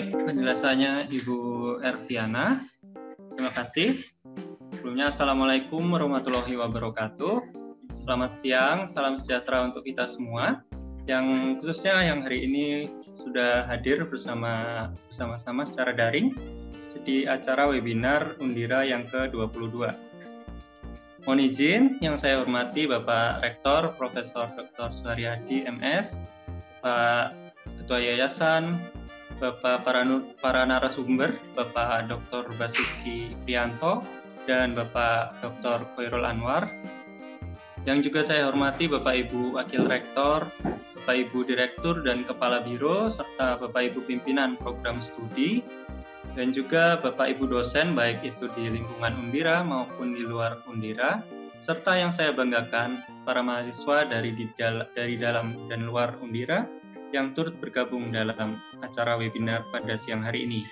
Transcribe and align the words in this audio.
Baik, 0.00 0.16
penjelasannya 0.32 1.12
Ibu 1.12 1.38
Erviana. 1.84 2.56
Terima 3.36 3.52
kasih. 3.52 4.00
Sebelumnya, 4.72 5.12
Assalamualaikum 5.12 5.84
warahmatullahi 5.92 6.56
wabarakatuh. 6.56 7.44
Selamat 7.92 8.32
siang, 8.32 8.88
salam 8.88 9.20
sejahtera 9.20 9.60
untuk 9.60 9.84
kita 9.84 10.08
semua. 10.08 10.64
Yang 11.04 11.60
khususnya 11.60 12.00
yang 12.00 12.24
hari 12.24 12.48
ini 12.48 12.88
sudah 13.12 13.68
hadir 13.68 14.08
bersama 14.08 14.88
bersama-sama 15.12 15.68
secara 15.68 15.92
daring 15.92 16.32
di 17.04 17.28
acara 17.28 17.68
webinar 17.68 18.40
Undira 18.40 18.80
yang 18.88 19.04
ke-22. 19.04 19.84
Mohon 21.28 21.40
izin 21.44 22.00
yang 22.00 22.16
saya 22.16 22.40
hormati 22.40 22.88
Bapak 22.88 23.44
Rektor 23.44 23.92
Profesor 24.00 24.48
Dr. 24.48 24.96
Suharyadi 24.96 25.68
MS, 25.68 26.16
Pak 26.80 27.36
Ketua 27.84 28.00
Yayasan, 28.00 28.80
Bapak 29.40 29.88
para, 29.88 30.04
para 30.44 30.68
narasumber, 30.68 31.32
Bapak 31.56 32.12
Dr. 32.12 32.52
Basuki 32.60 33.32
Prianto, 33.48 34.04
dan 34.44 34.76
Bapak 34.76 35.40
Dr. 35.40 35.88
Khairul 35.96 36.28
Anwar. 36.28 36.68
Yang 37.88 38.12
juga 38.12 38.20
saya 38.20 38.44
hormati 38.52 38.84
Bapak 38.84 39.16
Ibu 39.16 39.56
Wakil 39.56 39.88
Rektor, 39.88 40.44
Bapak 41.00 41.16
Ibu 41.16 41.48
Direktur 41.48 42.04
dan 42.04 42.28
Kepala 42.28 42.60
Biro, 42.60 43.08
serta 43.08 43.56
Bapak 43.56 43.88
Ibu 43.88 44.04
Pimpinan 44.04 44.60
Program 44.60 45.00
Studi, 45.00 45.64
dan 46.36 46.52
juga 46.52 47.00
Bapak 47.00 47.32
Ibu 47.32 47.48
dosen 47.48 47.96
baik 47.96 48.20
itu 48.20 48.44
di 48.52 48.68
lingkungan 48.68 49.16
Undira 49.16 49.64
maupun 49.64 50.12
di 50.12 50.20
luar 50.20 50.60
Undira, 50.68 51.24
serta 51.64 51.96
yang 51.96 52.12
saya 52.12 52.36
banggakan 52.36 53.24
para 53.24 53.40
mahasiswa 53.40 54.04
dari 54.04 54.36
di 54.36 54.52
dari 54.92 55.16
dalam 55.16 55.64
dan 55.72 55.88
luar 55.88 56.20
Undira 56.20 56.68
yang 57.10 57.34
turut 57.34 57.58
bergabung 57.58 58.14
dalam 58.14 58.58
acara 58.82 59.18
webinar 59.18 59.66
pada 59.70 59.98
siang 59.98 60.22
hari 60.22 60.46
ini. 60.46 60.62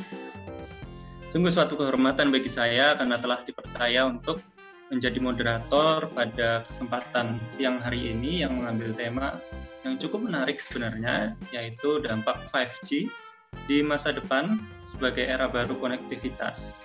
Sungguh 1.29 1.53
suatu 1.53 1.77
kehormatan 1.77 2.33
bagi 2.33 2.49
saya 2.49 2.97
karena 2.97 3.21
telah 3.21 3.45
dipercaya 3.45 4.09
untuk 4.09 4.41
menjadi 4.89 5.21
moderator 5.21 6.09
pada 6.09 6.65
kesempatan 6.65 7.37
siang 7.45 7.77
hari 7.85 8.17
ini 8.17 8.41
yang 8.41 8.57
mengambil 8.57 8.97
tema 8.97 9.29
yang 9.85 10.01
cukup 10.01 10.25
menarik 10.25 10.59
sebenarnya, 10.59 11.37
yaitu 11.53 12.01
dampak 12.01 12.41
5G 12.51 13.13
di 13.69 13.85
masa 13.85 14.17
depan 14.17 14.57
sebagai 14.89 15.29
era 15.29 15.45
baru 15.49 15.77
konektivitas. 15.77 16.81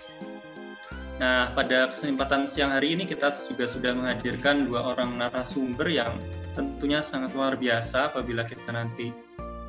Nah, 1.23 1.55
pada 1.55 1.87
kesempatan 1.93 2.51
siang 2.51 2.75
hari 2.75 2.99
ini 2.99 3.07
kita 3.07 3.31
juga 3.47 3.69
sudah 3.69 3.95
menghadirkan 3.95 4.67
dua 4.67 4.91
orang 4.91 5.15
narasumber 5.15 5.87
yang 5.87 6.19
tentunya 6.51 6.99
sangat 6.99 7.31
luar 7.31 7.55
biasa 7.55 8.11
apabila 8.11 8.43
kita 8.43 8.75
nanti 8.75 9.13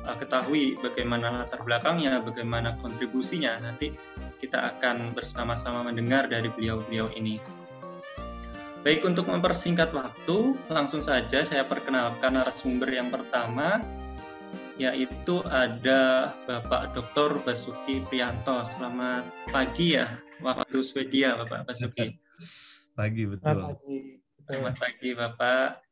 uh, 0.05 0.17
ketahui 0.17 0.77
bagaimana 0.79 1.43
latar 1.43 1.65
belakangnya, 1.65 2.21
bagaimana 2.21 2.77
kontribusinya. 2.79 3.57
Nanti 3.59 3.91
kita 4.37 4.77
akan 4.77 5.17
bersama-sama 5.17 5.85
mendengar 5.85 6.29
dari 6.29 6.47
beliau-beliau 6.53 7.11
ini. 7.17 7.41
Baik, 8.85 9.01
untuk 9.01 9.25
mempersingkat 9.25 9.89
waktu, 9.97 10.53
langsung 10.69 11.01
saja 11.01 11.41
saya 11.41 11.65
perkenalkan 11.65 12.37
narasumber 12.37 12.93
yang 12.93 13.09
pertama, 13.09 13.81
yaitu 14.77 15.41
ada 15.49 16.29
Bapak 16.45 16.93
Dr. 16.93 17.41
Basuki 17.41 18.05
Prianto. 18.05 18.61
Selamat 18.69 19.25
pagi 19.49 19.97
ya, 19.97 20.05
waktu 20.37 20.85
Swedia, 20.85 21.33
Bapak 21.33 21.65
Basuki. 21.65 22.13
Pagi, 22.93 23.25
betul. 23.25 23.41
Selamat 23.41 23.77
pagi, 23.81 23.97
Selamat 24.45 24.75
pagi 24.77 25.09
Bapak. 25.17 25.84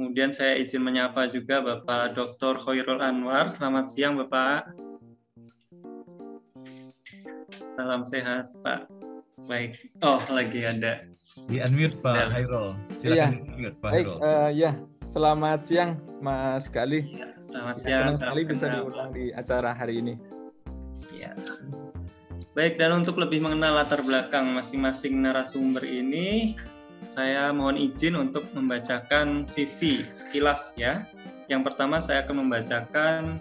Kemudian 0.00 0.32
saya 0.32 0.56
izin 0.56 0.80
menyapa 0.80 1.28
juga 1.28 1.60
Bapak 1.60 2.16
Dr. 2.16 2.56
Khairul 2.56 3.04
Anwar. 3.04 3.52
Selamat 3.52 3.84
siang 3.84 4.16
Bapak. 4.16 4.72
Salam 7.76 8.08
sehat 8.08 8.48
Pak. 8.64 8.88
Baik. 9.44 9.76
Oh 10.00 10.16
lagi 10.32 10.64
ada. 10.64 11.04
Di 11.52 11.60
unmute 11.60 12.00
Pak 12.00 12.32
Khairul. 12.32 12.80
Silakan 12.96 13.12
iya. 13.12 13.28
unmute 13.44 13.76
Pak 13.76 13.90
Khairul. 13.92 14.16
Baik, 14.16 14.24
uh, 14.24 14.48
ya. 14.48 14.72
Selamat 15.04 15.68
siang 15.68 16.00
Mas 16.24 16.64
Kali. 16.72 17.04
Ya, 17.04 17.36
selamat 17.36 17.76
siang. 17.76 18.00
Senang 18.00 18.16
sekali 18.16 18.40
bisa 18.48 18.64
diundang 18.72 19.12
di 19.12 19.24
acara 19.36 19.76
hari 19.76 20.00
ini. 20.00 20.16
Ya. 21.12 21.36
Baik, 22.56 22.80
dan 22.80 23.04
untuk 23.04 23.20
lebih 23.20 23.44
mengenal 23.44 23.76
latar 23.76 24.00
belakang 24.00 24.48
masing-masing 24.56 25.20
narasumber 25.20 25.84
ini, 25.84 26.56
saya 27.08 27.48
mohon 27.52 27.80
izin 27.80 28.16
untuk 28.16 28.44
membacakan 28.52 29.44
CV 29.48 30.04
sekilas 30.12 30.76
ya. 30.76 31.08
Yang 31.48 31.72
pertama 31.72 31.98
saya 31.98 32.22
akan 32.24 32.46
membacakan 32.46 33.40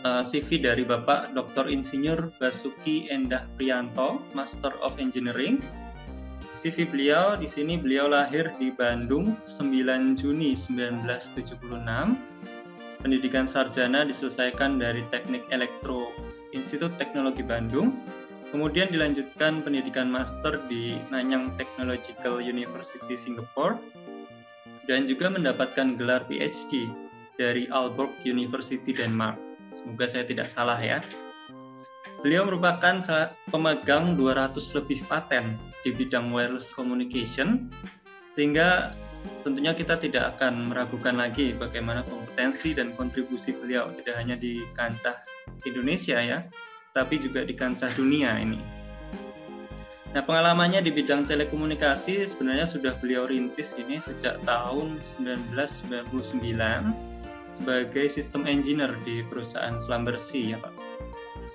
eh, 0.00 0.22
CV 0.24 0.64
dari 0.64 0.82
Bapak 0.82 1.36
Dr. 1.36 1.68
Insinyur 1.68 2.32
Basuki 2.40 3.08
Endah 3.12 3.44
Prianto, 3.60 4.20
Master 4.32 4.72
of 4.80 4.96
Engineering. 4.96 5.60
CV 6.54 6.88
beliau 6.88 7.36
di 7.36 7.44
sini 7.44 7.76
beliau 7.76 8.08
lahir 8.08 8.48
di 8.56 8.72
Bandung 8.72 9.36
9 9.44 10.16
Juni 10.16 10.56
1976. 10.56 11.60
Pendidikan 13.04 13.44
sarjana 13.44 14.08
diselesaikan 14.08 14.80
dari 14.80 15.04
Teknik 15.12 15.44
Elektro 15.52 16.08
Institut 16.56 16.96
Teknologi 16.96 17.44
Bandung 17.44 17.92
Kemudian 18.54 18.86
dilanjutkan 18.86 19.66
pendidikan 19.66 20.06
master 20.06 20.62
di 20.70 20.94
Nanyang 21.10 21.58
Technological 21.58 22.38
University 22.38 23.18
Singapore 23.18 23.82
dan 24.86 25.10
juga 25.10 25.26
mendapatkan 25.26 25.98
gelar 25.98 26.22
PhD 26.30 26.86
dari 27.34 27.66
Aalborg 27.74 28.14
University 28.22 28.94
Denmark. 28.94 29.34
Semoga 29.74 30.06
saya 30.06 30.22
tidak 30.22 30.46
salah 30.46 30.78
ya. 30.78 31.02
Beliau 32.22 32.46
merupakan 32.46 33.02
pemegang 33.50 34.14
200 34.14 34.54
lebih 34.78 35.02
paten 35.10 35.58
di 35.82 35.90
bidang 35.90 36.30
wireless 36.30 36.70
communication 36.70 37.66
sehingga 38.30 38.94
tentunya 39.42 39.74
kita 39.74 39.98
tidak 39.98 40.38
akan 40.38 40.70
meragukan 40.70 41.18
lagi 41.18 41.58
bagaimana 41.58 42.06
kompetensi 42.06 42.70
dan 42.70 42.94
kontribusi 42.94 43.50
beliau 43.50 43.90
tidak 43.98 44.14
hanya 44.14 44.38
di 44.38 44.62
kancah 44.78 45.26
Indonesia 45.66 46.22
ya, 46.22 46.46
tapi 46.94 47.18
juga 47.18 47.42
di 47.42 47.52
kancah 47.52 47.90
dunia 47.98 48.38
ini. 48.38 48.56
Nah, 50.14 50.22
pengalamannya 50.22 50.78
di 50.78 50.94
bidang 50.94 51.26
telekomunikasi 51.26 52.22
sebenarnya 52.22 52.70
sudah 52.70 52.94
beliau 53.02 53.26
rintis 53.26 53.74
ini 53.74 53.98
sejak 53.98 54.38
tahun 54.46 55.02
1999 55.18 56.14
sebagai 57.50 58.06
sistem 58.06 58.46
engineer 58.46 58.94
di 59.02 59.26
perusahaan 59.26 59.74
selam 59.74 60.06
bersih 60.06 60.54
ya 60.54 60.58
Pak. 60.62 60.70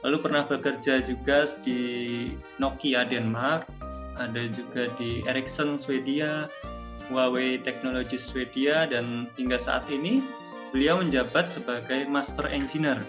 Lalu 0.03 0.17
pernah 0.19 0.43
bekerja 0.43 0.99
juga 1.03 1.47
di 1.63 1.81
Nokia 2.59 3.07
Denmark, 3.07 3.67
ada 4.19 4.43
juga 4.51 4.91
di 4.99 5.23
Ericsson 5.23 5.79
Swedia, 5.79 6.51
Huawei 7.07 7.63
Technology 7.63 8.19
Swedia 8.19 8.91
dan 8.91 9.31
hingga 9.39 9.55
saat 9.55 9.87
ini 9.87 10.19
beliau 10.75 10.99
menjabat 10.99 11.47
sebagai 11.47 12.07
Master 12.11 12.47
Engineer 12.51 12.99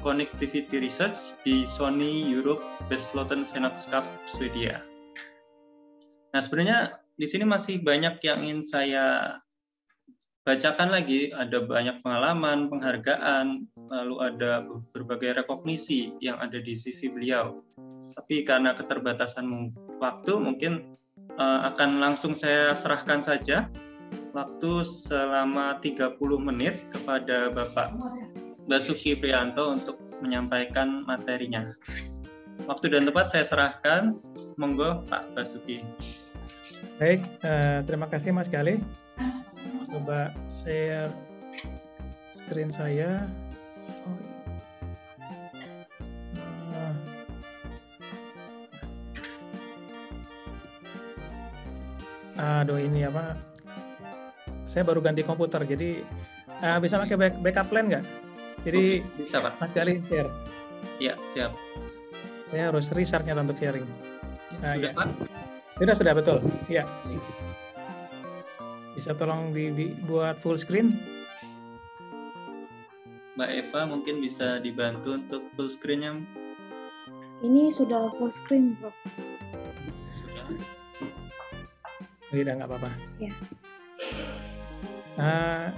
Connectivity 0.00 0.80
Research 0.80 1.36
di 1.44 1.64
Sony 1.68 2.26
Europe 2.28 2.64
Vesloten 2.88 3.44
Vennootskap 3.48 4.02
Swedia. 4.26 4.80
Nah 6.30 6.40
sebenarnya 6.40 7.00
di 7.16 7.26
sini 7.28 7.44
masih 7.44 7.84
banyak 7.84 8.22
yang 8.24 8.44
ingin 8.44 8.62
saya 8.64 9.36
bacakan 10.44 10.90
lagi. 10.90 11.30
Ada 11.30 11.62
banyak 11.68 12.00
pengalaman, 12.00 12.72
penghargaan, 12.72 13.68
lalu 13.92 14.16
ada 14.24 14.64
berbagai 14.96 15.44
rekognisi 15.44 16.16
yang 16.24 16.40
ada 16.40 16.58
di 16.58 16.74
CV 16.74 17.12
beliau. 17.12 17.60
Tapi 18.00 18.42
karena 18.48 18.72
keterbatasan 18.72 19.76
waktu 20.00 20.32
mungkin 20.40 20.96
uh, 21.36 21.68
akan 21.70 22.00
langsung 22.00 22.32
saya 22.32 22.72
serahkan 22.72 23.20
saja 23.20 23.68
waktu 24.32 24.86
selama 24.86 25.78
30 25.82 26.16
menit 26.38 26.80
kepada 26.90 27.50
Bapak 27.50 27.94
Basuki 28.70 29.18
Prianto 29.18 29.66
untuk 29.66 29.98
menyampaikan 30.22 31.02
materinya. 31.02 31.66
Waktu 32.70 32.94
dan 32.94 33.02
tempat 33.02 33.26
saya 33.26 33.42
serahkan, 33.42 34.14
monggo 34.54 35.02
Pak 35.10 35.34
Basuki. 35.34 35.82
Baik, 37.02 37.26
uh, 37.42 37.82
terima 37.82 38.06
kasih 38.06 38.30
Mas 38.30 38.46
Gali. 38.46 38.78
Coba 39.90 40.30
share 40.54 41.10
screen 42.30 42.70
saya. 42.70 43.26
Oh. 44.06 44.14
Uh, 52.38 52.62
aduh 52.62 52.78
ini 52.78 53.02
apa? 53.02 53.34
Saya 54.70 54.86
baru 54.86 55.02
ganti 55.02 55.26
komputer, 55.26 55.66
jadi 55.66 56.06
uh, 56.62 56.78
bisa 56.78 57.02
pakai 57.02 57.34
backup 57.42 57.66
plan 57.66 57.90
nggak? 57.90 58.19
Jadi 58.64 59.00
Oke, 59.00 59.16
bisa 59.16 59.36
Pak. 59.40 59.52
Mas 59.56 59.72
Gali 59.72 60.04
share. 60.04 60.30
Iya, 61.00 61.14
siap. 61.24 61.52
Saya 62.52 62.62
harus 62.68 62.86
researchnya 62.92 63.38
untuk 63.38 63.56
sharing. 63.56 63.86
Ya, 63.86 64.58
nah, 64.60 64.72
sudah 64.76 64.90
ya. 64.90 64.98
Pak? 64.98 65.08
Sudah, 65.80 65.94
sudah 65.96 66.12
betul. 66.12 66.38
Iya. 66.68 66.84
Bisa 68.92 69.16
tolong 69.16 69.56
dibuat 69.56 70.42
full 70.44 70.60
screen? 70.60 70.92
Mbak 73.40 73.50
Eva 73.64 73.80
mungkin 73.88 74.20
bisa 74.20 74.60
dibantu 74.60 75.16
untuk 75.16 75.48
full 75.56 75.72
screen-nya. 75.72 76.20
Ini 77.40 77.72
sudah 77.72 78.12
full 78.20 78.28
screen, 78.28 78.76
Bro. 78.76 78.92
Sudah. 80.12 80.44
Tidak, 82.28 82.52
nggak 82.60 82.68
apa-apa. 82.68 82.90
Ya. 83.16 83.32
Uh, 85.16 85.72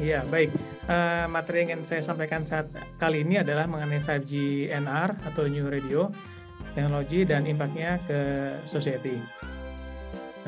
Iya, 0.00 0.24
baik. 0.24 0.48
Uh, 0.88 1.28
materi 1.28 1.62
yang 1.62 1.76
ingin 1.76 1.84
saya 1.84 2.00
sampaikan 2.00 2.40
saat 2.40 2.72
kali 2.96 3.20
ini 3.20 3.44
adalah 3.44 3.68
mengenai 3.68 4.00
5G 4.00 4.66
NR 4.72 5.12
atau 5.28 5.44
New 5.44 5.68
Radio, 5.68 6.08
teknologi 6.72 7.28
dan 7.28 7.44
impactnya 7.44 8.00
ke 8.08 8.20
society. 8.64 9.20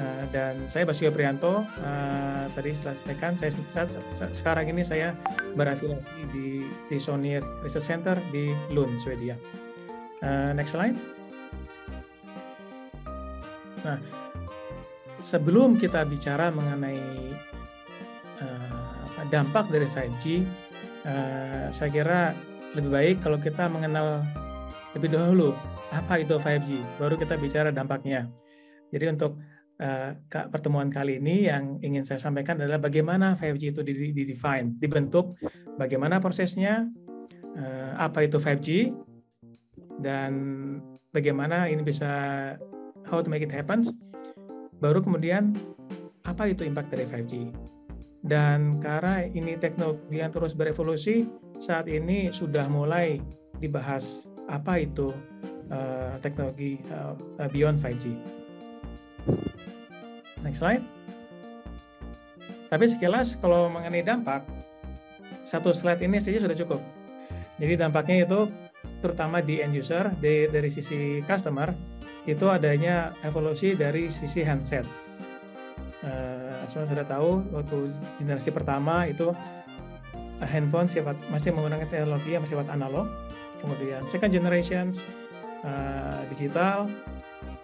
Uh, 0.01 0.25
dan 0.33 0.57
saya 0.73 0.89
Basio 0.89 1.13
Prianto, 1.13 1.69
uh, 1.69 2.49
tadi 2.57 2.73
setelah 2.73 2.97
sampaikan, 2.97 3.33
saya 3.37 3.53
saat, 3.69 3.93
sekarang 4.33 4.73
ini 4.73 4.81
saya 4.81 5.13
berafiliasi 5.53 6.33
di, 6.33 6.65
di 6.89 6.97
Sonier 6.97 7.45
Research 7.61 7.93
Center 7.93 8.17
di 8.33 8.57
Lund, 8.73 8.97
Swedia. 8.97 9.37
Uh, 10.25 10.57
next 10.57 10.73
slide. 10.73 10.97
Nah, 13.85 14.01
sebelum 15.21 15.77
kita 15.77 16.09
bicara 16.09 16.49
mengenai 16.49 17.52
dampak 19.33 19.73
dari 19.73 19.89
5G, 19.89 20.25
uh, 20.29 20.45
eh, 21.09 21.67
saya 21.73 21.89
kira 21.89 22.21
lebih 22.77 22.93
baik 22.93 23.17
kalau 23.25 23.41
kita 23.41 23.65
mengenal 23.73 24.21
lebih 24.93 25.09
dahulu 25.09 25.57
apa 25.89 26.21
itu 26.21 26.37
5G, 26.37 27.01
baru 27.01 27.17
kita 27.17 27.41
bicara 27.41 27.73
dampaknya. 27.73 28.29
Jadi 28.93 29.09
untuk 29.09 29.41
uh, 29.81 30.13
pertemuan 30.29 30.93
kali 30.93 31.17
ini 31.17 31.49
yang 31.49 31.81
ingin 31.81 32.05
saya 32.05 32.21
sampaikan 32.21 32.61
adalah 32.61 32.77
bagaimana 32.77 33.33
5G 33.41 33.73
itu 33.73 33.81
didefine, 34.13 34.77
dibentuk, 34.77 35.33
bagaimana 35.81 36.21
prosesnya, 36.21 36.85
uh, 37.57 37.97
apa 37.97 38.29
itu 38.29 38.37
5G, 38.37 38.93
dan 40.05 40.33
bagaimana 41.09 41.73
ini 41.73 41.81
bisa 41.81 42.13
how 43.09 43.25
to 43.25 43.33
make 43.33 43.45
it 43.45 43.53
happen. 43.53 43.81
Baru 44.77 45.01
kemudian 45.01 45.57
apa 46.29 46.53
itu 46.53 46.69
impact 46.69 46.93
dari 46.93 47.09
5G. 47.09 47.33
Dan 48.23 48.79
karena 48.79 49.27
ini 49.27 49.59
teknologi 49.59 50.23
yang 50.23 50.31
terus 50.31 50.55
berevolusi, 50.55 51.27
saat 51.59 51.91
ini 51.91 52.31
sudah 52.31 52.71
mulai 52.71 53.19
dibahas 53.59 54.31
apa 54.47 54.83
itu 54.83 55.11
uh, 55.71 56.15
teknologi 56.23 56.79
uh, 56.95 57.15
beyond 57.51 57.83
5G. 57.83 58.15
Next 60.47 60.63
slide. 60.63 60.83
Tapi 62.71 62.85
sekilas 62.89 63.37
kalau 63.39 63.69
mengenai 63.69 64.07
dampak, 64.07 64.47
satu 65.45 65.75
slide 65.75 66.01
ini 66.03 66.19
saja 66.23 66.41
sudah 66.43 66.57
cukup. 66.57 66.81
Jadi 67.61 67.75
dampaknya 67.79 68.25
itu 68.25 68.49
terutama 69.05 69.43
di 69.43 69.63
end 69.63 69.75
user, 69.77 70.15
dari, 70.19 70.49
dari 70.49 70.71
sisi 70.71 71.21
customer, 71.27 71.75
itu 72.27 72.47
adanya 72.49 73.13
evolusi 73.27 73.75
dari 73.75 74.09
sisi 74.09 74.43
handset. 74.47 74.87
Uh, 76.03 76.42
semua 76.73 76.89
sudah 76.89 77.05
tahu 77.05 77.45
waktu 77.53 77.77
generasi 78.17 78.49
pertama 78.49 79.05
itu 79.05 79.29
uh, 79.29 80.49
handphone 80.49 80.89
sifat 80.89 81.21
masih 81.29 81.53
menggunakan 81.53 81.85
teknologi 81.85 82.33
yang 82.33 82.49
sifat 82.49 82.73
analog. 82.73 83.13
Kemudian 83.61 84.09
second 84.09 84.33
generation 84.33 84.91
uh, 85.69 86.25
digital 86.33 86.89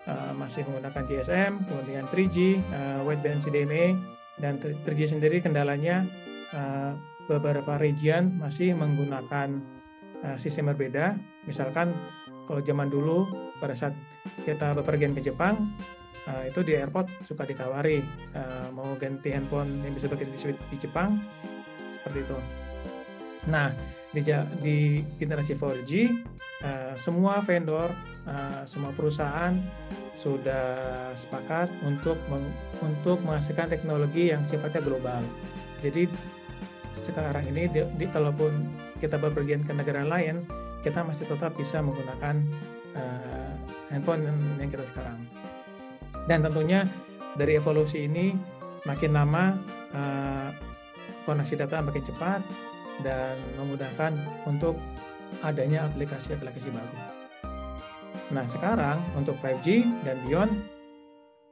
uh, 0.05 0.33
masih 0.37 0.69
menggunakan 0.69 1.03
GSM, 1.09 1.53
kemudian 1.65 2.05
3G, 2.13 2.61
uh, 2.69 3.01
wideband 3.09 3.41
CDMA 3.41 3.97
dan 4.37 4.61
3G 4.61 5.17
sendiri 5.17 5.41
kendalanya 5.41 6.05
uh, 6.53 6.93
beberapa 7.27 7.81
region 7.81 8.37
masih 8.37 8.77
menggunakan 8.77 9.59
uh, 10.23 10.37
sistem 10.37 10.71
berbeda. 10.71 11.17
Misalkan 11.49 11.97
kalau 12.45 12.61
zaman 12.61 12.93
dulu 12.93 13.27
pada 13.59 13.73
saat 13.73 13.97
kita 14.45 14.77
bepergian 14.77 15.17
ke 15.17 15.21
Jepang, 15.21 15.73
uh, 16.29 16.45
itu 16.45 16.61
di 16.61 16.77
airport 16.77 17.09
suka 17.25 17.49
ditawari 17.49 18.05
uh, 18.37 18.69
mau 18.77 18.93
ganti 19.01 19.33
handphone 19.33 19.81
yang 19.83 19.97
bisa 19.97 20.07
pakai 20.13 20.29
di, 20.29 20.37
di 20.37 20.77
Jepang 20.77 21.17
seperti 21.97 22.19
itu. 22.29 22.39
Nah 23.49 23.73
di, 24.13 24.21
di 24.61 24.77
generasi 25.21 25.53
4G 25.57 25.93
uh, 26.09 26.09
eh, 26.65 26.95
semua 26.97 27.41
vendor, 27.45 27.93
uh, 28.25 28.65
semua 28.65 28.91
perusahaan 28.97 29.55
sudah 30.19 30.67
sepakat 31.15 31.71
untuk 31.87 32.19
meng, 32.27 32.43
untuk 32.83 33.23
menghasilkan 33.23 33.71
teknologi 33.71 34.35
yang 34.35 34.43
sifatnya 34.43 34.83
global. 34.83 35.23
Jadi 35.85 36.11
sekarang 37.07 37.47
ini 37.55 37.71
di, 37.71 37.81
di 37.95 38.07
kalaupun 38.11 38.67
kita 38.99 39.15
berpergian 39.21 39.63
ke 39.63 39.71
negara 39.71 40.03
lain, 40.03 40.43
kita 40.83 41.07
masih 41.07 41.31
tetap 41.31 41.55
bisa 41.55 41.79
menggunakan 41.79 42.43
uh, 42.99 43.53
handphone 43.95 44.27
yang 44.59 44.71
kita 44.73 44.85
sekarang. 44.91 45.38
Dan 46.29 46.45
tentunya 46.45 46.85
dari 47.41 47.57
evolusi 47.57 48.05
ini 48.05 48.37
makin 48.85 49.17
lama 49.17 49.57
uh, 49.97 50.53
koneksi 51.25 51.65
data 51.65 51.81
makin 51.81 52.05
cepat 52.05 52.45
dan 53.01 53.41
memudahkan 53.57 54.13
untuk 54.45 54.77
adanya 55.41 55.89
aplikasi-aplikasi 55.89 56.69
baru. 56.69 56.97
Nah 58.33 58.45
sekarang 58.45 59.01
untuk 59.17 59.41
5G 59.41 59.89
dan 60.05 60.21
beyond 60.29 60.53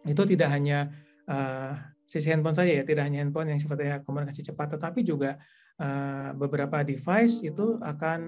itu 0.05 0.23
tidak 0.29 0.53
hanya 0.53 0.93
uh, 1.25 1.73
sisi 2.07 2.31
handphone 2.31 2.55
saja 2.55 2.71
ya, 2.71 2.85
tidak 2.87 3.09
hanya 3.09 3.25
handphone 3.25 3.51
yang 3.51 3.59
sifatnya 3.59 4.05
komunikasi 4.05 4.47
cepat, 4.47 4.79
tetapi 4.79 5.03
juga 5.03 5.41
uh, 5.81 6.31
beberapa 6.37 6.87
device 6.87 7.43
itu 7.43 7.81
akan 7.83 8.21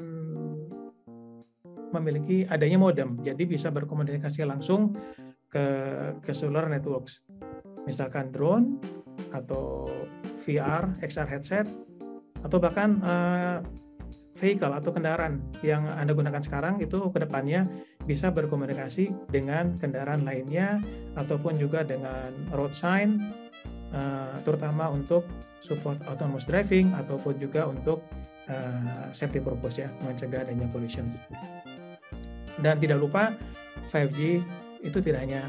memiliki 1.89 2.45
adanya 2.45 2.77
modem, 2.77 3.17
jadi 3.25 3.49
bisa 3.49 3.73
berkomunikasi 3.73 4.45
langsung 4.45 4.93
ke 5.49 5.67
ke 6.21 6.33
solar 6.37 6.69
networks. 6.69 7.25
Misalkan 7.89 8.29
drone 8.33 8.79
atau 9.33 9.89
VR, 10.45 10.93
XR 11.01 11.29
headset 11.29 11.67
atau 12.45 12.59
bahkan 12.63 13.03
uh, 13.03 13.59
vehicle 14.39 14.71
atau 14.71 14.95
kendaraan 14.95 15.43
yang 15.67 15.83
Anda 15.99 16.15
gunakan 16.15 16.39
sekarang 16.39 16.79
itu 16.79 17.11
ke 17.11 17.19
depannya 17.27 17.67
bisa 18.07 18.31
berkomunikasi 18.31 19.11
dengan 19.29 19.75
kendaraan 19.75 20.23
lainnya 20.23 20.79
ataupun 21.19 21.59
juga 21.59 21.83
dengan 21.83 22.31
road 22.55 22.73
sign 22.73 23.35
uh, 23.93 24.39
terutama 24.47 24.89
untuk 24.89 25.27
support 25.61 25.99
autonomous 26.07 26.47
driving 26.47 26.95
ataupun 26.95 27.37
juga 27.43 27.67
untuk 27.67 28.01
uh, 28.47 29.11
safety 29.11 29.43
purpose 29.43 29.83
ya 29.83 29.91
mencegah 30.07 30.47
adanya 30.47 30.71
collision. 30.71 31.05
Dan 32.59 32.79
tidak 32.79 32.99
lupa 33.03 33.35
5G 33.91 34.43
itu 34.83 34.99
tidak 35.03 35.27
hanya 35.27 35.43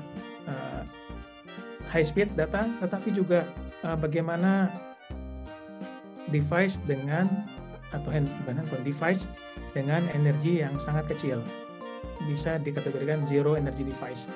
uh, 0.49 0.81
high 1.89 2.05
speed 2.05 2.33
data, 2.37 2.69
tetapi 2.81 3.13
juga 3.13 3.45
uh, 3.85 3.97
bagaimana 3.97 4.69
device 6.29 6.77
dengan 6.85 7.49
atau 7.89 8.13
hand, 8.13 8.29
handphone 8.45 8.85
device 8.85 9.33
dengan 9.73 10.05
energi 10.13 10.61
yang 10.61 10.77
sangat 10.77 11.09
kecil 11.09 11.41
bisa 12.29 12.61
dikategorikan 12.61 13.25
zero 13.25 13.57
energy 13.57 13.81
device. 13.81 14.29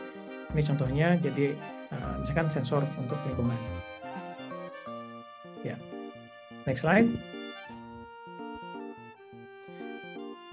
Ini 0.53 0.61
contohnya 0.65 1.07
jadi 1.17 1.53
uh, 1.93 2.21
misalkan 2.21 2.49
sensor 2.49 2.81
untuk 2.97 3.17
lingkungan. 3.29 3.57
Ya, 5.61 5.77
next 6.65 6.83
slide. 6.83 7.09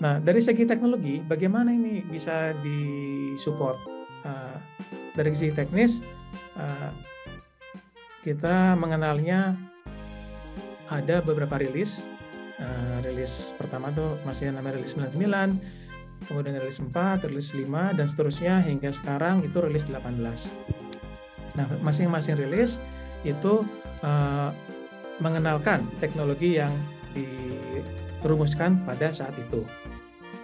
Nah, 0.00 0.16
dari 0.16 0.40
segi 0.40 0.64
teknologi, 0.64 1.20
bagaimana 1.20 1.76
ini 1.76 2.00
bisa 2.00 2.56
disupport? 2.64 3.99
Uh, 4.20 4.56
dari 5.16 5.32
sisi 5.32 5.50
teknis 5.50 6.04
uh, 6.54 6.90
kita 8.20 8.76
mengenalnya 8.76 9.56
ada 10.92 11.24
beberapa 11.24 11.56
rilis. 11.56 12.04
Uh, 12.60 13.00
rilis 13.00 13.56
pertama 13.56 13.88
tuh 13.96 14.20
masih 14.28 14.52
namanya 14.52 14.76
rilis 14.76 14.92
99, 14.92 15.16
kemudian 16.28 16.60
rilis 16.60 16.76
4, 16.76 16.92
rilis 17.32 17.56
5 17.56 17.96
dan 17.96 18.06
seterusnya 18.06 18.60
hingga 18.60 18.92
sekarang 18.92 19.40
itu 19.40 19.56
rilis 19.64 19.88
18. 19.88 20.04
Nah, 21.56 21.66
masing-masing 21.80 22.36
rilis 22.36 22.78
itu 23.24 23.64
mengenalkan 25.20 25.84
teknologi 26.00 26.56
yang 26.56 26.72
dirumuskan 27.12 28.80
pada 28.88 29.12
saat 29.12 29.36
itu. 29.36 29.60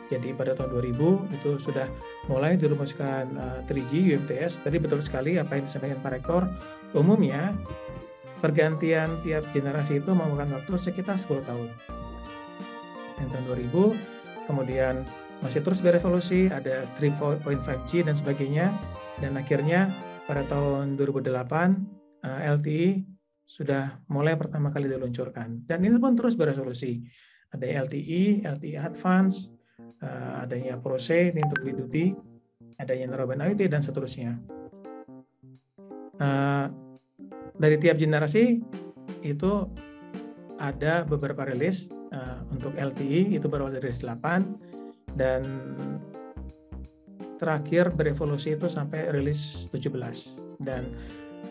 Jadi 0.06 0.30
pada 0.38 0.54
tahun 0.54 0.70
2000 0.70 1.34
itu 1.34 1.50
sudah 1.58 1.90
mulai 2.30 2.54
dirumuskan 2.54 3.26
uh, 3.34 3.60
3G 3.66 4.14
UMTS. 4.14 4.62
Tadi 4.62 4.76
betul 4.78 5.02
sekali 5.02 5.34
apa 5.34 5.58
yang 5.58 5.66
disampaikan 5.66 5.98
Pak 5.98 6.12
Rektor. 6.14 6.42
Umumnya 6.94 7.50
pergantian 8.38 9.18
tiap 9.26 9.50
generasi 9.50 9.98
itu 9.98 10.10
memakan 10.14 10.62
waktu 10.62 10.72
sekitar 10.78 11.18
10 11.18 11.42
tahun. 11.42 11.68
Yang 13.18 13.28
tahun 13.34 13.44
2000, 13.50 14.46
kemudian 14.46 14.94
masih 15.42 15.60
terus 15.66 15.82
berevolusi, 15.82 16.48
ada 16.48 16.86
3.5G 17.00 18.06
dan 18.06 18.14
sebagainya. 18.14 18.70
Dan 19.18 19.34
akhirnya 19.34 19.90
pada 20.28 20.46
tahun 20.46 20.94
2008 20.94 21.34
uh, 22.22 22.40
LTE 22.54 23.02
sudah 23.46 24.02
mulai 24.10 24.38
pertama 24.38 24.70
kali 24.70 24.86
diluncurkan. 24.90 25.66
Dan 25.66 25.82
ini 25.82 25.96
pun 25.98 26.14
terus 26.14 26.34
berevolusi. 26.34 27.02
Ada 27.50 27.86
LTE, 27.86 28.42
LTE 28.42 28.74
Advance, 28.76 29.55
uh, 30.06 30.46
adanya 30.46 30.78
Prose 30.78 31.34
untuk 31.34 31.66
B2B, 31.66 32.14
adanya 32.78 33.10
Narrowband 33.10 33.42
IoT 33.42 33.62
dan 33.66 33.82
seterusnya. 33.82 34.38
Uh, 36.16 36.70
dari 37.58 37.76
tiap 37.76 38.00
generasi 38.00 38.62
itu 39.20 39.52
ada 40.56 41.04
beberapa 41.04 41.44
rilis 41.44 41.90
uh, 42.14 42.40
untuk 42.48 42.72
LTE 42.72 43.36
itu 43.36 43.46
berawal 43.50 43.74
dari 43.74 43.92
rilis 43.92 44.00
8 44.00 45.16
dan 45.16 45.44
terakhir 47.36 47.92
berevolusi 47.92 48.56
itu 48.56 48.68
sampai 48.68 49.12
rilis 49.12 49.68
17 49.68 50.56
dan 50.64 50.88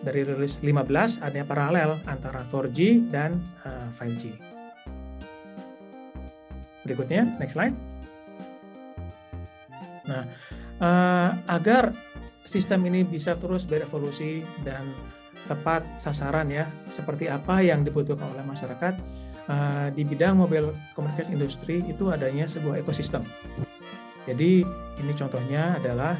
dari 0.01 0.25
rilis 0.25 0.57
15 0.62 1.21
ada 1.21 1.41
paralel 1.45 2.01
antara 2.09 2.41
4G 2.50 3.09
dan 3.09 3.38
uh, 3.65 3.89
5G. 3.93 4.33
Berikutnya, 6.85 7.25
next 7.41 7.57
slide. 7.57 7.94
Nah, 10.05 10.24
uh, 10.81 11.29
agar 11.50 11.93
sistem 12.45 12.85
ini 12.89 13.01
bisa 13.01 13.33
terus 13.38 13.65
berevolusi 13.65 14.45
dan 14.62 14.93
tepat 15.45 15.85
sasaran 16.01 16.50
ya, 16.50 16.65
seperti 16.89 17.29
apa 17.29 17.62
yang 17.62 17.85
dibutuhkan 17.85 18.29
oleh 18.33 18.45
masyarakat 18.45 18.97
uh, 19.50 19.88
di 19.93 20.01
bidang 20.01 20.41
mobil 20.41 20.74
komunikasi 20.97 21.38
industri 21.38 21.85
itu 21.85 22.09
adanya 22.09 22.50
sebuah 22.50 22.81
ekosistem. 22.81 23.21
Jadi 24.25 24.65
ini 24.97 25.13
contohnya 25.13 25.77
adalah 25.77 26.17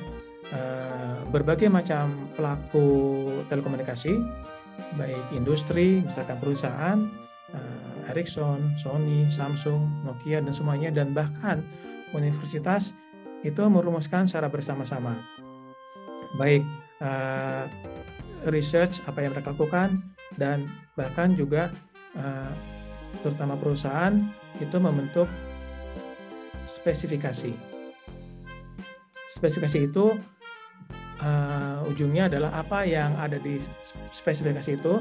uh, 0.54 1.26
berbagai 1.34 1.74
macam 1.74 2.30
pelaku 2.38 2.86
telekomunikasi, 3.50 4.14
baik 4.94 5.26
industri, 5.34 6.06
misalkan 6.06 6.38
perusahaan, 6.38 7.10
uh, 7.50 8.10
Ericsson, 8.14 8.78
Sony, 8.78 9.26
Samsung, 9.26 10.06
Nokia 10.06 10.38
dan 10.38 10.54
semuanya, 10.54 10.94
dan 10.94 11.18
bahkan 11.18 11.66
universitas 12.14 12.94
itu 13.46 13.62
merumuskan 13.70 14.26
secara 14.26 14.50
bersama-sama. 14.50 15.22
Baik 16.42 16.66
uh, 17.00 17.70
research 18.50 19.06
apa 19.06 19.22
yang 19.22 19.38
mereka 19.38 19.54
lakukan 19.54 20.02
dan 20.42 20.66
bahkan 20.98 21.38
juga 21.38 21.70
uh, 22.18 22.54
terutama 23.22 23.54
perusahaan 23.54 24.18
itu 24.58 24.78
membentuk 24.82 25.30
spesifikasi. 26.66 27.54
Spesifikasi 29.30 29.80
itu 29.86 30.18
uh, 31.22 31.86
ujungnya 31.86 32.26
adalah 32.34 32.66
apa 32.66 32.82
yang 32.90 33.14
ada 33.22 33.38
di 33.38 33.62
spesifikasi 34.10 34.74
itu 34.74 34.98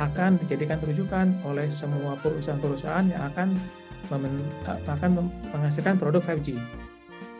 akan 0.00 0.40
dijadikan 0.40 0.80
rujukan 0.80 1.32
oleh 1.44 1.68
semua 1.72 2.16
perusahaan-perusahaan 2.20 3.12
yang 3.12 3.22
akan 3.32 3.48
akan 4.86 5.10
menghasilkan 5.50 5.98
produk 5.98 6.22
5G 6.22 6.60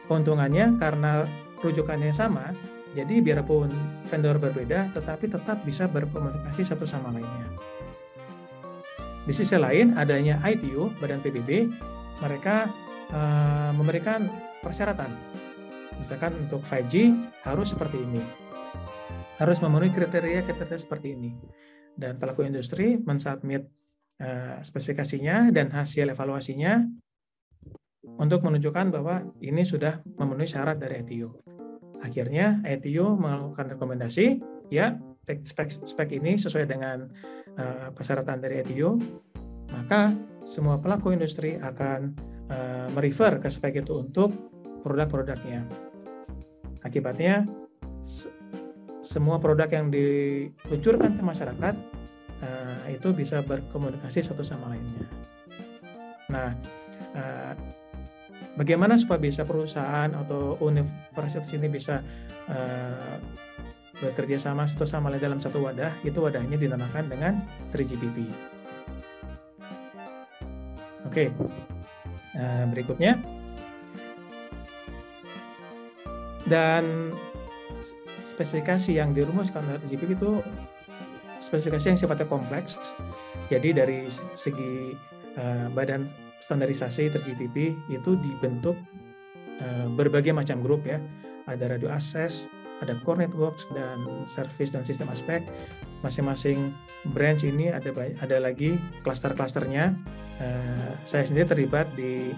keuntungannya 0.06 0.78
karena 0.78 1.26
rujukannya 1.60 2.14
sama, 2.14 2.54
jadi 2.96 3.20
biarpun 3.20 3.68
vendor 4.08 4.40
berbeda, 4.40 4.88
tetapi 4.96 5.28
tetap 5.28 5.60
bisa 5.68 5.84
berkomunikasi 5.84 6.64
satu 6.64 6.88
sama 6.88 7.12
lainnya. 7.12 7.52
Di 9.26 9.34
sisi 9.34 9.58
lain, 9.58 9.98
adanya 9.98 10.38
ITU, 10.46 10.94
Badan 11.02 11.20
PBB, 11.20 11.68
mereka 12.22 12.70
uh, 13.10 13.74
memberikan 13.74 14.30
persyaratan. 14.62 15.10
Misalkan 15.98 16.38
untuk 16.40 16.62
5G 16.62 17.12
harus 17.44 17.74
seperti 17.74 18.00
ini. 18.00 18.22
Harus 19.36 19.60
memenuhi 19.60 19.92
kriteria-kriteria 19.92 20.80
seperti 20.80 21.18
ini. 21.18 21.34
Dan 21.92 22.16
pelaku 22.16 22.46
industri 22.46 22.96
mensubmit 22.96 23.66
uh, 24.22 24.62
spesifikasinya 24.62 25.52
dan 25.52 25.74
hasil 25.74 26.16
evaluasinya 26.16 26.86
untuk 28.16 28.46
menunjukkan 28.46 28.94
bahwa 28.94 29.26
ini 29.42 29.66
sudah 29.66 30.00
memenuhi 30.16 30.48
syarat 30.48 30.78
dari 30.78 31.02
ETU. 31.02 31.28
Akhirnya 32.00 32.62
ETU 32.62 33.18
melakukan 33.18 33.76
rekomendasi, 33.76 34.40
ya 34.70 34.94
spek, 35.26 35.82
spek 35.84 36.08
ini 36.14 36.38
sesuai 36.38 36.70
dengan 36.70 37.10
uh, 37.58 37.90
persyaratan 37.90 38.38
dari 38.38 38.62
ETU, 38.62 38.94
maka 39.74 40.14
semua 40.46 40.78
pelaku 40.78 41.10
industri 41.10 41.58
akan 41.58 42.14
uh, 42.48 42.86
merefer 42.94 43.42
ke 43.42 43.50
spek 43.50 43.82
itu 43.82 43.98
untuk 43.98 44.30
produk-produknya. 44.86 45.66
Akibatnya 46.86 47.42
semua 49.02 49.42
produk 49.42 49.66
yang 49.66 49.90
diluncurkan 49.90 51.18
ke 51.18 51.22
masyarakat 51.26 51.74
uh, 52.42 52.86
itu 52.86 53.10
bisa 53.10 53.42
berkomunikasi 53.42 54.22
satu 54.22 54.46
sama 54.46 54.70
lainnya. 54.70 55.06
Nah, 56.30 56.54
uh, 57.18 57.52
bagaimana 58.56 58.96
supaya 58.96 59.20
bisa 59.20 59.44
perusahaan 59.44 60.10
atau 60.10 60.56
universitas 60.64 61.52
ini 61.52 61.68
bisa 61.68 62.00
uh, 62.48 63.16
bekerja 64.00 64.36
sama 64.36 64.68
satu 64.68 64.84
sama 64.84 65.08
lain 65.08 65.22
dalam 65.22 65.40
satu 65.40 65.60
wadah, 65.64 65.92
itu 66.04 66.20
wadahnya 66.20 66.56
dinamakan 66.60 67.08
dengan 67.08 67.40
3GPP. 67.72 68.28
Oke, 71.08 71.32
uh, 72.36 72.64
berikutnya. 72.72 73.20
Dan 76.46 77.12
spesifikasi 78.22 78.94
yang 78.94 79.16
dirumuskan 79.16 79.64
oleh 79.66 79.80
3GPP 79.86 80.12
itu 80.18 80.32
spesifikasi 81.40 81.94
yang 81.94 81.98
sifatnya 81.98 82.28
kompleks. 82.28 82.78
Jadi 83.48 83.70
dari 83.72 84.10
segi 84.34 84.92
uh, 85.38 85.66
badan 85.72 86.25
standarisasi 86.40 87.12
3GPP 87.12 87.56
itu 87.92 88.10
dibentuk 88.20 88.76
uh, 89.62 89.88
berbagai 89.92 90.32
macam 90.32 90.60
grup 90.60 90.84
ya. 90.84 91.00
Ada 91.46 91.78
radio 91.78 91.86
access, 91.94 92.50
ada 92.82 92.98
core 93.06 93.24
networks 93.24 93.70
dan 93.72 94.02
service 94.26 94.74
dan 94.74 94.82
sistem 94.82 95.08
aspek. 95.08 95.46
Masing-masing 96.04 96.74
branch 97.14 97.46
ini 97.46 97.72
ada 97.72 97.88
ada 98.20 98.36
lagi 98.42 98.76
klaster-klasternya. 99.06 99.96
Uh, 100.36 100.92
saya 101.08 101.24
sendiri 101.24 101.48
terlibat 101.48 101.88
di 101.96 102.34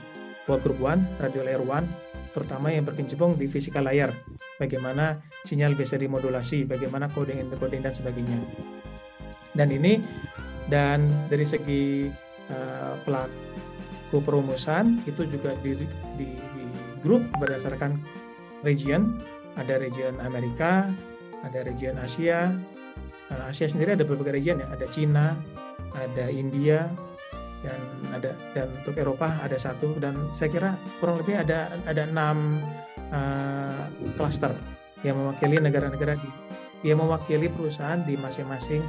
work 0.46 0.62
group 0.64 0.78
one, 0.78 1.02
radio 1.18 1.42
layer 1.42 1.60
one, 1.60 1.84
terutama 2.32 2.70
yang 2.70 2.86
berkecimpung 2.86 3.34
di 3.34 3.50
physical 3.50 3.84
layer. 3.90 4.14
Bagaimana 4.58 5.22
sinyal 5.46 5.78
bisa 5.78 5.94
dimodulasi, 5.94 6.66
bagaimana 6.66 7.10
coding, 7.10 7.38
encoding 7.42 7.82
dan 7.82 7.94
sebagainya. 7.94 8.38
Dan 9.54 9.70
ini 9.74 10.02
dan 10.70 11.06
dari 11.26 11.46
segi 11.46 12.06
uh, 12.52 12.94
perumusan 14.16 15.04
itu 15.04 15.28
juga 15.28 15.52
di, 15.60 15.76
di, 15.76 15.86
di 16.16 16.28
grup 17.04 17.24
berdasarkan 17.36 18.00
region. 18.64 19.20
Ada 19.58 19.82
region 19.82 20.22
Amerika, 20.22 20.88
ada 21.44 21.66
region 21.66 21.98
Asia. 21.98 22.54
Asia 23.28 23.68
sendiri 23.68 23.92
ada 23.98 24.06
berbagai 24.06 24.40
region 24.40 24.62
ya. 24.62 24.68
Ada 24.72 24.86
Cina, 24.88 25.36
ada 25.92 26.30
India, 26.30 26.88
dan 27.62 27.80
ada 28.14 28.30
dan 28.54 28.70
untuk 28.70 28.94
Eropa 28.94 29.34
ada 29.42 29.58
satu 29.58 29.98
dan 29.98 30.14
saya 30.30 30.48
kira 30.50 30.70
kurang 31.02 31.18
lebih 31.18 31.42
ada 31.42 31.74
ada 31.90 32.06
enam 32.06 32.62
uh, 33.10 33.90
cluster 34.14 34.54
yang 35.02 35.18
mewakili 35.18 35.58
negara-negara 35.58 36.14
di 36.18 36.30
yang 36.86 37.02
mewakili 37.02 37.50
perusahaan 37.50 37.98
di 38.06 38.14
masing-masing 38.14 38.82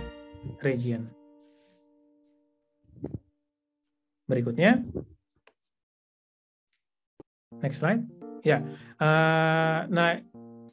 region. 0.62 1.10
Berikutnya, 4.30 4.86
next 7.58 7.82
slide. 7.82 8.06
Ya, 8.46 8.64
uh, 9.02 9.90
nah 9.90 10.16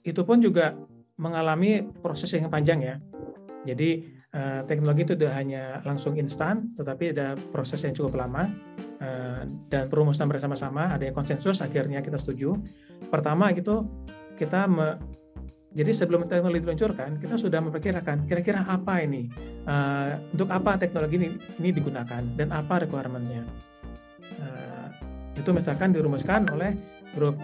itu 0.07 0.23
pun 0.23 0.39
juga 0.39 0.77
mengalami 1.19 1.83
proses 1.83 2.31
yang 2.37 2.47
panjang 2.53 2.79
ya. 2.85 2.97
Jadi 3.67 4.07
uh, 4.31 4.63
teknologi 4.69 5.03
itu 5.03 5.15
tidak 5.19 5.35
hanya 5.35 5.83
langsung 5.83 6.15
instan, 6.15 6.71
tetapi 6.79 7.17
ada 7.17 7.35
proses 7.51 7.83
yang 7.83 7.97
cukup 7.97 8.23
lama 8.23 8.47
uh, 9.03 9.43
dan 9.67 9.91
perumusan 9.91 10.31
bersama-sama, 10.31 10.95
ada 10.95 11.03
yang 11.03 11.17
konsensus, 11.17 11.59
akhirnya 11.59 12.05
kita 12.05 12.21
setuju. 12.21 12.55
Pertama 13.11 13.51
gitu 13.51 13.89
kita 14.39 14.69
me, 14.71 15.01
jadi 15.77 15.93
sebelum 15.93 16.29
teknologi 16.29 16.63
diluncurkan, 16.65 17.21
kita 17.21 17.37
sudah 17.37 17.61
memperkirakan 17.61 18.29
kira-kira 18.29 18.63
apa 18.65 19.03
ini, 19.03 19.29
uh, 19.67 20.17
untuk 20.33 20.49
apa 20.53 20.79
teknologi 20.79 21.17
ini, 21.21 21.29
ini 21.61 21.69
digunakan 21.73 22.23
dan 22.37 22.49
apa 22.53 22.85
requirementnya. 22.87 23.43
Uh, 24.39 24.86
itu 25.47 25.55
misalkan 25.55 25.95
dirumuskan 25.95 26.43
oleh 26.51 26.75
grup 27.15 27.39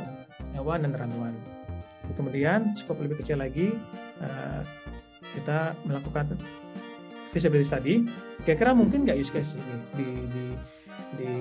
hewan 0.59 0.83
dan 0.83 0.91
randuan. 0.99 1.39
Kemudian 2.19 2.75
skop 2.75 2.99
lebih 2.99 3.23
kecil 3.23 3.39
lagi, 3.39 3.79
uh, 4.19 4.59
kita 5.39 5.79
melakukan 5.87 6.35
feasibility 7.31 7.63
study. 7.63 7.95
Kira-kira 8.43 8.75
mungkin 8.75 9.07
nggak 9.07 9.23
use 9.23 9.31
case 9.31 9.55
ini 9.55 9.77
di 9.95 10.09
di 10.35 10.45
di 11.15 11.33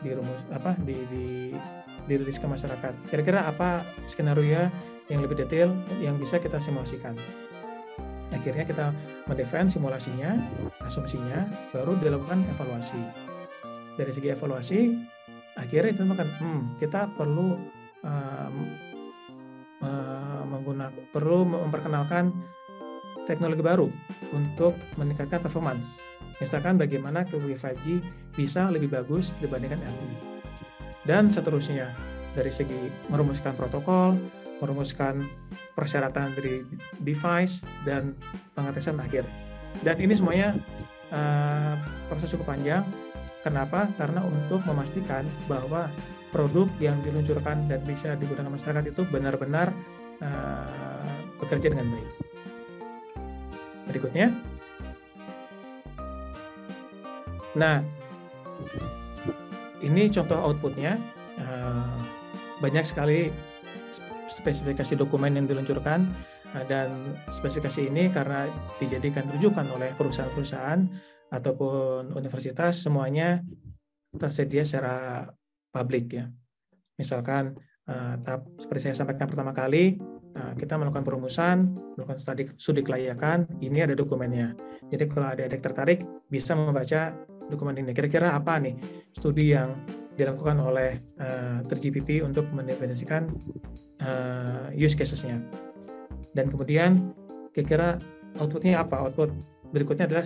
di 0.00 0.10
rumus 0.16 0.40
apa 0.56 0.72
di 0.88 0.96
di 1.12 1.24
dirilis 2.08 2.40
ke 2.40 2.48
masyarakat. 2.48 3.12
Kira-kira 3.12 3.44
apa 3.44 3.84
skenario 4.08 4.72
yang 5.12 5.20
lebih 5.20 5.36
detail 5.36 5.76
yang 6.00 6.16
bisa 6.16 6.40
kita 6.40 6.56
simulasikan. 6.56 7.12
Akhirnya 8.32 8.64
kita 8.64 8.88
mendefine 9.28 9.68
simulasinya, 9.68 10.40
asumsinya, 10.80 11.44
baru 11.76 11.92
dilakukan 12.00 12.40
evaluasi. 12.56 12.98
Dari 13.94 14.10
segi 14.10 14.32
evaluasi, 14.32 14.80
akhirnya 15.54 15.94
kita 15.94 16.06
makan 16.06 16.28
hmm, 16.40 16.62
kita 16.82 17.00
perlu 17.14 17.58
um, 18.02 18.56
uh, 19.82 20.42
menggunakan 20.46 20.92
perlu 21.10 21.46
memperkenalkan 21.46 22.34
teknologi 23.24 23.64
baru 23.64 23.88
untuk 24.36 24.76
meningkatkan 25.00 25.40
performance. 25.40 25.96
Misalkan 26.42 26.76
bagaimana 26.76 27.24
teknologi 27.24 27.56
5G 27.56 27.86
bisa 28.36 28.68
lebih 28.68 28.92
bagus 28.92 29.32
dibandingkan 29.40 29.80
LTE. 29.80 30.16
Dan 31.04 31.28
seterusnya, 31.28 31.92
dari 32.32 32.48
segi 32.48 32.90
merumuskan 33.12 33.52
protokol, 33.54 34.16
merumuskan 34.60 35.24
persyaratan 35.76 36.32
dari 36.32 36.64
device, 37.02 37.60
dan 37.84 38.16
pengetesan 38.56 38.98
akhir. 38.98 39.26
Dan 39.84 40.00
ini 40.00 40.14
semuanya 40.16 40.56
uh, 41.12 41.76
proses 42.08 42.32
cukup 42.32 42.56
panjang. 42.56 42.82
Kenapa? 43.44 43.92
Karena 44.00 44.24
untuk 44.24 44.64
memastikan 44.64 45.28
bahwa 45.44 45.92
produk 46.32 46.66
yang 46.80 46.96
diluncurkan 47.04 47.68
dan 47.68 47.78
bisa 47.84 48.16
digunakan 48.16 48.48
masyarakat 48.48 48.90
itu 48.90 49.04
benar-benar 49.06 49.70
uh, 50.24 51.04
bekerja 51.38 51.70
dengan 51.70 51.92
baik. 51.92 52.10
Berikutnya. 53.92 54.32
Nah, 57.54 57.84
ini 59.84 60.10
contoh 60.10 60.40
outputnya. 60.40 60.98
Uh, 61.38 62.00
banyak 62.64 62.86
sekali 62.86 63.28
spesifikasi 64.30 64.96
dokumen 64.96 65.36
yang 65.36 65.46
diluncurkan 65.46 66.08
uh, 66.56 66.64
dan 66.64 67.14
spesifikasi 67.28 67.92
ini 67.92 68.08
karena 68.08 68.48
dijadikan 68.80 69.28
rujukan 69.36 69.68
oleh 69.70 69.92
perusahaan-perusahaan 69.94 71.13
ataupun 71.34 72.14
universitas 72.14 72.86
semuanya 72.86 73.42
tersedia 74.14 74.62
secara 74.62 75.26
publik 75.74 76.14
ya. 76.14 76.30
Misalkan 76.94 77.58
uh, 77.90 78.14
tahap 78.22 78.46
seperti 78.62 78.90
saya 78.90 79.02
sampaikan 79.02 79.26
pertama 79.26 79.50
kali 79.50 79.98
Nah, 80.34 80.50
kita 80.58 80.74
melakukan 80.74 81.06
perumusan, 81.06 81.78
melakukan 81.94 82.18
studi, 82.18 82.44
studi 82.58 82.82
kelayakan, 82.82 83.46
ini 83.62 83.86
ada 83.86 83.94
dokumennya. 83.94 84.58
Jadi 84.90 85.06
kalau 85.06 85.30
ada 85.30 85.46
adik 85.46 85.62
tertarik, 85.62 86.02
bisa 86.26 86.58
membaca 86.58 87.14
dokumen 87.46 87.78
ini. 87.78 87.94
Kira-kira 87.94 88.34
apa 88.34 88.58
nih 88.58 88.74
studi 89.14 89.54
yang 89.54 89.78
dilakukan 90.18 90.58
oleh 90.58 90.98
uh, 91.22 91.62
eh, 91.62 91.70
3GPP 91.70 92.26
untuk 92.26 92.50
mendefinisikan 92.50 93.30
uh, 94.02 94.74
use 94.74 94.98
cases-nya. 94.98 95.38
Dan 96.34 96.50
kemudian 96.50 97.14
kira-kira 97.54 98.02
outputnya 98.42 98.82
apa? 98.82 99.06
Output 99.06 99.30
berikutnya 99.74 100.06
adalah 100.06 100.22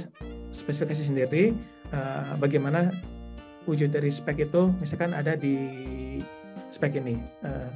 spesifikasi 0.53 1.09
sendiri, 1.09 1.57
uh, 1.97 2.37
bagaimana 2.37 2.93
wujud 3.65 3.89
dari 3.89 4.13
spek 4.13 4.45
itu, 4.45 4.77
misalkan 4.77 5.17
ada 5.17 5.33
di 5.41 5.57
spek 6.69 7.01
ini. 7.01 7.17
Uh, 7.41 7.69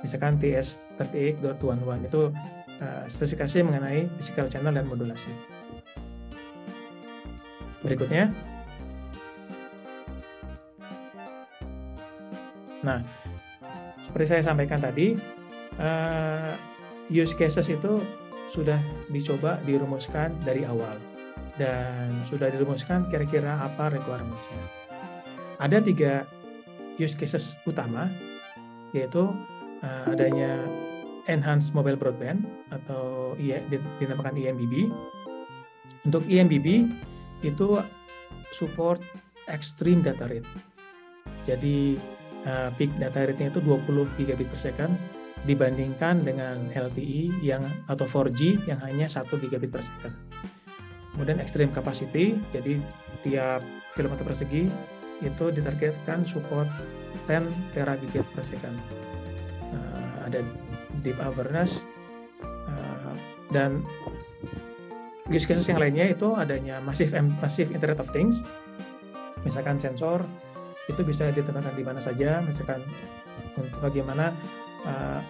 misalkan 0.00 0.40
TS38.11 0.40 2.08
itu 2.08 2.32
uh, 2.80 3.04
spesifikasi 3.06 3.60
mengenai 3.60 4.08
physical 4.16 4.48
channel 4.48 4.72
dan 4.72 4.88
modulasi. 4.88 5.30
Berikutnya. 7.84 8.32
Nah, 12.82 12.98
seperti 14.02 14.26
saya 14.34 14.42
sampaikan 14.42 14.82
tadi, 14.82 15.14
uh, 15.78 16.58
use 17.06 17.36
cases 17.38 17.70
itu 17.70 18.02
sudah 18.52 18.76
dicoba 19.08 19.56
dirumuskan 19.64 20.36
dari 20.44 20.68
awal 20.68 21.00
dan 21.56 22.20
sudah 22.28 22.52
dirumuskan 22.52 23.08
kira-kira 23.08 23.56
apa 23.64 23.88
requirements-nya. 23.88 24.60
Ada 25.56 25.80
tiga 25.80 26.28
use 27.00 27.16
cases 27.16 27.56
utama, 27.64 28.12
yaitu 28.92 29.32
uh, 29.80 30.04
adanya 30.12 30.68
enhanced 31.30 31.72
mobile 31.72 31.96
broadband 31.96 32.44
atau 32.68 33.32
dinamakan 33.96 34.36
EMBB. 34.36 34.92
Untuk 36.04 36.26
EMBB 36.28 36.92
itu 37.46 37.68
support 38.52 39.00
extreme 39.48 40.04
data 40.04 40.28
rate. 40.28 40.48
Jadi 41.48 41.96
uh, 42.44 42.68
peak 42.76 42.90
data 43.00 43.26
rate-nya 43.26 43.48
itu 43.54 43.60
20 43.64 44.18
gigabit 44.18 44.46
per 44.50 44.60
second 44.60 44.92
dibandingkan 45.42 46.22
dengan 46.22 46.70
LTE 46.70 47.42
yang 47.42 47.62
atau 47.90 48.06
4G 48.06 48.66
yang 48.70 48.78
hanya 48.86 49.10
1 49.10 49.26
gigabit 49.26 49.70
per 49.74 49.82
second. 49.82 50.14
Kemudian 51.12 51.42
extreme 51.42 51.74
capacity, 51.74 52.38
jadi 52.54 52.78
tiap 53.26 53.60
kilometer 53.98 54.24
persegi 54.24 54.70
itu 55.22 55.44
ditargetkan 55.54 56.24
support 56.24 56.66
10 57.26 57.74
terabit 57.74 58.26
per 58.34 58.42
second 58.42 58.74
ada 60.32 60.40
deep 61.04 61.20
awareness 61.20 61.84
uh, 62.44 63.12
dan 63.52 63.84
use 65.28 65.44
cases 65.44 65.68
yang 65.68 65.76
lainnya 65.76 66.08
itu 66.08 66.32
adanya 66.32 66.80
massive 66.80 67.12
massive 67.36 67.68
Internet 67.68 68.00
of 68.00 68.08
Things 68.16 68.40
misalkan 69.44 69.76
sensor 69.76 70.24
itu 70.88 71.04
bisa 71.04 71.28
ditempatkan 71.30 71.76
di 71.76 71.84
mana 71.84 72.00
saja 72.00 72.40
misalkan 72.40 72.80
bagaimana 73.84 74.32
uh, 74.86 75.20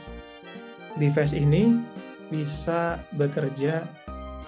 device 0.96 1.36
ini 1.36 1.80
bisa 2.28 3.00
bekerja 3.16 3.84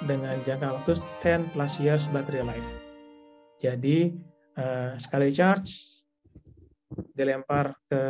dengan 0.04 0.36
jangka 0.42 0.82
waktu 0.82 0.98
10 1.22 1.52
plus 1.54 1.72
years 1.80 2.04
battery 2.10 2.42
life 2.44 2.70
jadi 3.60 4.12
uh, 4.58 4.92
sekali 4.98 5.30
charge 5.32 6.02
dilempar 7.14 7.74
ke 7.88 8.02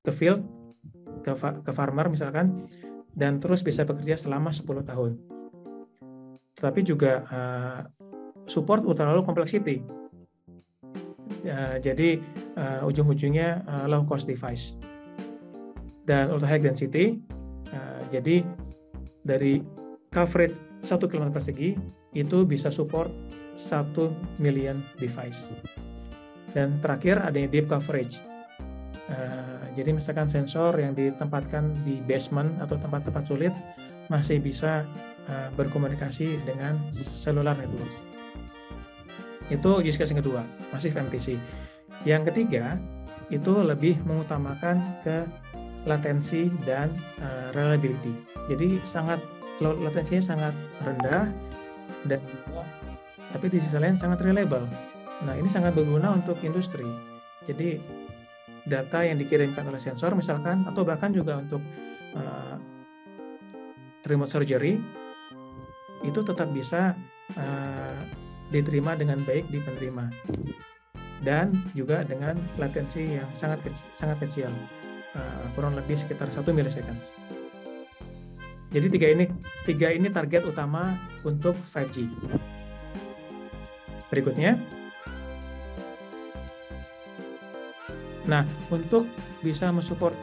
ke 0.00 0.12
field 0.12 0.42
ke, 1.20 1.32
ke 1.36 1.72
farmer 1.72 2.08
misalkan 2.08 2.66
dan 3.14 3.42
terus 3.42 3.60
bisa 3.60 3.82
bekerja 3.84 4.16
selama 4.16 4.54
10 4.54 4.86
tahun. 4.86 5.12
Tetapi 6.56 6.80
juga 6.86 7.12
uh, 7.28 7.80
support 8.46 8.84
low 8.84 9.24
complexity. 9.24 9.82
Uh, 11.40 11.80
jadi 11.80 12.20
uh, 12.56 12.88
ujung-ujungnya 12.88 13.64
uh, 13.64 13.86
low 13.88 14.04
cost 14.04 14.28
device. 14.28 14.76
Dan 16.10 16.34
ultra 16.34 16.50
high 16.50 16.58
density. 16.62 17.22
Uh, 17.70 18.02
jadi 18.10 18.42
dari 19.22 19.62
coverage 20.10 20.58
1 20.82 20.98
km 21.06 21.30
persegi 21.30 21.78
itu 22.18 22.42
bisa 22.42 22.74
support 22.74 23.14
1 23.54 23.94
million 24.42 24.82
device. 24.98 25.46
Dan 26.50 26.82
terakhir 26.82 27.22
adanya 27.22 27.46
deep 27.46 27.70
coverage 27.70 28.18
Eh, 29.10 29.62
jadi 29.74 29.90
misalkan 29.90 30.30
sensor 30.30 30.70
yang 30.78 30.94
ditempatkan 30.94 31.82
di 31.82 31.98
basement 32.06 32.46
atau 32.62 32.78
tempat-tempat 32.78 33.24
sulit 33.26 33.54
masih 34.10 34.42
bisa 34.42 34.82
uh, 35.30 35.48
berkomunikasi 35.54 36.42
dengan 36.42 36.74
cellular 36.90 37.54
network. 37.54 37.94
Itu 39.46 39.78
use 39.78 39.94
case 39.94 40.10
yang 40.10 40.22
kedua, 40.22 40.42
masih 40.74 40.90
MTC. 40.90 41.38
Yang 42.02 42.34
ketiga, 42.34 42.74
itu 43.30 43.54
lebih 43.62 44.02
mengutamakan 44.02 44.82
ke 45.06 45.30
latensi 45.88 46.52
dan 46.66 46.92
uh, 47.20 47.48
reliability. 47.56 48.12
Jadi 48.50 48.80
sangat 48.84 49.20
latensinya 49.60 50.24
sangat 50.24 50.54
rendah 50.80 51.28
dan 52.08 52.20
tapi 53.30 53.46
di 53.52 53.58
sisi 53.60 53.76
lain 53.76 53.94
sangat 53.94 54.24
reliable. 54.24 54.66
Nah, 55.20 55.36
ini 55.36 55.46
sangat 55.52 55.76
berguna 55.76 56.16
untuk 56.16 56.40
industri. 56.40 56.88
Jadi 57.44 57.76
data 58.64 59.04
yang 59.04 59.20
dikirimkan 59.20 59.64
oleh 59.68 59.80
sensor 59.80 60.12
misalkan 60.16 60.64
atau 60.68 60.84
bahkan 60.84 61.12
juga 61.12 61.40
untuk 61.40 61.62
uh, 62.16 62.56
remote 64.04 64.32
surgery 64.32 64.80
itu 66.04 66.20
tetap 66.24 66.48
bisa 66.52 66.96
uh, 67.36 68.00
diterima 68.48 68.96
dengan 68.96 69.20
baik 69.24 69.48
di 69.48 69.60
penerima 69.60 70.10
dan 71.20 71.52
juga 71.76 72.02
dengan 72.04 72.36
latensi 72.56 73.20
yang 73.20 73.28
sangat 73.36 73.60
kecil, 73.64 73.86
sangat 73.92 74.16
kecil 74.24 74.50
uh, 75.16 75.44
kurang 75.54 75.74
lebih 75.78 75.96
sekitar 75.98 76.30
satu 76.30 76.50
milisecond. 76.54 76.98
Jadi 78.70 78.86
tiga 78.86 79.06
ini 79.10 79.24
tiga 79.66 79.90
ini 79.90 80.06
target 80.10 80.46
utama 80.46 80.94
untuk 81.26 81.58
5G. 81.58 82.06
Berikutnya 84.10 84.58
Nah, 88.30 88.46
untuk 88.70 89.10
bisa 89.42 89.74
mensupport 89.74 90.14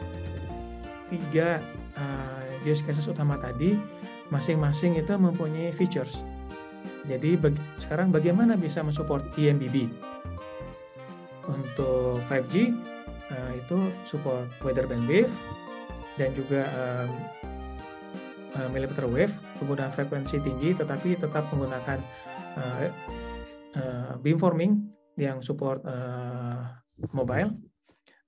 tiga 1.12 1.60
uh, 1.92 2.64
use 2.64 2.80
cases 2.80 3.04
utama 3.04 3.36
tadi, 3.36 3.76
masing-masing 4.32 4.96
itu 4.96 5.12
mempunyai 5.12 5.76
features. 5.76 6.24
Jadi 7.04 7.36
bag 7.36 7.52
sekarang 7.76 8.08
bagaimana 8.08 8.56
bisa 8.56 8.80
mensupport 8.80 9.28
EMBB? 9.36 9.92
Untuk 11.48 12.20
5G 12.28 12.72
uh, 13.32 13.52
itu 13.56 13.92
support 14.08 14.48
weather 14.64 14.84
bandwidth 14.84 15.32
dan 16.18 16.34
juga 16.34 16.66
um, 16.74 17.10
uh, 18.58 18.68
millimeter 18.74 19.06
wave 19.06 19.32
penggunaan 19.62 19.92
frekuensi 19.92 20.42
tinggi 20.42 20.74
tetapi 20.74 21.16
tetap 21.16 21.46
menggunakan 21.54 21.98
uh, 22.58 22.86
uh, 23.78 24.12
beamforming 24.20 24.90
yang 25.18 25.42
support 25.42 25.82
uh, 25.82 26.78
mobile, 27.10 27.58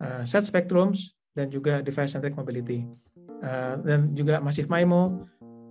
uh, 0.02 0.26
set 0.26 0.42
spectrums, 0.42 1.14
dan 1.32 1.46
juga 1.46 1.78
device-centric 1.80 2.34
mobility. 2.34 2.82
Uh, 3.40 3.78
dan 3.86 4.12
juga 4.12 4.42
Massive 4.42 4.66
MIMO, 4.66 5.24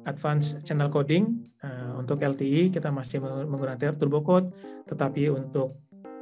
advanced 0.08 0.63
channel 0.63 0.88
coding, 0.88 1.44
uh, 1.62 2.00
untuk 2.00 2.24
LTE 2.24 2.72
kita 2.72 2.89
masih 2.89 3.20
menggunakan 3.22 3.94
turbo 4.00 4.24
code, 4.24 4.56
tetapi 4.88 5.28
untuk 5.30 5.76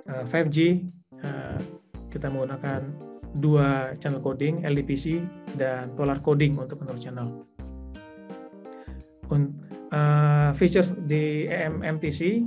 uh, 0.10 0.26
5G 0.26 0.82
uh, 1.22 1.58
kita 2.08 2.32
menggunakan 2.32 2.82
dua 3.38 3.94
channel 4.00 4.24
coding, 4.24 4.64
LDPC 4.64 5.22
dan 5.60 5.92
polar 5.94 6.24
coding 6.24 6.56
untuk 6.58 6.80
control 6.82 7.00
channel. 7.00 7.28
Uh, 9.88 10.52
feature 10.56 10.88
di 11.08 11.48
MTC 11.84 12.44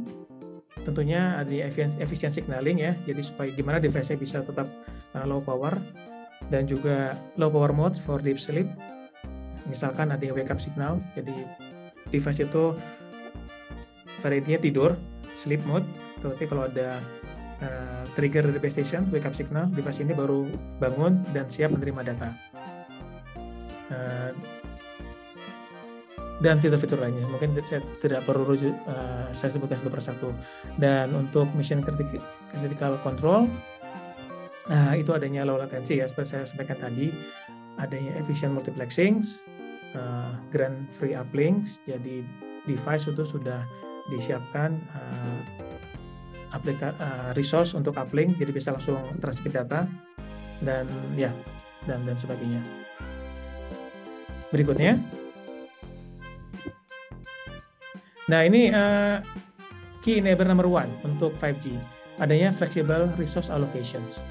tentunya 0.85 1.41
ada 1.41 1.53
efisien 2.01 2.33
signaling 2.33 2.81
ya, 2.81 2.97
jadi 3.05 3.21
supaya 3.21 3.49
gimana 3.53 3.77
device-nya 3.81 4.17
bisa 4.17 4.41
tetap 4.41 4.69
uh, 5.13 5.25
low 5.29 5.45
power 5.45 5.77
dan 6.49 6.65
juga 6.65 7.17
low 7.37 7.53
power 7.53 7.73
mode 7.77 7.97
for 8.01 8.21
deep 8.21 8.41
sleep. 8.41 8.69
Misalkan 9.69 10.09
ada 10.09 10.25
wake 10.33 10.49
up 10.49 10.57
signal, 10.57 10.97
jadi 11.13 11.37
device 12.09 12.43
itu 12.49 12.77
intinya 14.25 14.61
tidur, 14.61 14.91
sleep 15.37 15.61
mode, 15.69 15.85
tetapi 16.25 16.45
kalau 16.49 16.69
ada 16.69 17.01
uh, 17.65 18.05
trigger 18.17 18.49
dari 18.49 18.59
PlayStation, 18.61 19.07
wake 19.13 19.25
up 19.29 19.37
signal, 19.37 19.69
device 19.73 20.01
ini 20.03 20.13
baru 20.17 20.49
bangun 20.81 21.21
dan 21.33 21.49
siap 21.49 21.73
menerima 21.73 22.13
data. 22.15 22.29
Uh, 23.91 24.33
dan 26.41 26.57
fitur-fitur 26.57 26.97
lainnya. 26.97 27.29
Mungkin 27.29 27.53
saya 27.69 27.85
tidak 28.01 28.25
perlu 28.25 28.57
uh, 28.57 29.29
saya 29.37 29.51
sebutkan 29.53 29.77
satu 29.77 29.93
persatu. 29.93 30.29
Dan 30.81 31.13
untuk 31.13 31.53
mission 31.53 31.85
critical 31.85 32.97
control, 33.05 33.45
uh, 34.73 34.95
itu 34.97 35.13
adanya 35.13 35.45
low 35.45 35.61
latency 35.61 36.01
ya, 36.01 36.09
seperti 36.09 36.41
saya 36.41 36.45
sampaikan 36.49 36.81
tadi, 36.81 37.13
adanya 37.77 38.17
efficient 38.17 38.57
multiplexing, 38.57 39.21
uh, 39.93 40.33
grand 40.49 40.89
free 40.89 41.13
uplinks, 41.13 41.85
jadi 41.85 42.25
device 42.65 43.05
itu 43.09 43.25
sudah 43.25 43.65
disiapkan 44.09 44.81
uh, 44.97 45.39
aplika, 46.51 46.95
uh, 46.99 47.31
resource 47.35 47.75
untuk 47.75 47.95
uplink 47.97 48.37
jadi 48.39 48.51
bisa 48.51 48.75
langsung 48.75 48.99
transmit 49.23 49.55
data 49.55 49.87
dan 50.61 50.87
ya 51.17 51.33
dan 51.89 52.05
dan 52.05 52.17
sebagainya. 52.19 52.61
Berikutnya. 54.51 54.99
Nah, 58.31 58.47
ini 58.47 58.71
uh, 58.71 59.19
key 60.03 60.23
enabler 60.23 60.47
number 60.47 60.71
one 60.71 60.91
untuk 61.03 61.35
5G. 61.39 61.75
Adanya 62.23 62.55
flexible 62.55 63.11
resource 63.19 63.51
allocations. 63.51 64.23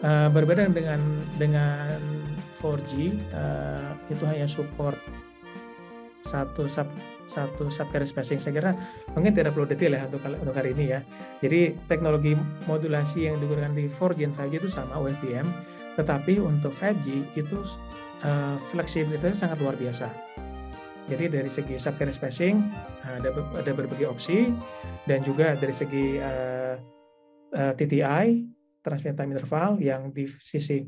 Uh, 0.00 0.32
berbeda 0.32 0.64
dengan 0.72 1.00
dengan 1.36 2.00
4G 2.64 3.12
uh, 3.36 3.92
itu 4.08 4.24
hanya 4.24 4.48
support 4.48 4.96
satu 6.24 6.64
sub 6.68 6.88
satu 7.30 7.70
subcarrier 7.70 8.10
spacing. 8.10 8.42
Saya 8.42 8.52
kira 8.58 8.70
mungkin 9.14 9.30
tidak 9.30 9.54
perlu 9.54 9.70
detail 9.70 9.94
ya 9.94 10.02
untuk, 10.10 10.20
untuk 10.26 10.54
hari 10.54 10.74
ini 10.74 10.84
ya. 10.90 11.00
Jadi 11.38 11.78
teknologi 11.86 12.34
modulasi 12.66 13.30
yang 13.30 13.38
digunakan 13.38 13.70
di 13.70 13.86
4G 13.86 14.18
dan 14.26 14.34
5G 14.34 14.54
itu 14.66 14.68
sama 14.68 14.98
UFBM, 14.98 15.46
tetapi 15.94 16.42
untuk 16.42 16.74
5G 16.74 17.38
itu 17.38 17.58
uh, 18.26 18.58
fleksibilitasnya 18.74 19.46
sangat 19.46 19.62
luar 19.62 19.78
biasa. 19.78 20.10
Jadi 21.06 21.26
dari 21.26 21.50
segi 21.50 21.74
subcarrier 21.78 22.14
spacing 22.14 22.54
ada 23.02 23.30
ada 23.34 23.70
berbagai 23.74 24.06
opsi 24.06 24.50
dan 25.06 25.22
juga 25.26 25.58
dari 25.58 25.74
segi 25.74 26.18
uh, 26.18 26.74
uh, 27.54 27.72
TTI 27.74 28.46
transmit 28.80 29.18
time 29.18 29.34
interval 29.34 29.76
yang 29.82 30.14
di 30.14 30.30
sisi 30.38 30.86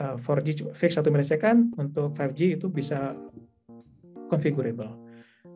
uh, 0.00 0.16
4G 0.16 0.70
fix 0.72 0.96
1 0.98 1.04
milisecond 1.10 1.74
untuk 1.78 2.14
5G 2.14 2.62
itu 2.62 2.70
bisa 2.70 3.12
configurable 4.30 5.03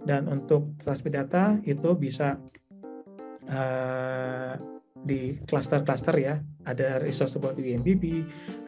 dan 0.04 0.28
untuk 0.28 0.76
transmit 0.80 1.16
data 1.16 1.60
itu 1.64 1.96
bisa 1.96 2.36
uh, 3.48 4.54
di 4.98 5.38
cluster-cluster 5.46 6.14
ya. 6.18 6.36
Ada 6.68 7.00
resource 7.00 7.40
buat 7.40 7.56
UMBP 7.56 8.04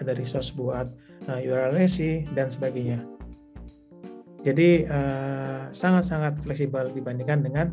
ada 0.00 0.16
resource 0.16 0.56
buat 0.56 0.88
uh, 1.28 1.36
eh, 1.36 1.48
URLSC 1.48 2.32
dan 2.32 2.48
sebagainya. 2.48 3.04
Jadi 4.40 4.88
eh, 4.88 5.62
sangat-sangat 5.68 6.40
uh, 6.40 6.40
fleksibel 6.40 6.88
dibandingkan 6.96 7.44
dengan 7.44 7.68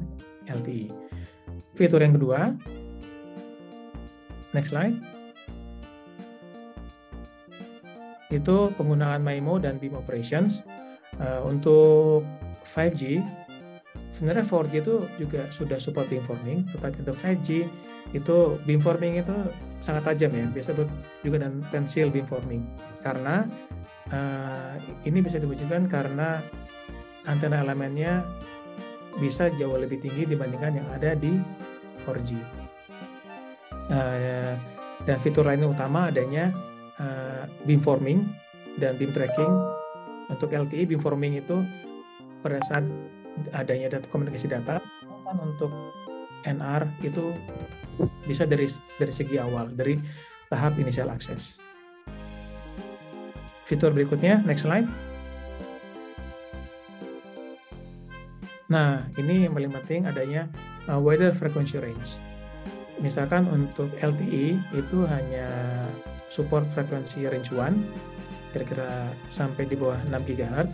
LTE 0.52 0.92
fitur 1.80 2.04
yang 2.04 2.18
kedua. 2.18 2.52
Next 4.52 4.76
slide. 4.76 5.00
Itu 8.28 8.76
penggunaan 8.76 9.24
MIMO 9.24 9.64
dan 9.64 9.80
beam 9.80 9.96
operations. 9.96 10.66
Uh, 11.18 11.42
untuk 11.48 12.28
5G 12.78 13.26
sebenarnya 14.18 14.46
4G 14.50 14.74
itu 14.82 14.96
juga 15.22 15.46
sudah 15.54 15.78
support 15.78 16.10
beamforming, 16.10 16.66
tetapi 16.74 17.06
untuk 17.06 17.18
5G 17.22 17.50
itu 18.18 18.38
beamforming 18.66 19.22
itu 19.22 19.36
sangat 19.78 20.10
tajam 20.10 20.34
ya, 20.34 20.50
biasa 20.50 20.74
juga 21.22 21.38
dan 21.46 21.62
pensil 21.70 22.10
beamforming. 22.10 22.66
Karena 23.06 23.46
uh, 24.10 24.74
ini 25.06 25.22
bisa 25.22 25.38
diwujudkan 25.38 25.86
karena 25.86 26.42
antena 27.30 27.62
elemennya 27.62 28.26
bisa 29.22 29.54
jauh 29.54 29.78
lebih 29.78 30.02
tinggi 30.02 30.26
dibandingkan 30.26 30.82
yang 30.82 30.88
ada 30.90 31.14
di 31.14 31.38
4G. 32.06 32.42
Uh, 33.88 33.94
eh, 33.94 34.54
dan 35.08 35.18
fitur 35.24 35.48
lainnya 35.48 35.72
utama 35.72 36.12
adanya 36.12 36.52
uh, 36.98 37.46
beamforming 37.70 38.26
dan 38.82 38.98
beam 38.98 39.14
tracking. 39.14 39.50
Untuk 40.28 40.52
LTE 40.52 40.92
beamforming 40.92 41.40
itu 41.40 41.64
pada 42.48 42.64
saat 42.64 42.88
adanya 43.52 44.00
data 44.00 44.08
komunikasi 44.08 44.48
data 44.48 44.80
kan 45.28 45.38
untuk 45.44 45.70
NR 46.48 46.88
itu 47.04 47.36
bisa 48.24 48.48
dari 48.48 48.72
dari 48.96 49.12
segi 49.12 49.36
awal 49.36 49.68
dari 49.76 50.00
tahap 50.48 50.80
initial 50.80 51.12
access. 51.12 51.60
Fitur 53.68 53.92
berikutnya, 53.92 54.40
next 54.48 54.64
slide. 54.64 54.88
Nah, 58.72 59.04
ini 59.20 59.44
yang 59.44 59.52
paling 59.52 59.76
penting 59.76 60.08
adanya 60.08 60.48
uh, 60.88 60.96
wider 60.96 61.36
frequency 61.36 61.76
range. 61.76 62.16
Misalkan 63.04 63.44
untuk 63.52 63.92
LTE 64.00 64.56
itu 64.72 64.98
hanya 65.04 65.84
support 66.32 66.64
frekuensi 66.72 67.28
range 67.28 67.52
1, 67.52 67.76
kira-kira 68.56 69.12
sampai 69.32 69.68
di 69.68 69.76
bawah 69.76 70.00
6 70.08 70.16
GHz. 70.32 70.72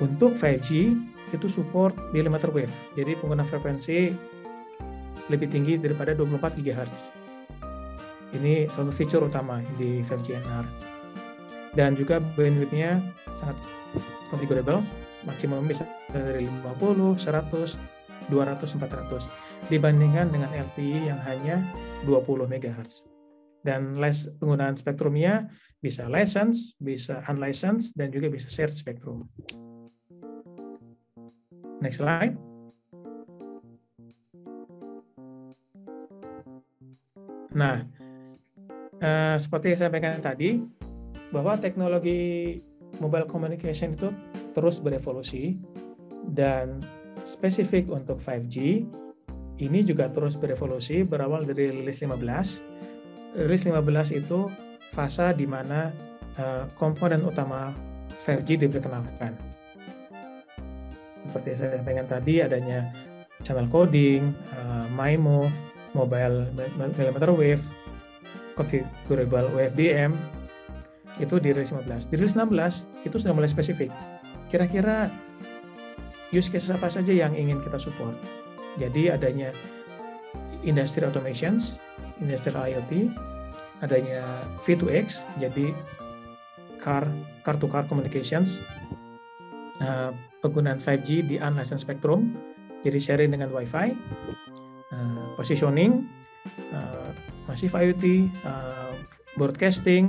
Untuk 0.00 0.36
5G 0.36 0.96
itu 1.32 1.46
support 1.46 1.94
millimeter 2.10 2.50
wave. 2.50 2.72
Jadi 2.98 3.14
pengguna 3.18 3.46
frekuensi 3.46 4.10
lebih 5.30 5.46
tinggi 5.46 5.78
daripada 5.78 6.12
24 6.12 6.58
GHz. 6.58 6.94
Ini 8.34 8.70
salah 8.70 8.90
satu 8.90 8.94
fitur 8.94 9.26
utama 9.26 9.62
di 9.78 10.02
5G 10.06 10.38
NR. 10.42 10.66
Dan 11.74 11.94
juga 11.94 12.18
bandwidth-nya 12.18 12.98
sangat 13.38 13.58
configurable, 14.30 14.82
maksimum 15.26 15.66
bisa 15.66 15.86
dari 16.10 16.46
50, 16.46 17.18
100, 17.18 17.78
200, 18.30 18.78
400 18.78 19.70
dibandingkan 19.70 20.30
dengan 20.30 20.50
LTE 20.50 21.10
yang 21.10 21.20
hanya 21.26 21.62
20 22.06 22.46
MHz. 22.46 23.06
Dan 23.60 23.98
les 23.98 24.26
penggunaan 24.40 24.78
spektrumnya 24.78 25.46
bisa 25.78 26.08
license, 26.08 26.74
bisa 26.80 27.20
unlicensed, 27.28 27.92
dan 27.92 28.08
juga 28.08 28.32
bisa 28.32 28.48
shared 28.48 28.72
spektrum. 28.72 29.28
Next 31.80 31.98
slide. 32.00 32.36
Nah, 37.50 37.82
eh, 39.02 39.36
seperti 39.40 39.74
yang 39.74 39.78
saya 39.80 39.88
sampaikan 39.90 40.22
tadi, 40.22 40.60
bahwa 41.34 41.58
teknologi 41.58 42.58
mobile 43.02 43.26
communication 43.26 43.96
itu 43.96 44.12
terus 44.52 44.78
berevolusi 44.78 45.58
dan 46.30 46.78
spesifik 47.24 47.90
untuk 47.90 48.18
5G 48.20 48.84
ini 49.60 49.80
juga 49.84 50.08
terus 50.08 50.40
berevolusi 50.40 51.04
berawal 51.04 51.44
dari 51.44 51.70
rilis 51.70 52.00
15. 52.00 53.36
Rilis 53.36 53.62
15 53.62 54.16
itu 54.16 54.50
fase 54.90 55.30
di 55.36 55.46
mana 55.46 55.94
uh, 56.40 56.64
komponen 56.74 57.22
utama 57.22 57.70
5G 58.26 58.66
diperkenalkan 58.66 59.59
seperti 61.28 61.48
saya 61.58 61.80
sampaikan 61.80 62.06
tadi 62.08 62.40
adanya 62.40 62.88
channel 63.44 63.68
coding, 63.68 64.32
uh, 64.56 64.86
MIMO, 64.92 65.48
mobile 65.92 66.48
millimeter 66.76 67.32
wave, 67.34 67.64
configurable 68.54 69.50
UFBM 69.56 70.14
itu 71.20 71.36
di 71.36 71.52
rilis 71.52 71.72
15. 71.72 72.08
Di 72.08 72.14
rilis 72.16 72.36
16 72.36 73.04
itu 73.04 73.16
sudah 73.20 73.34
mulai 73.36 73.50
spesifik. 73.50 73.92
Kira-kira 74.48 75.12
use 76.32 76.48
case 76.48 76.70
apa 76.72 76.88
saja 76.88 77.12
yang 77.12 77.36
ingin 77.36 77.60
kita 77.60 77.76
support. 77.76 78.16
Jadi 78.78 79.10
adanya 79.10 79.52
industry 80.62 81.04
automations, 81.04 81.76
industrial 82.22 82.64
IoT, 82.64 83.10
adanya 83.82 84.44
V2X, 84.64 85.24
jadi 85.40 85.72
car 86.80 87.04
car 87.44 87.56
to 87.60 87.68
car 87.68 87.84
communications, 87.84 88.62
uh, 89.84 90.14
penggunaan 90.40 90.80
5G 90.80 91.08
di 91.28 91.36
unlicensed 91.36 91.84
spectrum, 91.84 92.32
jadi 92.80 92.96
sharing 92.96 93.36
dengan 93.36 93.52
WiFi, 93.52 93.92
uh, 94.92 95.26
positioning, 95.36 96.08
uh, 96.72 97.12
massive 97.44 97.76
IoT, 97.76 98.28
uh, 98.44 98.96
broadcasting, 99.36 100.08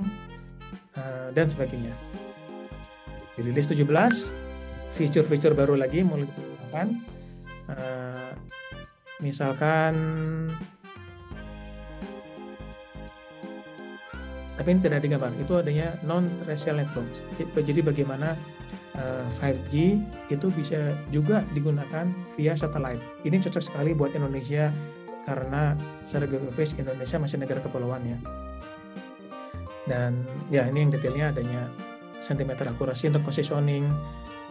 uh, 0.95 1.29
dan 1.35 1.51
sebagainya. 1.51 1.93
Di 3.35 3.43
rilis 3.43 3.67
17, 3.67 3.83
fitur-fitur 4.91 5.55
baru 5.55 5.75
lagi 5.75 6.03
mulai 6.03 6.27
digunakan. 6.27 6.87
Uh, 7.71 8.31
misalkan 9.21 9.93
tapi 14.57 14.77
ini 14.77 14.81
tidak 14.83 15.01
digambar 15.01 15.31
itu 15.41 15.53
adanya 15.57 15.97
non 16.05 16.29
terrestrial 16.43 16.85
networks 16.85 17.21
jadi 17.57 17.81
bagaimana 17.81 18.37
5G 19.39 19.75
eh, 19.75 19.95
itu 20.35 20.47
bisa 20.51 20.95
juga 21.15 21.47
digunakan 21.55 22.07
via 22.35 22.53
satelit 22.59 22.99
ini 23.23 23.39
cocok 23.39 23.63
sekali 23.63 23.95
buat 23.95 24.11
Indonesia 24.11 24.67
karena 25.23 25.77
secara 26.03 26.27
geografis 26.27 26.75
Indonesia 26.75 27.17
masih 27.21 27.37
negara 27.37 27.61
kepulauan 27.61 28.01
ya. 28.03 28.17
Dan 29.85 30.25
ya 30.49 30.65
ini 30.65 30.87
yang 30.87 30.91
detailnya 30.93 31.29
adanya 31.29 31.69
sentimeter 32.21 32.65
akurasi 32.69 33.09
untuk 33.09 33.25
positioning 33.25 33.85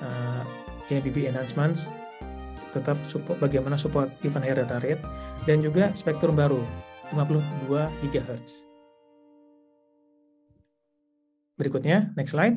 uh, 0.03 0.43
eh, 0.91 0.99
ABB 0.99 1.31
enhancements 1.31 1.91
tetap 2.71 2.99
support 3.11 3.43
bagaimana 3.43 3.75
support 3.75 4.15
even 4.23 4.47
higher 4.47 4.63
data 4.63 4.79
rate 4.79 5.03
dan 5.43 5.59
juga 5.59 5.91
spektrum 5.99 6.39
baru 6.39 6.63
52 7.11 8.11
GHz 8.15 8.71
Berikutnya, 11.61 12.17
next 12.17 12.33
slide. 12.33 12.57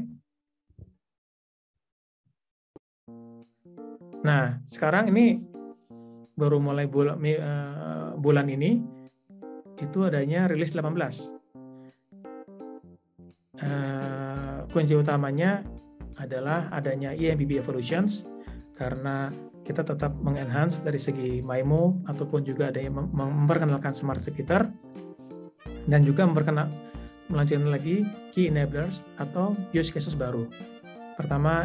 Nah, 4.24 4.64
sekarang 4.64 5.12
ini 5.12 5.40
baru 6.34 6.58
mulai 6.58 6.88
bulan, 6.88 7.20
uh, 7.20 8.16
bulan 8.18 8.48
ini 8.48 8.80
itu 9.78 10.00
adanya 10.08 10.48
rilis 10.48 10.72
18. 10.72 11.30
Uh, 13.54 14.66
kunci 14.74 14.98
utamanya 14.98 15.62
adalah 16.18 16.72
adanya 16.74 17.14
EMBB 17.14 17.60
Evolutions 17.60 18.26
karena 18.74 19.30
kita 19.64 19.86
tetap 19.86 20.12
mengenhance 20.20 20.84
dari 20.84 21.00
segi 21.00 21.40
MIMO 21.44 22.04
ataupun 22.10 22.44
juga 22.44 22.74
ada 22.74 22.84
yang 22.84 23.08
memperkenalkan 23.14 23.96
smart 23.96 24.24
repeater 24.28 24.68
dan 25.88 26.04
juga 26.04 26.28
memperkenal 26.28 26.68
melanjutkan 27.32 27.72
lagi 27.72 28.04
key 28.36 28.52
enablers 28.52 29.08
atau 29.16 29.56
use 29.72 29.92
cases 29.92 30.16
baru. 30.16 30.48
Pertama, 31.16 31.64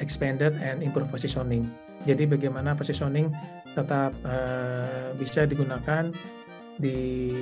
expanded 0.00 0.56
and 0.58 0.82
improve 0.82 1.12
positioning. 1.12 1.68
Jadi 2.08 2.24
bagaimana 2.24 2.72
positioning 2.72 3.28
tetap 3.76 4.16
uh, 4.24 5.12
bisa 5.14 5.44
digunakan 5.44 6.10
di 6.80 7.36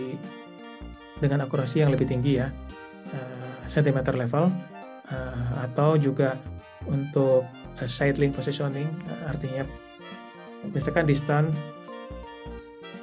dengan 1.18 1.46
akurasi 1.46 1.82
yang 1.82 1.90
lebih 1.94 2.06
tinggi 2.06 2.42
ya, 2.42 2.50
uh, 3.14 3.58
centimeter 3.70 4.14
level, 4.14 4.50
uh, 5.10 5.50
atau 5.66 5.98
juga 5.98 6.38
untuk 6.86 7.46
uh, 7.78 7.88
side 7.88 8.18
link 8.18 8.34
positioning, 8.34 8.86
uh, 9.10 9.30
artinya 9.30 9.66
misalkan 10.74 11.06
distance 11.06 11.54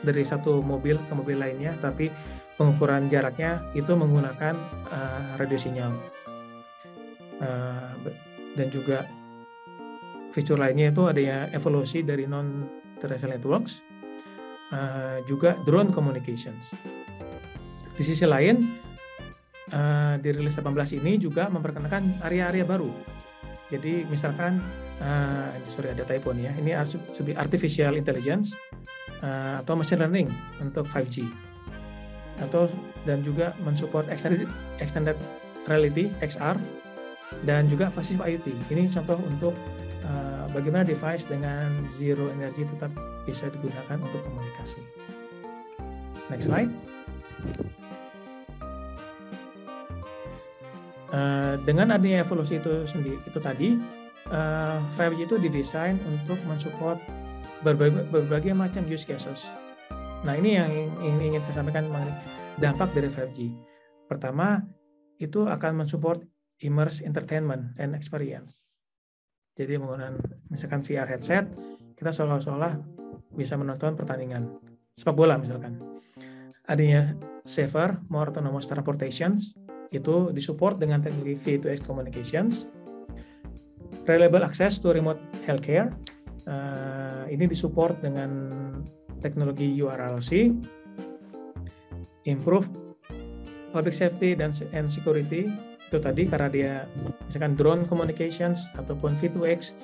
dari 0.04 0.22
satu 0.22 0.60
mobil 0.63 1.00
ke 1.00 1.13
mobil 1.15 1.39
lainnya, 1.39 1.76
tapi 1.80 2.12
pengukuran 2.56 3.12
jaraknya 3.12 3.63
itu 3.76 3.91
menggunakan 3.96 4.56
uh, 4.91 5.36
radio 5.36 5.60
sinyal 5.60 5.91
uh, 7.44 7.91
dan 8.56 8.68
juga 8.72 9.04
fitur 10.36 10.60
lainnya 10.60 10.91
itu 10.91 11.08
adanya 11.08 11.48
evolusi 11.56 12.04
dari 12.04 12.28
non 12.28 12.67
terrestrial 13.00 13.39
networks 13.39 13.80
uh, 14.76 15.24
juga 15.24 15.56
drone 15.63 15.95
communications. 15.95 16.76
Di 17.95 18.04
sisi 18.04 18.28
lain 18.28 18.60
uh, 19.71 20.19
di 20.19 20.30
rilis 20.36 20.60
18 20.60 21.00
ini 21.00 21.15
juga 21.15 21.48
memperkenalkan 21.48 22.19
area-area 22.19 22.67
baru. 22.67 22.91
Jadi 23.71 24.04
misalkan 24.12 24.60
uh, 25.00 25.56
sorry 25.71 25.95
ada 25.95 26.04
typo 26.04 26.36
nih 26.36 26.52
ya 26.52 26.54
ini 26.60 26.71
artificial 27.39 27.95
intelligence 27.95 28.52
uh, 29.24 29.63
atau 29.63 29.80
machine 29.80 30.04
learning 30.04 30.28
untuk 30.60 30.86
5G 30.91 31.24
atau 32.36 32.67
dan 33.08 33.24
juga 33.24 33.56
mensupport 33.63 34.12
extended 34.12 34.52
extended 34.84 35.15
reality 35.71 36.12
XR 36.19 36.60
dan 37.48 37.65
juga 37.71 37.89
passive 37.95 38.21
IoT. 38.21 38.52
Ini 38.69 38.91
contoh 38.91 39.17
untuk 39.24 39.56
uh, 40.06 40.46
bagaimana 40.54 40.86
device 40.86 41.26
dengan 41.26 41.89
zero 41.89 42.30
energy 42.30 42.63
tetap 42.63 42.94
bisa 43.26 43.50
digunakan 43.50 43.98
untuk 43.98 44.22
komunikasi. 44.22 44.82
Next 46.30 46.46
slide. 46.46 46.72
Uh, 51.10 51.58
dengan 51.65 51.96
adanya 51.96 52.26
evolusi 52.26 52.58
itu 52.62 52.86
sendiri 52.86 53.18
itu 53.24 53.39
tadi 53.39 53.78
uh, 54.30 54.78
5G 55.00 55.30
itu 55.30 55.36
didesain 55.38 55.98
untuk 56.06 56.38
mensupport 56.50 56.98
berbagai, 57.62 58.10
berbagai 58.10 58.52
macam 58.52 58.84
use 58.89 59.06
cases 59.08 59.48
Nah 60.26 60.34
ini 60.41 60.58
yang 60.58 60.72
ingin 61.22 61.41
saya 61.46 61.62
sampaikan 61.62 61.86
mengenai 61.86 62.18
dampak 62.58 62.98
dari 62.98 63.06
5G. 63.06 63.54
Pertama, 64.10 64.58
itu 65.22 65.46
akan 65.46 65.86
mensupport 65.86 66.18
immerse 66.65 67.06
entertainment 67.06 67.78
and 67.78 67.94
experience. 67.94 68.65
Jadi 69.56 69.80
menggunakan 69.80 70.20
misalkan 70.52 70.84
VR 70.84 71.08
headset, 71.08 71.48
kita 71.96 72.12
seolah-olah 72.12 72.76
bisa 73.32 73.56
menonton 73.56 73.96
pertandingan 73.96 74.52
sepak 75.00 75.15
bola 75.15 75.39
misalkan. 75.39 75.80
Adanya 76.68 77.15
safer, 77.48 78.04
more 78.12 78.28
autonomous 78.28 78.68
transportations, 78.68 79.56
itu 79.96 80.36
disupport 80.36 80.76
dengan 80.76 81.00
teknologi 81.00 81.39
V2X 81.39 81.88
communications. 81.88 82.68
Reliable 84.04 84.44
access 84.44 84.76
to 84.84 84.91
remote 84.91 85.22
healthcare, 85.48 85.94
uh, 86.46 87.24
ini 87.32 87.48
disupport 87.48 87.96
dengan 88.04 88.52
teknologi 89.24 89.72
URLC, 89.80 90.52
improve 92.28 92.68
public 93.72 93.96
safety 93.96 94.36
dan 94.36 94.52
security 94.91 95.48
itu 95.86 95.98
tadi 96.02 96.26
karena 96.26 96.50
dia 96.50 96.74
misalkan 97.30 97.54
drone 97.54 97.84
communications 97.86 98.67
ataupun 98.76 99.13
V2X 99.21 99.78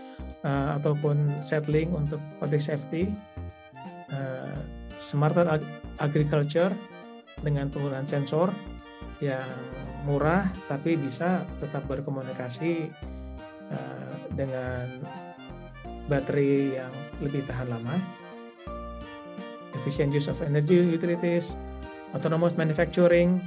uh, 0.43 0.77
ataupun 0.81 1.39
settling 1.45 1.93
untuk 1.93 2.17
public 2.41 2.59
safety, 2.61 3.13
uh, 4.09 4.57
smarter 4.97 5.45
ag 5.45 5.61
agriculture 6.01 6.73
dengan 7.45 7.69
penggunaan 7.69 8.05
sensor 8.05 8.49
yang 9.21 9.45
murah 10.01 10.49
tapi 10.65 10.97
bisa 10.97 11.45
tetap 11.61 11.85
berkomunikasi 11.85 12.89
uh, 13.69 14.13
dengan 14.33 15.05
baterai 16.09 16.81
yang 16.81 16.93
lebih 17.21 17.45
tahan 17.45 17.69
lama 17.69 17.93
efficient 19.75 20.13
use 20.13 20.27
of 20.27 20.39
energy 20.43 20.77
utilities, 20.77 21.55
autonomous 22.13 22.55
manufacturing, 22.59 23.41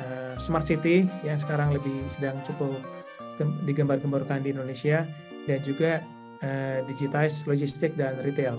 uh, 0.00 0.34
smart 0.36 0.64
city 0.64 1.08
yang 1.24 1.38
sekarang 1.40 1.72
lebih 1.72 2.06
sedang 2.12 2.40
cukup 2.44 2.80
digembar-gemborkan 3.68 4.40
di 4.40 4.56
Indonesia, 4.56 5.04
dan 5.44 5.60
juga 5.60 6.00
uh, 6.40 6.78
digitize 6.88 7.44
logistik 7.44 7.94
dan 7.94 8.16
retail. 8.24 8.56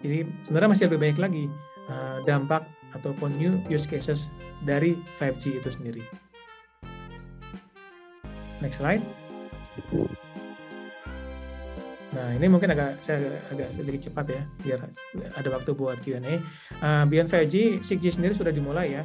Jadi 0.00 0.24
sebenarnya 0.46 0.70
masih 0.70 0.84
lebih 0.88 1.00
banyak 1.02 1.18
lagi 1.18 1.44
uh, 1.90 2.18
dampak 2.22 2.62
ataupun 2.96 3.34
new 3.36 3.60
use 3.68 3.84
cases 3.84 4.32
dari 4.64 4.96
5G 5.18 5.60
itu 5.60 5.70
sendiri. 5.70 6.02
Next 8.58 8.82
slide. 8.82 9.02
Nah, 12.08 12.34
ini 12.34 12.50
mungkin 12.50 12.72
agak 12.72 13.04
saya 13.04 13.38
agak 13.52 13.70
sedikit 13.70 14.10
cepat 14.10 14.26
ya, 14.32 14.42
biar 14.64 14.80
ada 15.36 15.48
waktu 15.52 15.70
buat 15.76 16.00
Q&A. 16.02 16.42
Uh, 16.80 17.04
Beyond 17.06 17.30
5G, 17.30 17.84
6G 17.84 18.18
sendiri 18.18 18.34
sudah 18.34 18.50
dimulai 18.50 18.98
ya. 18.98 19.02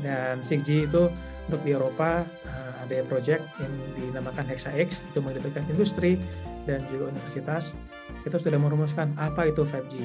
Dan 0.00 0.42
6G 0.42 0.90
itu 0.90 1.10
untuk 1.46 1.60
di 1.62 1.76
Eropa 1.76 2.24
uh, 2.24 2.72
ada 2.82 3.04
project 3.06 3.44
yang 3.60 3.72
dinamakan 3.96 4.44
HexaX 4.48 5.04
itu 5.12 5.18
melibatkan 5.20 5.64
industri 5.68 6.16
dan 6.64 6.80
juga 6.88 7.12
universitas. 7.12 7.76
Kita 8.24 8.40
sudah 8.40 8.56
merumuskan 8.56 9.12
apa 9.20 9.52
itu 9.52 9.62
5G, 9.62 10.00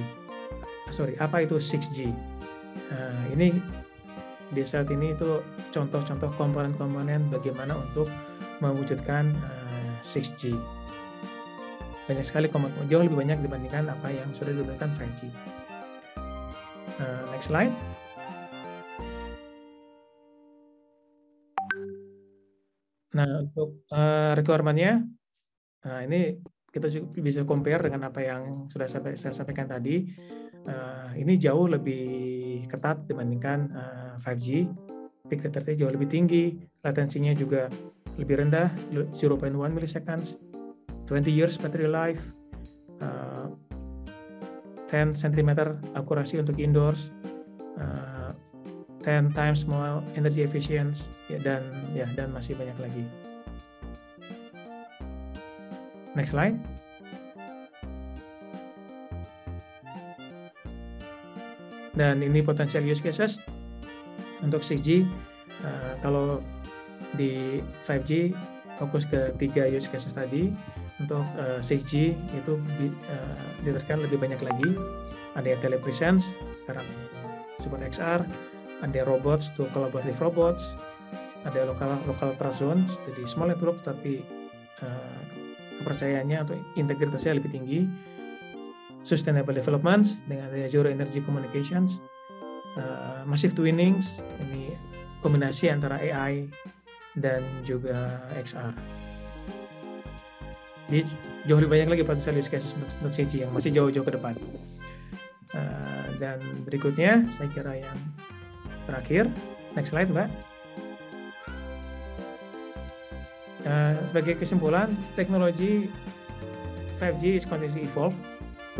sorry, 0.91 1.15
apa 1.17 1.47
itu 1.47 1.55
6G. 1.55 2.11
Uh, 2.89 3.23
ini 3.33 3.55
di 4.49 4.65
saat 4.65 4.89
ini 4.89 5.13
itu 5.13 5.45
contoh-contoh 5.69 6.33
komponen-komponen 6.35 7.29
bagaimana 7.29 7.77
untuk 7.77 8.09
mewujudkan 8.59 9.31
uh, 9.45 10.03
6G 10.03 10.57
banyak 12.09 12.25
sekali 12.25 12.49
komen 12.49 12.73
jauh 12.89 13.05
lebih 13.05 13.21
banyak 13.21 13.37
dibandingkan 13.45 13.85
apa 13.85 14.09
yang 14.09 14.25
sudah 14.33 14.49
diberikan 14.49 14.89
5G. 14.97 15.29
Uh, 16.97 17.21
next 17.29 17.53
slide. 17.53 17.69
Nah, 23.17 23.41
untuk 23.41 23.85
uh, 23.89 24.37
requirement-nya, 24.37 25.01
nah 25.81 25.99
ini 26.05 26.37
kita 26.69 26.85
juga 26.93 27.17
bisa 27.17 27.41
compare 27.41 27.89
dengan 27.89 28.13
apa 28.13 28.21
yang 28.21 28.69
sudah 28.69 28.85
saya 28.85 29.33
sampaikan 29.33 29.65
tadi. 29.65 30.05
Uh, 30.69 31.09
ini 31.17 31.39
jauh 31.39 31.65
lebih 31.65 32.65
ketat 32.69 33.09
dibandingkan 33.09 33.59
uh, 33.73 34.13
5G. 34.21 34.69
Peak 35.29 35.45
data 35.45 35.61
jauh 35.73 35.93
lebih 35.93 36.09
tinggi, 36.09 36.57
latensinya 36.81 37.33
juga 37.37 37.69
lebih 38.17 38.41
rendah, 38.45 38.69
0.1 38.91 39.53
milliseconds, 39.71 40.41
20 41.05 41.29
years 41.29 41.55
battery 41.61 41.87
life, 41.87 42.21
uh, 42.99 43.47
10 44.89 45.13
cm 45.13 45.49
akurasi 45.93 46.41
untuk 46.41 46.57
indoors, 46.57 47.13
uh, 47.77 48.18
10 49.03 49.31
times 49.31 49.63
more 49.63 50.03
energy 50.19 50.43
efficient 50.43 51.07
ya, 51.31 51.39
dan 51.39 51.63
ya 51.95 52.07
dan 52.13 52.35
masih 52.35 52.55
banyak 52.59 52.75
lagi. 52.79 53.03
Next 56.17 56.35
slide. 56.35 56.57
Dan 61.95 62.23
ini 62.23 62.39
potensial 62.39 62.83
use 62.87 63.03
cases 63.03 63.43
untuk 64.39 64.63
6G. 64.63 65.03
Uh, 65.59 65.93
kalau 65.99 66.39
di 67.19 67.59
5G 67.83 68.31
fokus 68.79 69.03
ke 69.03 69.35
tiga 69.35 69.67
use 69.67 69.91
cases 69.91 70.15
tadi 70.15 70.47
untuk 71.03 71.23
uh, 71.35 71.59
6G 71.59 72.15
itu 72.15 72.53
uh, 72.55 73.39
diterapkan 73.63 73.99
lebih 73.99 74.19
banyak 74.19 74.39
lagi 74.39 74.71
ada 75.35 75.55
telepresence 75.59 76.35
karena 76.63 76.83
support 77.59 77.83
XR 77.83 78.23
ada 78.79 78.99
robots 79.03 79.51
untuk 79.55 79.71
collaborative 79.75 80.19
robots 80.19 80.75
ada 81.47 81.63
lokal 81.67 81.99
lokal 82.07 82.35
trust 82.35 82.59
zones 82.63 82.99
jadi 83.07 83.23
small 83.27 83.51
network 83.51 83.79
tapi 83.79 84.23
uh, 84.83 85.21
kepercayaannya 85.79 86.37
atau 86.43 86.53
integritasnya 86.75 87.39
lebih 87.39 87.51
tinggi 87.55 87.87
sustainable 89.03 89.55
development 89.55 90.23
dengan 90.27 90.51
adanya 90.51 90.67
zero 90.67 90.91
energy 90.91 91.23
communications 91.23 92.03
uh, 92.75 93.23
massive 93.23 93.55
twinnings 93.55 94.19
ini 94.43 94.75
kombinasi 95.23 95.71
antara 95.71 95.99
AI 95.99 96.47
dan 97.17 97.43
juga 97.67 98.23
XR. 98.39 98.73
Jadi 100.89 101.05
jauh 101.45 101.59
lebih 101.61 101.71
banyak 101.77 101.89
lagi 101.97 102.03
potensial 102.05 102.37
use 102.39 102.49
cases 102.49 102.73
untuk, 102.73 102.89
untuk 103.01 103.13
CG 103.13 103.45
yang 103.45 103.53
masih 103.53 103.69
jauh-jauh 103.69 104.05
ke 104.05 104.13
depan. 104.15 104.33
Uh, 105.53 106.05
dan 106.21 106.41
berikutnya 106.65 107.25
saya 107.33 107.49
kira 107.49 107.77
yang 107.77 107.97
terakhir, 108.87 109.25
next 109.75 109.91
slide 109.91 110.11
mbak. 110.11 110.29
Uh, 113.67 113.93
sebagai 114.07 114.39
kesimpulan, 114.39 114.95
teknologi 115.19 115.91
5G 116.99 117.23
is 117.39 117.43
continuously 117.43 117.83
evolve, 117.83 118.15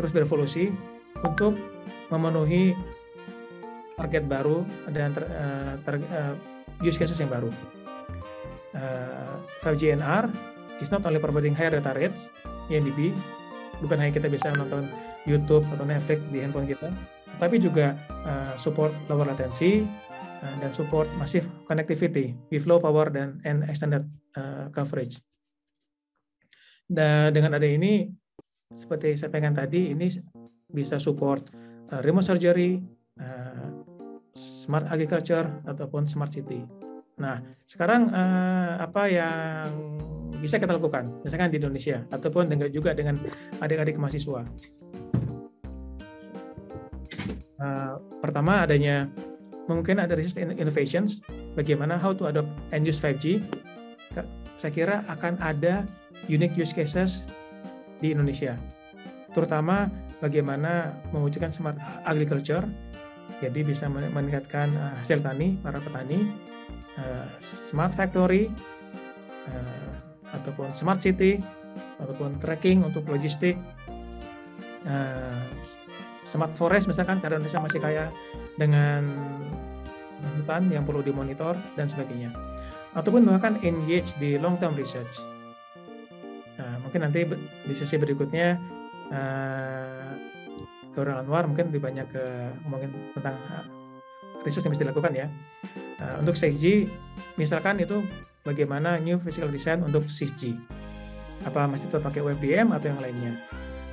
terus 0.00 0.10
berevolusi 0.12 0.72
untuk 1.20 1.56
memenuhi 2.08 2.72
target 4.00 4.24
baru 4.24 4.64
dan 4.88 5.12
ter, 5.12 5.24
uh, 5.28 5.74
ter, 5.84 5.94
uh, 6.00 6.34
use 6.80 6.96
cases 6.96 7.20
yang 7.20 7.28
baru 7.28 7.52
uh, 8.72 9.36
5G 9.60 10.00
NR 10.00 10.32
is 10.80 10.88
not 10.88 11.04
only 11.04 11.20
providing 11.20 11.52
higher 11.52 11.76
data 11.76 11.92
rates 11.92 12.32
INDB 12.72 13.12
bukan 13.84 14.00
hanya 14.00 14.12
kita 14.16 14.32
bisa 14.32 14.52
nonton 14.56 14.88
YouTube 15.28 15.68
atau 15.68 15.84
Netflix 15.84 16.24
di 16.32 16.40
handphone 16.40 16.64
kita 16.64 16.88
tapi 17.38 17.60
juga 17.60 17.94
uh, 18.26 18.54
support 18.56 18.90
lower 19.06 19.28
latency 19.28 19.86
uh, 20.42 20.54
dan 20.58 20.72
support 20.74 21.06
massive 21.20 21.46
connectivity 21.68 22.34
with 22.50 22.66
low 22.66 22.82
power 22.82 23.12
dan 23.12 23.38
and 23.46 23.62
extended 23.68 24.08
uh, 24.34 24.72
coverage. 24.74 25.20
Dan 26.90 27.30
dengan 27.30 27.54
ada 27.54 27.68
ini 27.68 28.10
seperti 28.74 29.14
saya 29.14 29.30
pengen 29.30 29.54
tadi 29.54 29.94
ini 29.94 30.10
bisa 30.70 30.98
support 30.98 31.46
uh, 31.94 32.02
remote 32.02 32.26
surgery 32.26 32.82
uh, 33.22 33.70
smart 34.34 34.86
agriculture 34.90 35.46
ataupun 35.66 36.06
smart 36.06 36.34
city. 36.34 36.62
Nah, 37.20 37.36
sekarang 37.68 38.08
eh, 38.08 38.72
apa 38.80 39.02
yang 39.12 39.68
bisa 40.40 40.56
kita 40.56 40.80
lakukan, 40.80 41.20
misalkan 41.20 41.52
di 41.52 41.60
Indonesia 41.60 42.00
ataupun 42.08 42.48
dengan 42.48 42.72
juga 42.72 42.96
dengan 42.96 43.20
adik-adik 43.60 44.00
mahasiswa. 44.00 44.40
Uh, 47.60 48.00
pertama 48.24 48.64
adanya 48.64 49.12
mungkin 49.68 50.00
ada 50.00 50.16
research 50.16 50.40
innovations, 50.56 51.20
bagaimana 51.54 52.00
how 52.00 52.16
to 52.16 52.26
adopt 52.26 52.48
and 52.72 52.88
use 52.88 52.96
5G. 52.96 53.44
Saya 54.56 54.72
kira 54.72 54.96
akan 55.06 55.36
ada 55.40 55.84
unique 56.26 56.56
use 56.56 56.72
cases 56.72 57.28
di 58.00 58.16
Indonesia, 58.16 58.56
terutama 59.36 59.92
bagaimana 60.24 60.96
mewujudkan 61.12 61.52
smart 61.52 61.76
agriculture, 62.08 62.64
jadi 63.44 63.60
bisa 63.60 63.88
meningkatkan 63.88 64.72
uh, 64.74 64.96
hasil 65.00 65.20
tani 65.20 65.60
para 65.60 65.80
petani 65.80 66.28
Eh, 67.00 67.26
smart 67.38 67.94
factory 67.94 68.50
ataupun 70.30 70.70
smart 70.70 71.02
city 71.02 71.42
ataupun 71.98 72.38
tracking 72.38 72.86
untuk 72.86 73.02
logistik 73.10 73.58
smart 76.30 76.54
forest 76.54 76.86
misalkan 76.86 77.18
karena 77.18 77.42
Indonesia 77.42 77.58
masih 77.58 77.80
kaya 77.82 78.04
dengan 78.54 79.02
hutan 80.38 80.70
yang 80.70 80.86
perlu 80.86 81.02
dimonitor 81.02 81.58
dan 81.74 81.90
sebagainya 81.90 82.30
ataupun 82.94 83.26
bahkan 83.26 83.58
engage 83.66 84.14
di 84.22 84.38
long 84.38 84.54
term 84.62 84.78
research 84.78 85.26
nah, 86.54 86.78
mungkin 86.78 87.02
nanti 87.02 87.26
di 87.66 87.74
sesi 87.74 87.98
berikutnya 87.98 88.54
uh, 89.10 90.10
Gaurang 90.94 91.22
Anwar 91.26 91.46
mungkin 91.46 91.70
lebih 91.70 91.82
banyak 91.86 92.06
ke 92.10 92.22
ngomongin 92.66 92.90
tentang 93.14 93.38
riset 94.42 94.64
yang 94.64 94.72
mesti 94.74 94.84
dilakukan 94.84 95.12
ya. 95.14 95.26
Nah, 96.00 96.14
untuk 96.18 96.34
6G, 96.34 96.88
misalkan 97.36 97.78
itu 97.78 98.02
bagaimana 98.42 98.96
new 98.98 99.20
physical 99.20 99.52
design 99.52 99.84
untuk 99.84 100.08
6G. 100.08 100.56
Apa 101.44 101.64
masih 101.68 101.88
tetap 101.88 102.04
pakai 102.04 102.20
UFDM 102.24 102.72
atau 102.72 102.86
yang 102.92 103.00
lainnya? 103.00 103.32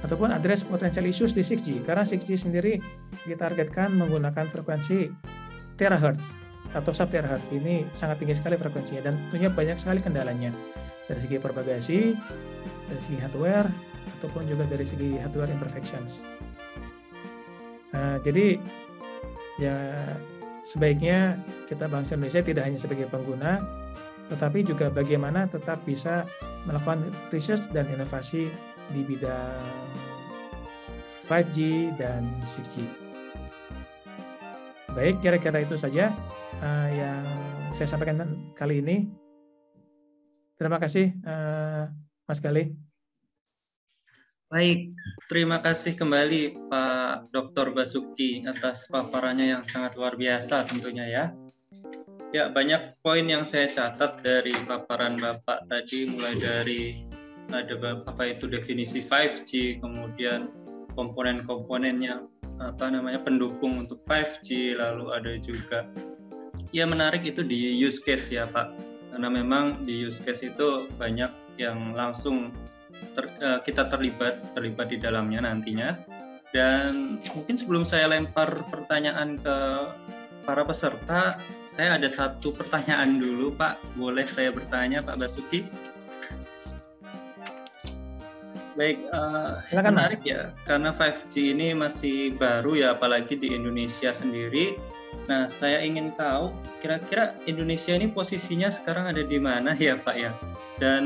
Ataupun 0.05 0.29
address 0.29 0.61
potential 0.61 1.09
issues 1.09 1.33
di 1.33 1.41
6G, 1.41 1.81
karena 1.81 2.05
6G 2.05 2.37
sendiri 2.37 2.77
ditargetkan 3.25 3.97
menggunakan 3.97 4.45
frekuensi 4.53 5.09
terahertz 5.73 6.47
atau 6.75 6.91
sub 6.93 7.09
terahertz. 7.09 7.49
Ini 7.49 7.87
sangat 7.97 8.21
tinggi 8.21 8.35
sekali 8.37 8.59
frekuensinya 8.59 9.09
dan 9.09 9.13
tentunya 9.27 9.49
banyak 9.49 9.77
sekali 9.79 9.99
kendalanya. 10.03 10.53
Dari 11.07 11.19
segi 11.23 11.37
propagasi, 11.39 12.13
dari 12.91 13.01
segi 13.01 13.17
hardware, 13.17 13.69
ataupun 14.19 14.45
juga 14.45 14.67
dari 14.67 14.83
segi 14.83 15.15
hardware 15.17 15.49
imperfections. 15.49 16.21
Nah, 17.95 18.19
jadi 18.21 18.59
ya 19.57 19.75
sebaiknya 20.67 21.39
kita 21.65 21.87
bangsa 21.87 22.19
Indonesia 22.19 22.43
tidak 22.43 22.63
hanya 22.67 22.79
sebagai 22.79 23.07
pengguna, 23.07 23.57
tetapi 24.27 24.67
juga 24.67 24.91
bagaimana 24.91 25.47
tetap 25.47 25.81
bisa 25.87 26.27
melakukan 26.67 27.07
riset 27.31 27.63
dan 27.71 27.87
inovasi 27.87 28.51
di 28.91 29.01
bidang 29.03 29.63
5G 31.27 31.57
dan 31.99 32.23
6G. 32.47 32.87
Baik, 34.95 35.21
kira-kira 35.21 35.61
itu 35.61 35.75
saja 35.77 36.15
uh, 36.63 36.89
yang 36.89 37.23
saya 37.75 37.85
sampaikan 37.91 38.23
kali 38.55 38.81
ini. 38.81 39.05
Terima 40.57 40.81
kasih, 40.81 41.13
uh, 41.21 41.85
Mas 42.25 42.41
Galih. 42.41 42.73
Baik, 44.47 44.95
terima 45.27 45.59
kasih 45.59 45.99
kembali 45.99 46.71
Pak 46.71 47.35
Dr. 47.35 47.75
Basuki 47.75 48.47
atas 48.47 48.87
paparannya 48.87 49.51
yang 49.51 49.63
sangat 49.67 49.99
luar 49.99 50.15
biasa 50.15 50.63
tentunya 50.63 51.03
ya. 51.03 51.25
Ya, 52.31 52.47
banyak 52.47 52.95
poin 53.03 53.27
yang 53.27 53.43
saya 53.43 53.67
catat 53.67 54.23
dari 54.23 54.55
paparan 54.63 55.19
Bapak 55.19 55.67
tadi 55.67 56.07
mulai 56.07 56.39
dari 56.39 56.95
ada 57.51 58.03
apa 58.07 58.23
itu 58.27 58.49
definisi 58.49 58.99
5G, 59.03 59.79
kemudian 59.79 60.51
komponen-komponennya 60.97 62.25
apa 62.57 62.89
namanya 62.89 63.21
pendukung 63.21 63.85
untuk 63.85 64.01
5G, 64.09 64.75
lalu 64.75 65.13
ada 65.13 65.37
juga 65.37 65.85
ya 66.75 66.83
menarik 66.83 67.23
itu 67.23 67.45
di 67.45 67.77
use 67.77 68.01
case 68.01 68.33
ya 68.33 68.49
Pak. 68.49 68.75
Karena 69.13 69.29
memang 69.31 69.85
di 69.87 70.03
use 70.03 70.19
case 70.19 70.49
itu 70.49 70.91
banyak 70.99 71.31
yang 71.57 71.95
langsung 71.95 72.53
ter, 73.13 73.29
uh, 73.41 73.59
kita 73.63 73.87
terlibat 73.89 74.41
terlibat 74.53 74.91
di 74.91 74.97
dalamnya 74.99 75.45
nantinya. 75.45 75.97
Dan 76.55 77.19
mungkin 77.35 77.55
sebelum 77.59 77.83
saya 77.83 78.07
lempar 78.07 78.65
pertanyaan 78.71 79.35
ke 79.37 79.57
para 80.47 80.63
peserta, 80.63 81.43
saya 81.67 81.99
ada 81.99 82.07
satu 82.07 82.55
pertanyaan 82.55 83.19
dulu, 83.19 83.51
Pak. 83.51 83.99
Boleh 83.99 84.23
saya 84.23 84.55
bertanya, 84.55 85.03
Pak 85.03 85.19
Basuki? 85.19 85.67
Baik, 88.77 89.09
uh, 89.09 89.57
menarik 89.73 90.21
mas. 90.21 90.29
ya, 90.29 90.41
karena 90.69 90.93
5G 90.93 91.57
ini 91.57 91.73
masih 91.73 92.37
baru 92.37 92.77
ya, 92.77 92.93
apalagi 92.93 93.33
di 93.33 93.57
Indonesia 93.57 94.13
sendiri. 94.13 94.77
Nah, 95.25 95.49
saya 95.49 95.81
ingin 95.81 96.13
tahu 96.13 96.53
kira-kira 96.77 97.33
Indonesia 97.49 97.97
ini 97.97 98.05
posisinya 98.13 98.69
sekarang 98.69 99.09
ada 99.09 99.25
di 99.25 99.41
mana 99.41 99.73
ya 99.73 99.97
Pak 99.97 100.15
ya? 100.15 100.29
Dan 100.77 101.03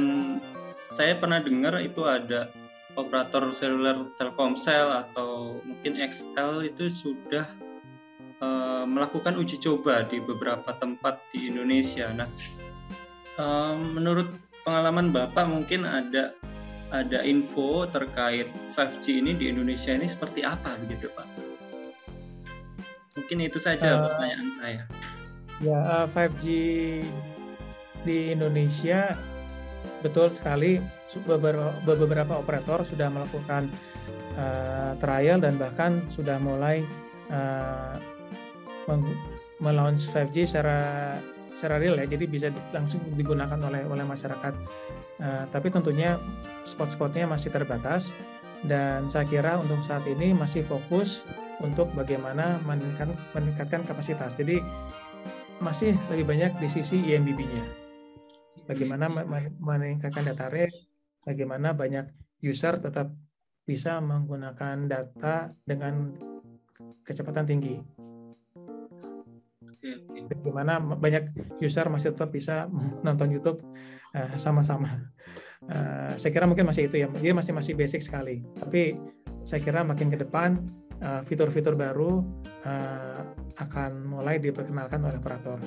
saya 0.91 1.15
pernah 1.15 1.39
dengar 1.39 1.80
itu 1.80 2.03
ada 2.03 2.51
operator 2.99 3.55
seluler 3.55 4.03
Telkomsel 4.19 4.91
atau 5.07 5.63
mungkin 5.63 5.95
XL 5.95 6.67
itu 6.67 6.91
sudah 6.91 7.47
uh, 8.43 8.84
melakukan 8.84 9.39
uji 9.39 9.55
coba 9.63 10.03
di 10.11 10.19
beberapa 10.19 10.76
tempat 10.76 11.24
di 11.32 11.47
Indonesia. 11.47 12.11
Nah, 12.11 12.28
uh, 13.39 13.80
menurut 13.80 14.28
pengalaman 14.67 15.15
Bapak 15.15 15.47
mungkin 15.47 15.88
ada 15.88 16.36
ada 16.91 17.23
info 17.23 17.87
terkait 17.87 18.51
5G 18.75 19.23
ini 19.23 19.31
di 19.35 19.47
Indonesia 19.47 19.95
ini 19.95 20.05
seperti 20.05 20.43
apa 20.43 20.75
begitu 20.83 21.07
Pak? 21.15 21.27
Mungkin 23.15 23.37
itu 23.43 23.59
saja 23.59 23.95
uh, 23.95 24.11
pertanyaan 24.11 24.49
saya. 24.55 24.83
Ya, 25.63 25.79
uh, 25.79 26.07
5G 26.11 26.45
di 28.03 28.17
Indonesia 28.35 29.15
betul 30.01 30.33
sekali 30.33 30.81
beberapa, 31.23 31.73
beberapa 31.85 32.33
operator 32.41 32.83
sudah 32.83 33.07
melakukan 33.07 33.69
uh, 34.35 34.97
trial 34.99 35.39
dan 35.39 35.55
bahkan 35.55 36.03
sudah 36.11 36.41
mulai 36.41 36.83
uh, 37.31 37.95
melaunch 39.61 40.09
5G 40.11 40.49
secara 40.49 40.79
secara 41.55 41.77
real 41.77 41.93
ya, 42.01 42.09
jadi 42.09 42.25
bisa 42.25 42.47
langsung 42.73 43.05
digunakan 43.13 43.55
oleh 43.61 43.85
oleh 43.85 44.01
masyarakat 44.01 44.53
Uh, 45.22 45.45
tapi 45.53 45.69
tentunya 45.69 46.17
spot-spotnya 46.65 47.30
masih 47.30 47.53
terbatas 47.53 48.09
dan 48.65 49.05
saya 49.05 49.26
kira 49.30 49.61
untuk 49.61 49.82
saat 49.86 50.01
ini 50.09 50.34
masih 50.34 50.65
fokus 50.65 51.22
untuk 51.61 51.93
bagaimana 51.93 52.57
meningkatkan, 52.65 53.13
meningkatkan 53.38 53.82
kapasitas. 53.86 54.34
Jadi 54.34 54.61
masih 55.61 55.93
lebih 56.09 56.26
banyak 56.26 56.57
di 56.57 56.67
sisi 56.67 56.97
IMBB-nya. 57.05 57.65
Bagaimana 58.65 59.05
meningkatkan 59.61 60.26
data 60.26 60.49
rate, 60.49 60.74
bagaimana 61.22 61.78
banyak 61.78 62.09
user 62.41 62.82
tetap 62.82 63.13
bisa 63.61 64.01
menggunakan 64.01 64.89
data 64.89 65.53
dengan 65.61 66.17
kecepatan 67.05 67.45
tinggi. 67.45 67.78
Bagaimana 70.39 70.79
banyak 70.79 71.57
user 71.59 71.91
masih 71.91 72.15
tetap 72.15 72.32
bisa 72.32 72.71
nonton 73.05 73.27
YouTube 73.32 73.59
Eh, 74.11 74.36
sama-sama. 74.36 75.07
Uh, 75.61 76.11
saya 76.19 76.36
kira 76.36 76.43
mungkin 76.43 76.67
masih 76.67 76.91
itu 76.91 76.99
ya, 76.99 77.07
dia 77.07 77.32
masih 77.32 77.55
masih 77.55 77.79
basic 77.79 78.03
sekali. 78.03 78.43
Tapi 78.59 78.99
saya 79.47 79.63
kira 79.63 79.88
makin 79.88 80.11
ke 80.11 80.19
depan 80.19 80.59
uh, 80.99 81.23
fitur-fitur 81.23 81.79
baru 81.79 82.19
uh, 82.67 83.21
akan 83.55 84.11
mulai 84.11 84.36
diperkenalkan 84.43 84.99
oleh 84.99 85.15
operator. 85.15 85.63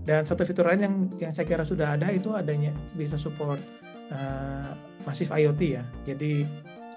Dan 0.00 0.24
satu 0.24 0.48
fitur 0.48 0.64
lain 0.64 0.80
yang 0.80 0.94
yang 1.28 1.32
saya 1.36 1.44
kira 1.44 1.60
sudah 1.60 1.92
ada 1.92 2.08
itu 2.08 2.32
adanya 2.32 2.72
bisa 2.96 3.20
support 3.20 3.60
uh, 4.08 4.72
masif 5.04 5.28
IoT 5.28 5.60
ya. 5.60 5.84
Jadi 6.08 6.48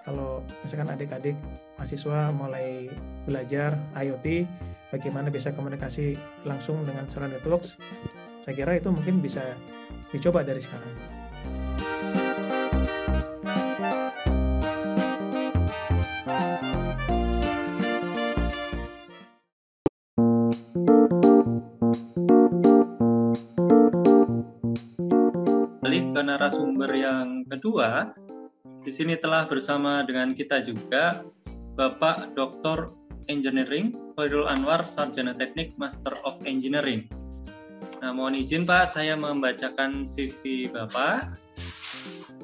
kalau 0.07 0.39
misalkan 0.63 0.87
adik-adik 0.87 1.35
mahasiswa 1.75 2.31
mulai 2.31 2.87
belajar 3.27 3.75
IoT, 3.91 4.47
bagaimana 4.87 5.27
bisa 5.27 5.51
komunikasi 5.51 6.15
langsung 6.47 6.79
dengan 6.87 7.03
cellular 7.11 7.35
networks, 7.35 7.75
saya 8.47 8.55
kira 8.55 8.79
itu 8.79 8.87
mungkin 8.87 9.19
bisa 9.19 9.43
dicoba 10.07 10.47
dari 10.47 10.63
sekarang. 10.63 10.95
Ke 26.17 26.25
narasumber 26.25 26.89
yang 26.97 27.45
kedua, 27.45 28.09
di 28.87 28.95
sini 28.95 29.19
telah 29.19 29.43
bersama 29.43 29.99
dengan 30.07 30.31
kita 30.31 30.63
juga 30.63 31.27
Bapak 31.75 32.31
Dr. 32.39 32.95
Engineering 33.27 33.91
Khairul 34.15 34.47
Anwar, 34.47 34.87
Sarjana 34.87 35.35
Teknik 35.35 35.75
Master 35.75 36.15
of 36.23 36.39
Engineering 36.47 37.03
Nah, 37.99 38.15
mohon 38.15 38.37
izin 38.37 38.63
Pak, 38.63 38.93
saya 38.93 39.17
membacakan 39.19 40.05
CV 40.07 40.71
Bapak. 40.71 41.27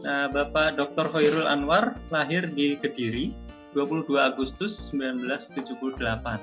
Nah, 0.04 0.28
Bapak 0.28 0.76
Dr. 0.76 1.08
Hoirul 1.14 1.48
Anwar 1.48 1.96
lahir 2.12 2.50
di 2.52 2.76
Kediri 2.76 3.32
22 3.78 4.18
Agustus 4.18 4.92
1978. 4.92 6.42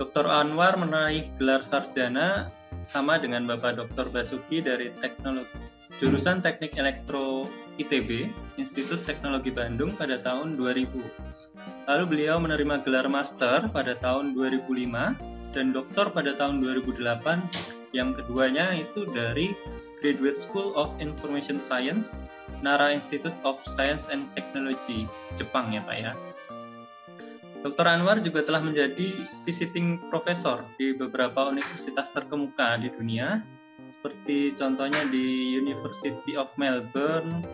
Dr. 0.00 0.26
Anwar 0.30 0.78
menaik 0.78 1.28
gelar 1.36 1.60
sarjana 1.66 2.48
sama 2.86 3.18
dengan 3.18 3.44
Bapak 3.50 3.82
Dr. 3.82 4.08
Basuki 4.14 4.62
dari 4.64 4.94
Teknologi 5.02 5.72
jurusan 6.02 6.42
Teknik 6.42 6.74
Elektro 6.74 7.46
ITB, 7.80 8.32
Institut 8.60 9.04
Teknologi 9.06 9.48
Bandung 9.48 9.96
pada 9.96 10.20
tahun 10.20 10.60
2000. 10.60 10.92
Lalu 11.88 12.04
beliau 12.08 12.36
menerima 12.42 12.84
gelar 12.84 13.06
master 13.08 13.70
pada 13.72 13.96
tahun 13.98 14.36
2005 14.36 15.52
dan 15.52 15.72
doktor 15.72 16.12
pada 16.12 16.36
tahun 16.36 16.60
2008. 16.60 17.92
Yang 17.92 18.24
keduanya 18.24 18.72
itu 18.72 19.04
dari 19.12 19.52
Graduate 20.00 20.40
School 20.40 20.72
of 20.74 20.96
Information 20.98 21.60
Science, 21.60 22.24
Nara 22.64 22.90
Institute 22.90 23.36
of 23.44 23.60
Science 23.68 24.08
and 24.08 24.26
Technology, 24.32 25.04
Jepang 25.36 25.76
ya 25.76 25.84
Pak 25.84 25.96
ya. 26.00 26.12
Dr. 27.62 27.86
Anwar 27.86 28.18
juga 28.18 28.42
telah 28.42 28.58
menjadi 28.58 29.14
visiting 29.46 30.02
professor 30.10 30.66
di 30.82 30.98
beberapa 30.98 31.46
universitas 31.46 32.10
terkemuka 32.10 32.74
di 32.82 32.90
dunia, 32.90 33.38
seperti 34.02 34.50
contohnya 34.58 35.06
di 35.14 35.54
University 35.54 36.34
of 36.34 36.50
Melbourne, 36.58 37.46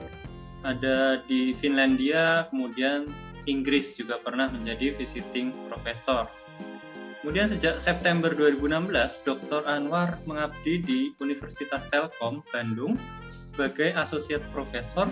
ada 0.65 1.21
di 1.29 1.53
Finlandia, 1.61 2.49
kemudian 2.49 3.05
Inggris 3.45 4.01
juga 4.01 4.17
pernah 4.17 4.49
menjadi 4.49 4.97
visiting 4.97 5.53
professor. 5.69 6.25
Kemudian 7.21 7.53
sejak 7.53 7.77
September 7.77 8.33
2016, 8.33 9.29
Dr. 9.29 9.61
Anwar 9.69 10.17
mengabdi 10.25 10.81
di 10.81 11.01
Universitas 11.21 11.85
Telkom 11.93 12.41
Bandung 12.49 12.97
sebagai 13.29 13.93
Associate 13.93 14.41
Professor 14.49 15.05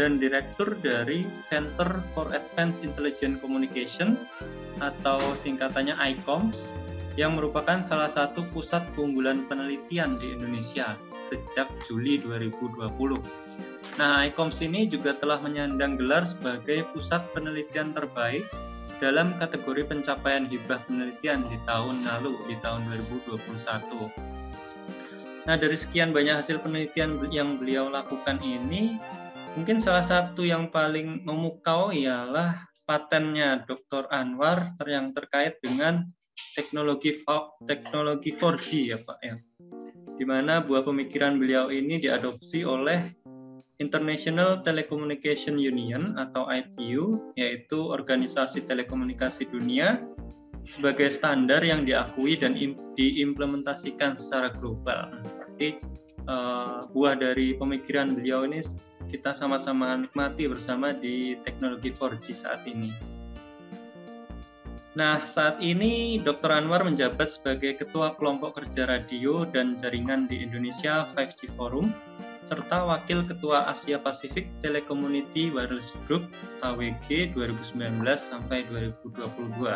dan 0.00 0.16
Direktur 0.16 0.72
dari 0.80 1.28
Center 1.36 2.00
for 2.16 2.32
Advanced 2.32 2.80
Intelligent 2.80 3.44
Communications 3.44 4.32
atau 4.80 5.20
singkatannya 5.36 5.92
ICOMS 6.16 6.72
yang 7.18 7.34
merupakan 7.34 7.82
salah 7.82 8.06
satu 8.06 8.46
pusat 8.54 8.86
keunggulan 8.94 9.50
penelitian 9.50 10.14
di 10.22 10.38
Indonesia 10.38 10.94
sejak 11.18 11.66
Juli 11.82 12.22
2020. 12.22 12.94
Nah, 13.98 14.22
ICOMS 14.30 14.62
ini 14.62 14.86
juga 14.86 15.18
telah 15.18 15.42
menyandang 15.42 15.98
gelar 15.98 16.22
sebagai 16.22 16.86
pusat 16.94 17.26
penelitian 17.34 17.90
terbaik 17.90 18.46
dalam 19.02 19.34
kategori 19.34 19.90
pencapaian 19.90 20.46
hibah 20.46 20.78
penelitian 20.86 21.42
di 21.50 21.58
tahun 21.66 22.06
lalu, 22.06 22.38
di 22.46 22.54
tahun 22.62 22.86
2021. 22.86 24.14
Nah, 25.50 25.58
dari 25.58 25.74
sekian 25.74 26.14
banyak 26.14 26.38
hasil 26.38 26.62
penelitian 26.62 27.18
yang 27.34 27.58
beliau 27.58 27.90
lakukan 27.90 28.38
ini, 28.46 28.94
mungkin 29.58 29.82
salah 29.82 30.06
satu 30.06 30.46
yang 30.46 30.70
paling 30.70 31.26
memukau 31.26 31.90
ialah 31.90 32.62
patennya 32.86 33.66
Dr. 33.66 34.06
Anwar 34.14 34.78
yang 34.86 35.10
terkait 35.10 35.58
dengan 35.58 36.14
teknologi 36.56 37.22
teknologi 37.66 38.30
4G 38.34 38.68
ya 38.94 38.98
Pak 38.98 39.18
ya. 39.22 39.36
Di 40.18 40.24
mana 40.26 40.58
buah 40.58 40.82
pemikiran 40.82 41.38
beliau 41.38 41.70
ini 41.70 42.02
diadopsi 42.02 42.66
oleh 42.66 43.14
International 43.78 44.58
Telecommunication 44.66 45.54
Union 45.54 46.18
atau 46.18 46.50
ITU, 46.50 47.30
yaitu 47.38 47.78
organisasi 47.78 48.66
telekomunikasi 48.66 49.46
dunia, 49.46 50.02
sebagai 50.66 51.08
standar 51.14 51.62
yang 51.62 51.86
diakui 51.86 52.34
dan 52.34 52.58
diimplementasikan 52.98 54.18
secara 54.18 54.50
global. 54.58 55.14
Pasti 55.38 55.78
uh, 56.26 56.90
buah 56.90 57.14
dari 57.16 57.54
pemikiran 57.54 58.18
beliau 58.18 58.42
ini 58.44 58.60
kita 59.08 59.32
sama-sama 59.32 59.96
nikmati 59.96 60.50
bersama 60.50 60.92
di 60.92 61.38
teknologi 61.46 61.94
4G 61.94 62.26
saat 62.36 62.66
ini. 62.68 63.17
Nah, 64.98 65.22
saat 65.22 65.62
ini 65.62 66.18
Dr. 66.18 66.50
Anwar 66.50 66.82
menjabat 66.82 67.30
sebagai 67.30 67.78
Ketua 67.78 68.18
Kelompok 68.18 68.58
Kerja 68.58 68.90
Radio 68.90 69.46
dan 69.46 69.78
Jaringan 69.78 70.26
di 70.26 70.42
Indonesia 70.42 71.06
5G 71.14 71.54
Forum 71.54 71.94
serta 72.42 72.82
Wakil 72.82 73.22
Ketua 73.22 73.70
Asia 73.70 74.02
Pasifik 74.02 74.50
Telecommunity 74.58 75.54
Wireless 75.54 75.94
Group 76.10 76.26
AWG 76.66 77.30
2019 77.30 77.78
sampai 78.18 78.66
2022. 78.74 79.70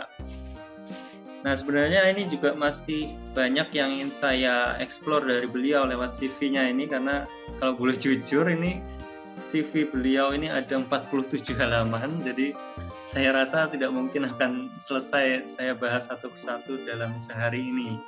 Nah 1.47 1.55
sebenarnya 1.55 2.03
ini 2.11 2.27
juga 2.27 2.59
masih 2.59 3.15
banyak 3.39 3.71
yang 3.79 3.95
ingin 3.95 4.11
saya 4.11 4.75
explore 4.83 5.23
dari 5.23 5.47
beliau 5.47 5.87
lewat 5.87 6.19
CV-nya 6.19 6.67
ini 6.67 6.91
karena 6.91 7.31
kalau 7.63 7.79
boleh 7.79 7.95
jujur 7.95 8.51
ini 8.51 8.83
CV 9.43 9.91
beliau 9.91 10.33
ini 10.33 10.49
ada 10.49 10.79
47 10.79 11.55
halaman, 11.59 12.23
jadi 12.23 12.55
saya 13.03 13.35
rasa 13.35 13.67
tidak 13.69 13.91
mungkin 13.91 14.31
akan 14.31 14.73
selesai 14.79 15.51
saya 15.59 15.75
bahas 15.75 16.07
satu 16.07 16.31
persatu 16.31 16.81
dalam 16.87 17.19
sehari 17.19 17.61
ini. 17.61 17.99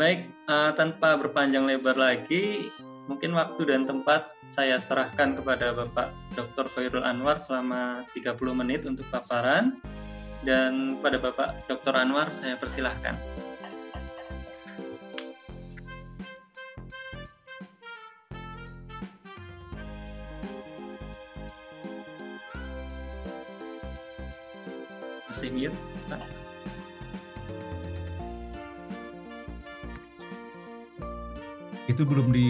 Baik, 0.00 0.32
uh, 0.48 0.72
tanpa 0.72 1.20
berpanjang 1.20 1.68
lebar 1.68 1.98
lagi, 2.00 2.72
mungkin 3.10 3.36
waktu 3.36 3.68
dan 3.68 3.84
tempat 3.84 4.32
saya 4.48 4.80
serahkan 4.80 5.36
kepada 5.36 5.76
Bapak 5.76 6.14
Dr. 6.32 6.70
Khairul 6.72 7.04
Anwar 7.04 7.42
selama 7.42 8.08
30 8.16 8.38
menit 8.56 8.88
untuk 8.88 9.04
paparan 9.12 9.82
dan 10.46 10.98
pada 11.02 11.18
Bapak 11.18 11.66
Dr. 11.66 11.92
Anwar 11.92 12.30
saya 12.32 12.56
persilahkan. 12.56 13.18
Pak? 25.42 26.22
Itu 31.90 32.06
belum 32.06 32.30
di 32.30 32.46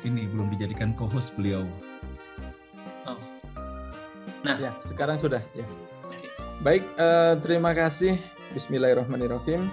ini 0.00 0.24
belum 0.32 0.48
dijadikan 0.56 0.96
co-host 0.96 1.36
beliau. 1.36 1.68
Oh. 3.04 3.20
Nah, 4.40 4.56
ya, 4.56 4.72
sekarang 4.88 5.20
sudah 5.20 5.44
ya. 5.52 5.68
Baik, 6.64 6.88
eh, 6.96 7.34
terima 7.44 7.76
kasih. 7.76 8.16
Bismillahirrahmanirrahim. 8.56 9.68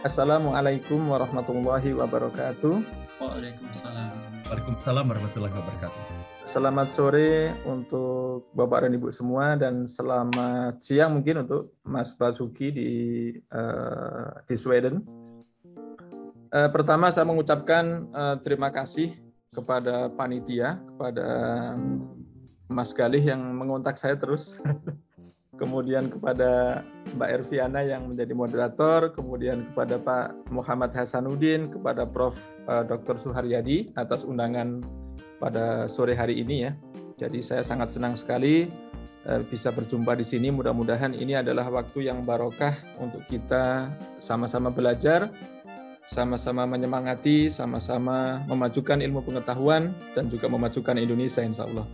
Assalamualaikum 0.00 0.98
warahmatullahi 1.12 1.92
wabarakatuh. 1.92 2.82
Waalaikumsalam. 3.20 4.10
Waalaikumsalam 4.48 5.04
warahmatullahi 5.12 5.54
wabarakatuh. 5.54 6.21
Selamat 6.52 6.92
sore 6.92 7.56
untuk 7.64 8.52
Bapak 8.52 8.84
dan 8.84 8.92
Ibu 8.92 9.08
semua 9.08 9.56
dan 9.56 9.88
selamat 9.88 10.84
siang 10.84 11.16
mungkin 11.16 11.48
untuk 11.48 11.80
Mas 11.80 12.12
Basuki 12.12 12.68
di 12.68 12.90
uh, 13.56 14.36
di 14.44 14.52
Sweden. 14.60 15.00
Uh, 16.52 16.68
pertama 16.68 17.08
saya 17.08 17.24
mengucapkan 17.24 18.04
uh, 18.12 18.36
terima 18.44 18.68
kasih 18.68 19.16
kepada 19.48 20.12
panitia, 20.12 20.76
kepada 20.92 21.28
Mas 22.68 22.92
Galih 22.92 23.32
yang 23.32 23.40
mengontak 23.56 23.96
saya 23.96 24.20
terus. 24.20 24.60
kemudian 25.62 26.12
kepada 26.12 26.84
Mbak 27.16 27.30
Erviana 27.32 27.80
yang 27.80 28.12
menjadi 28.12 28.36
moderator, 28.36 29.16
kemudian 29.16 29.72
kepada 29.72 29.96
Pak 29.96 30.52
Muhammad 30.52 30.92
Hasanuddin, 30.92 31.72
kepada 31.72 32.04
Prof. 32.04 32.36
Dr. 32.62 33.18
Suharyadi 33.18 33.90
atas 33.98 34.22
undangan 34.22 35.01
pada 35.42 35.90
sore 35.90 36.14
hari 36.14 36.38
ini 36.38 36.70
ya. 36.70 36.72
Jadi 37.18 37.42
saya 37.42 37.66
sangat 37.66 37.90
senang 37.90 38.14
sekali 38.14 38.70
eh, 39.26 39.42
bisa 39.50 39.74
berjumpa 39.74 40.14
di 40.14 40.22
sini. 40.22 40.54
Mudah-mudahan 40.54 41.18
ini 41.18 41.34
adalah 41.34 41.66
waktu 41.66 42.06
yang 42.06 42.22
barokah 42.22 42.78
untuk 43.02 43.26
kita 43.26 43.90
sama-sama 44.22 44.70
belajar, 44.70 45.34
sama-sama 46.06 46.62
menyemangati, 46.70 47.50
sama-sama 47.50 48.46
memajukan 48.46 49.02
ilmu 49.02 49.26
pengetahuan 49.26 49.90
dan 50.14 50.30
juga 50.30 50.46
memajukan 50.46 50.94
Indonesia 50.94 51.42
insya 51.42 51.66
Allah. 51.66 51.90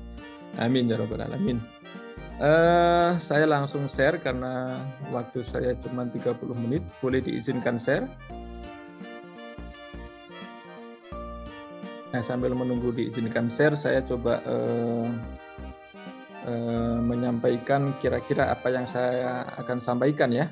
Amin 0.60 0.84
ya 0.84 1.00
rabbal 1.00 1.24
alamin. 1.24 1.56
Uh, 2.38 3.18
saya 3.18 3.50
langsung 3.50 3.90
share 3.90 4.22
karena 4.22 4.78
waktu 5.10 5.42
saya 5.42 5.74
cuma 5.82 6.06
30 6.06 6.38
menit. 6.54 6.86
Boleh 7.02 7.18
diizinkan 7.18 7.82
share? 7.82 8.06
Nah, 12.08 12.24
sambil 12.24 12.56
menunggu 12.56 12.88
diizinkan 12.88 13.52
share, 13.52 13.76
saya 13.76 14.00
coba 14.00 14.40
uh, 14.48 15.08
uh, 16.48 16.98
menyampaikan 17.04 17.92
kira-kira 18.00 18.48
apa 18.48 18.72
yang 18.72 18.88
saya 18.88 19.44
akan 19.60 19.76
sampaikan 19.76 20.32
ya. 20.32 20.48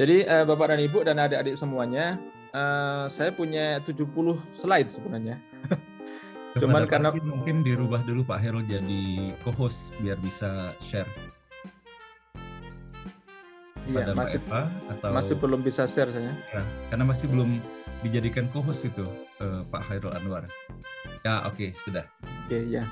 Jadi 0.00 0.24
uh, 0.24 0.48
Bapak 0.48 0.72
dan 0.72 0.80
Ibu 0.80 1.04
dan 1.04 1.20
adik-adik 1.20 1.60
semuanya, 1.60 2.16
uh, 2.56 3.04
saya 3.12 3.28
punya 3.36 3.84
70 3.84 4.08
slide 4.56 4.88
sebenarnya. 4.88 5.36
Cuman 6.60 6.88
karena 6.88 7.12
mungkin 7.12 7.64
dirubah 7.64 8.04
dulu 8.04 8.24
Pak 8.24 8.40
Herul 8.40 8.64
jadi 8.64 9.32
co-host 9.44 9.92
biar 10.00 10.16
bisa 10.20 10.72
share. 10.80 11.08
Iya, 13.82 14.14
masih 14.14 14.38
Eva, 14.46 14.70
atau 14.94 15.10
masih 15.10 15.34
belum 15.42 15.60
bisa 15.64 15.90
share 15.90 16.12
saya. 16.14 16.32
Ya, 16.54 16.62
karena 16.92 17.04
masih 17.08 17.26
belum 17.26 17.58
dijadikan 18.02 18.50
co-host 18.50 18.86
itu 18.86 19.06
uh, 19.38 19.62
Pak 19.70 19.86
Khairul 19.88 20.14
Anwar. 20.14 20.44
Ya 21.22 21.46
oke 21.46 21.54
okay, 21.54 21.70
sudah. 21.78 22.04
Oke 22.46 22.58
okay, 22.58 22.62
ya. 22.66 22.84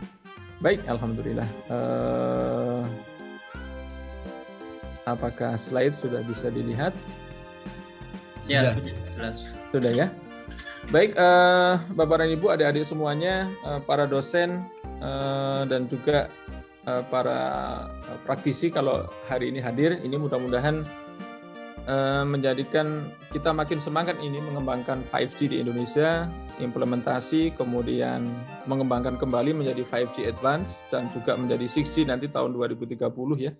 Baik 0.63 0.87
alhamdulillah. 0.87 1.49
Uh, 1.67 2.83
apakah 5.05 5.59
slide 5.59 5.93
sudah 5.99 6.23
bisa 6.23 6.49
dilihat? 6.49 6.95
Ya 8.47 8.75
sudah. 8.75 8.95
Sudah, 9.11 9.33
sudah 9.75 9.93
ya. 9.93 10.07
Baik 10.89 11.15
uh, 11.15 11.77
Bapak 11.93 12.25
dan 12.25 12.35
Ibu 12.35 12.47
adik-adik 12.51 12.89
semuanya, 12.89 13.47
uh, 13.63 13.79
para 13.85 14.09
dosen 14.09 14.65
uh, 15.05 15.63
dan 15.69 15.87
juga 15.87 16.27
uh, 16.89 17.05
para 17.07 17.39
praktisi 18.25 18.73
kalau 18.73 19.07
hari 19.29 19.53
ini 19.53 19.61
hadir, 19.61 20.01
ini 20.01 20.17
mudah-mudahan 20.17 20.83
Eh, 21.91 22.23
menjadikan 22.23 23.11
kita 23.35 23.51
makin 23.51 23.83
semangat 23.83 24.15
ini 24.23 24.39
mengembangkan 24.39 25.03
5G 25.11 25.51
di 25.51 25.57
Indonesia, 25.59 26.31
implementasi, 26.63 27.51
kemudian 27.59 28.23
mengembangkan 28.71 29.19
kembali 29.19 29.59
menjadi 29.59 29.83
5G 29.83 30.31
Advance 30.31 30.79
dan 30.95 31.11
juga 31.11 31.35
menjadi 31.35 31.67
6G 31.67 32.07
nanti 32.07 32.31
tahun 32.31 32.55
2030 32.55 32.95
ya. 33.43 33.51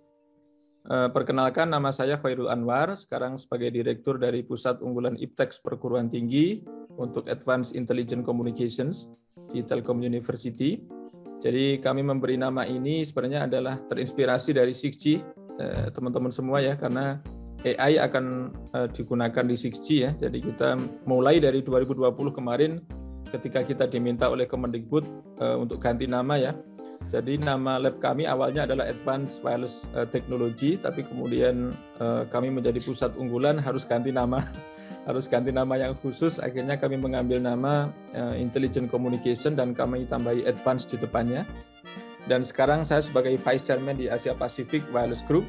Eh, 0.87 1.09
perkenalkan 1.11 1.75
nama 1.75 1.91
saya 1.91 2.23
Khairul 2.23 2.55
Anwar, 2.55 2.95
sekarang 2.95 3.35
sebagai 3.35 3.75
Direktur 3.75 4.23
dari 4.23 4.47
Pusat 4.47 4.79
Unggulan 4.79 5.19
IPTEX 5.19 5.59
Perguruan 5.59 6.07
Tinggi 6.07 6.63
untuk 7.03 7.27
Advanced 7.27 7.75
Intelligent 7.75 8.23
Communications 8.23 9.11
di 9.51 9.67
Telkom 9.67 10.07
University. 10.07 10.79
Jadi 11.43 11.83
kami 11.83 12.07
memberi 12.07 12.39
nama 12.39 12.63
ini 12.63 13.03
sebenarnya 13.03 13.51
adalah 13.51 13.75
terinspirasi 13.91 14.55
dari 14.55 14.71
6G 14.71 15.19
eh, 15.59 15.91
teman-teman 15.91 16.31
semua 16.31 16.63
ya 16.63 16.79
karena 16.79 17.19
AI 17.65 18.01
akan 18.01 18.55
uh, 18.73 18.89
digunakan 18.89 19.45
di 19.45 19.57
6G 19.57 19.87
ya. 20.01 20.11
Jadi 20.17 20.39
kita 20.41 20.81
mulai 21.05 21.37
dari 21.43 21.61
2020 21.61 22.09
kemarin 22.33 22.81
ketika 23.29 23.61
kita 23.63 23.85
diminta 23.87 24.27
oleh 24.27 24.49
Kemendikbud 24.49 25.05
uh, 25.45 25.57
untuk 25.61 25.85
ganti 25.85 26.09
nama 26.09 26.41
ya. 26.41 26.53
Jadi 27.11 27.43
nama 27.43 27.81
lab 27.81 27.99
kami 27.99 28.29
awalnya 28.29 28.65
adalah 28.69 28.87
Advanced 28.87 29.43
Wireless 29.43 29.89
uh, 29.99 30.07
Technology, 30.07 30.79
tapi 30.79 31.03
kemudian 31.03 31.75
uh, 31.99 32.23
kami 32.31 32.55
menjadi 32.55 32.79
pusat 32.79 33.19
unggulan 33.19 33.59
harus 33.59 33.83
ganti 33.83 34.15
nama, 34.15 34.47
harus 35.09 35.27
ganti 35.27 35.51
nama 35.51 35.75
yang 35.75 35.93
khusus. 35.99 36.39
Akhirnya 36.39 36.79
kami 36.79 36.97
mengambil 37.03 37.43
nama 37.43 37.91
uh, 38.15 38.35
Intelligent 38.39 38.89
Communication 38.89 39.59
dan 39.59 39.75
kami 39.75 40.07
tambahi 40.07 40.47
Advanced 40.47 40.93
di 40.95 41.03
depannya. 41.03 41.43
Dan 42.29 42.47
sekarang 42.47 42.87
saya 42.87 43.03
sebagai 43.03 43.35
Vice 43.41 43.65
Chairman 43.67 43.99
di 43.99 44.07
Asia 44.07 44.37
Pacific 44.37 44.85
Wireless 44.95 45.27
Group 45.27 45.49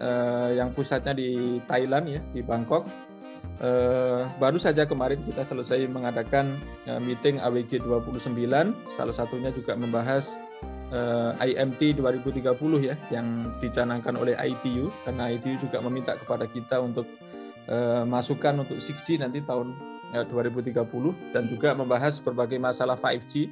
uh, 0.00 0.50
yang 0.54 0.72
pusatnya 0.72 1.14
di 1.14 1.60
Thailand 1.68 2.06
ya 2.08 2.20
di 2.32 2.40
Bangkok. 2.40 2.86
Uh, 3.62 4.26
baru 4.42 4.58
saja 4.58 4.82
kemarin 4.82 5.22
kita 5.22 5.46
selesai 5.46 5.86
mengadakan 5.86 6.58
uh, 6.90 6.98
meeting 6.98 7.38
AWG 7.38 7.86
29, 7.86 8.34
salah 8.98 9.14
satunya 9.14 9.54
juga 9.54 9.78
membahas 9.78 10.42
uh, 10.90 11.32
IMT 11.38 12.02
2030 12.02 12.50
ya 12.82 12.94
yang 13.14 13.46
dicanangkan 13.62 14.18
oleh 14.18 14.34
ITU 14.34 14.90
karena 15.06 15.30
ITU 15.38 15.70
juga 15.70 15.78
meminta 15.86 16.18
kepada 16.18 16.50
kita 16.50 16.82
untuk 16.82 17.06
uh, 17.70 18.02
masukan 18.02 18.66
untuk 18.66 18.82
6G 18.82 19.22
nanti 19.22 19.38
tahun 19.42 19.74
uh, 20.14 20.24
2030 20.26 20.74
dan 21.30 21.46
juga 21.46 21.72
membahas 21.78 22.18
berbagai 22.18 22.58
masalah 22.58 22.98
5G 22.98 23.50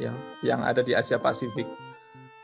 ya 0.00 0.12
yang 0.40 0.64
ada 0.64 0.80
di 0.80 0.96
Asia 0.96 1.20
Pasifik. 1.20 1.68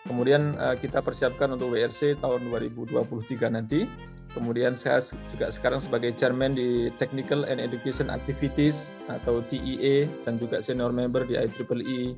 Kemudian 0.06 0.54
uh, 0.56 0.78
kita 0.78 1.02
persiapkan 1.02 1.50
untuk 1.50 1.74
WRC 1.74 2.22
tahun 2.22 2.46
2023 2.50 3.02
nanti. 3.50 3.90
Kemudian 4.36 4.76
saya 4.76 5.00
juga 5.32 5.48
sekarang 5.48 5.80
sebagai 5.80 6.12
chairman 6.12 6.52
di 6.52 6.92
Technical 7.00 7.48
and 7.48 7.56
Education 7.56 8.12
Activities 8.12 8.92
atau 9.08 9.40
TEA 9.40 10.04
dan 10.28 10.36
juga 10.36 10.60
senior 10.60 10.92
member 10.92 11.24
di 11.24 11.40
IEEE 11.40 11.72
uh, 11.72 12.12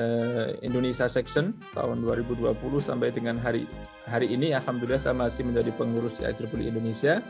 eh, 0.00 0.48
Indonesia 0.64 1.04
Section 1.04 1.52
tahun 1.76 2.00
2020 2.00 2.48
sampai 2.80 3.12
dengan 3.12 3.36
hari 3.36 3.68
hari 4.08 4.32
ini. 4.32 4.56
Alhamdulillah 4.56 4.96
saya 4.96 5.12
masih 5.12 5.44
menjadi 5.44 5.68
pengurus 5.76 6.16
di 6.16 6.24
IEEE 6.24 6.72
Indonesia. 6.72 7.20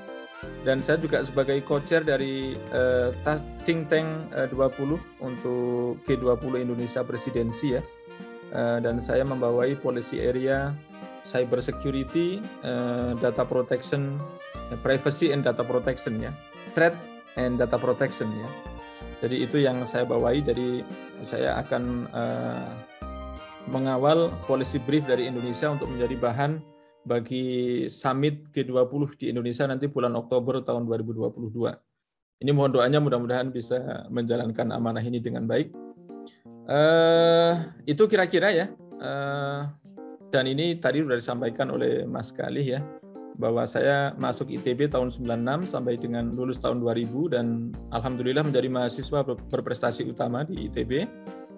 Dan 0.63 0.85
saya 0.85 1.01
juga 1.01 1.25
sebagai 1.25 1.57
co-chair 1.65 2.05
dari 2.05 2.53
uh, 2.77 3.09
think 3.65 3.89
tank 3.89 4.07
uh, 4.37 4.45
20 4.47 5.25
untuk 5.25 5.99
G20 6.05 6.69
Indonesia 6.69 7.01
Presidensi 7.01 7.81
ya 7.81 7.83
dan 8.55 9.03
saya 9.03 9.27
membawai 9.27 9.75
policy 9.83 10.23
area 10.23 10.71
cyber 11.25 11.65
security, 11.65 12.39
uh, 12.63 13.17
data 13.19 13.43
protection, 13.43 14.21
uh, 14.71 14.79
privacy 14.85 15.33
and 15.33 15.43
data 15.43 15.65
protection 15.65 16.21
ya, 16.21 16.31
threat 16.77 16.95
and 17.41 17.57
data 17.57 17.81
protection 17.81 18.29
ya. 18.39 18.49
Jadi 19.25 19.37
itu 19.41 19.57
yang 19.65 19.89
saya 19.89 20.05
bawai. 20.05 20.37
Jadi 20.45 20.85
saya 21.25 21.57
akan 21.57 22.13
mengawal 23.73 24.29
policy 24.45 24.77
brief 24.77 25.09
dari 25.09 25.25
Indonesia 25.25 25.73
untuk 25.73 25.89
menjadi 25.89 26.21
bahan 26.21 26.61
bagi 27.09 27.89
summit 27.89 28.53
G20 28.53 29.17
di 29.17 29.33
Indonesia 29.33 29.65
nanti 29.65 29.89
bulan 29.89 30.13
Oktober 30.13 30.61
tahun 30.61 30.85
2022. 30.85 31.73
Ini 32.45 32.51
mohon 32.53 32.77
doanya 32.77 33.01
mudah-mudahan 33.01 33.49
bisa 33.49 34.05
menjalankan 34.13 34.69
amanah 34.77 35.01
ini 35.01 35.25
dengan 35.25 35.49
baik. 35.49 35.73
Uh, 36.65 37.53
itu 37.85 38.05
kira-kira 38.09 38.49
ya. 38.53 38.67
Uh, 38.97 39.69
dan 40.33 40.49
ini 40.51 40.81
tadi 40.81 41.05
sudah 41.05 41.19
disampaikan 41.21 41.71
oleh 41.71 42.09
Mas 42.09 42.35
Galih 42.35 42.79
ya 42.79 42.81
bahwa 43.35 43.67
saya 43.67 44.15
masuk 44.15 44.51
ITB 44.51 44.91
tahun 44.91 45.11
96 45.11 45.75
sampai 45.75 45.99
dengan 45.99 46.31
lulus 46.31 46.63
tahun 46.63 46.79
2000 46.79 47.35
dan 47.35 47.75
alhamdulillah 47.91 48.47
menjadi 48.47 48.71
mahasiswa 48.71 49.27
berprestasi 49.27 50.07
utama 50.07 50.47
di 50.47 50.71
ITB. 50.71 51.07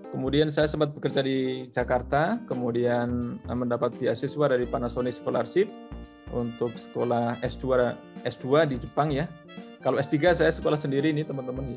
Kemudian 0.09 0.49
saya 0.49 0.71
sempat 0.71 0.97
bekerja 0.97 1.21
di 1.21 1.69
Jakarta, 1.69 2.41
kemudian 2.49 3.37
eh, 3.37 3.57
mendapat 3.57 3.93
beasiswa 4.01 4.49
dari 4.49 4.65
Panasonic 4.65 5.21
Scholarship 5.21 5.69
untuk 6.33 6.73
sekolah 6.75 7.37
S2 7.45 7.93
S2 8.25 8.73
di 8.73 8.77
Jepang 8.81 9.13
ya. 9.13 9.29
Kalau 9.85 10.01
S3 10.01 10.33
saya 10.33 10.53
sekolah 10.53 10.81
sendiri 10.81 11.13
nih 11.13 11.29
teman-teman. 11.29 11.77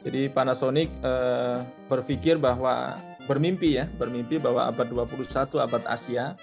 Jadi 0.00 0.32
Panasonic 0.32 0.88
eh, 1.04 1.58
berpikir 1.88 2.40
bahwa 2.40 2.96
bermimpi 3.28 3.76
ya, 3.76 3.84
bermimpi 3.86 4.40
bahwa 4.40 4.72
abad 4.72 4.88
21 4.88 5.28
abad 5.60 5.82
Asia, 5.84 6.34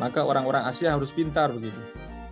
maka 0.00 0.24
orang-orang 0.24 0.64
Asia 0.64 0.96
harus 0.96 1.12
pintar 1.12 1.52
begitu. 1.52 1.80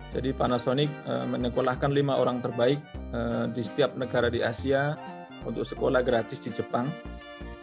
Jadi 0.09 0.33
Panasonic 0.33 0.89
eh, 1.05 1.25
menekolahkan 1.29 1.93
lima 1.93 2.17
orang 2.17 2.41
terbaik 2.41 2.81
eh, 3.13 3.45
di 3.53 3.61
setiap 3.61 3.93
negara 3.93 4.33
di 4.33 4.41
Asia 4.41 4.97
untuk 5.45 5.65
sekolah 5.65 6.01
gratis 6.01 6.41
di 6.41 6.49
Jepang 6.49 6.89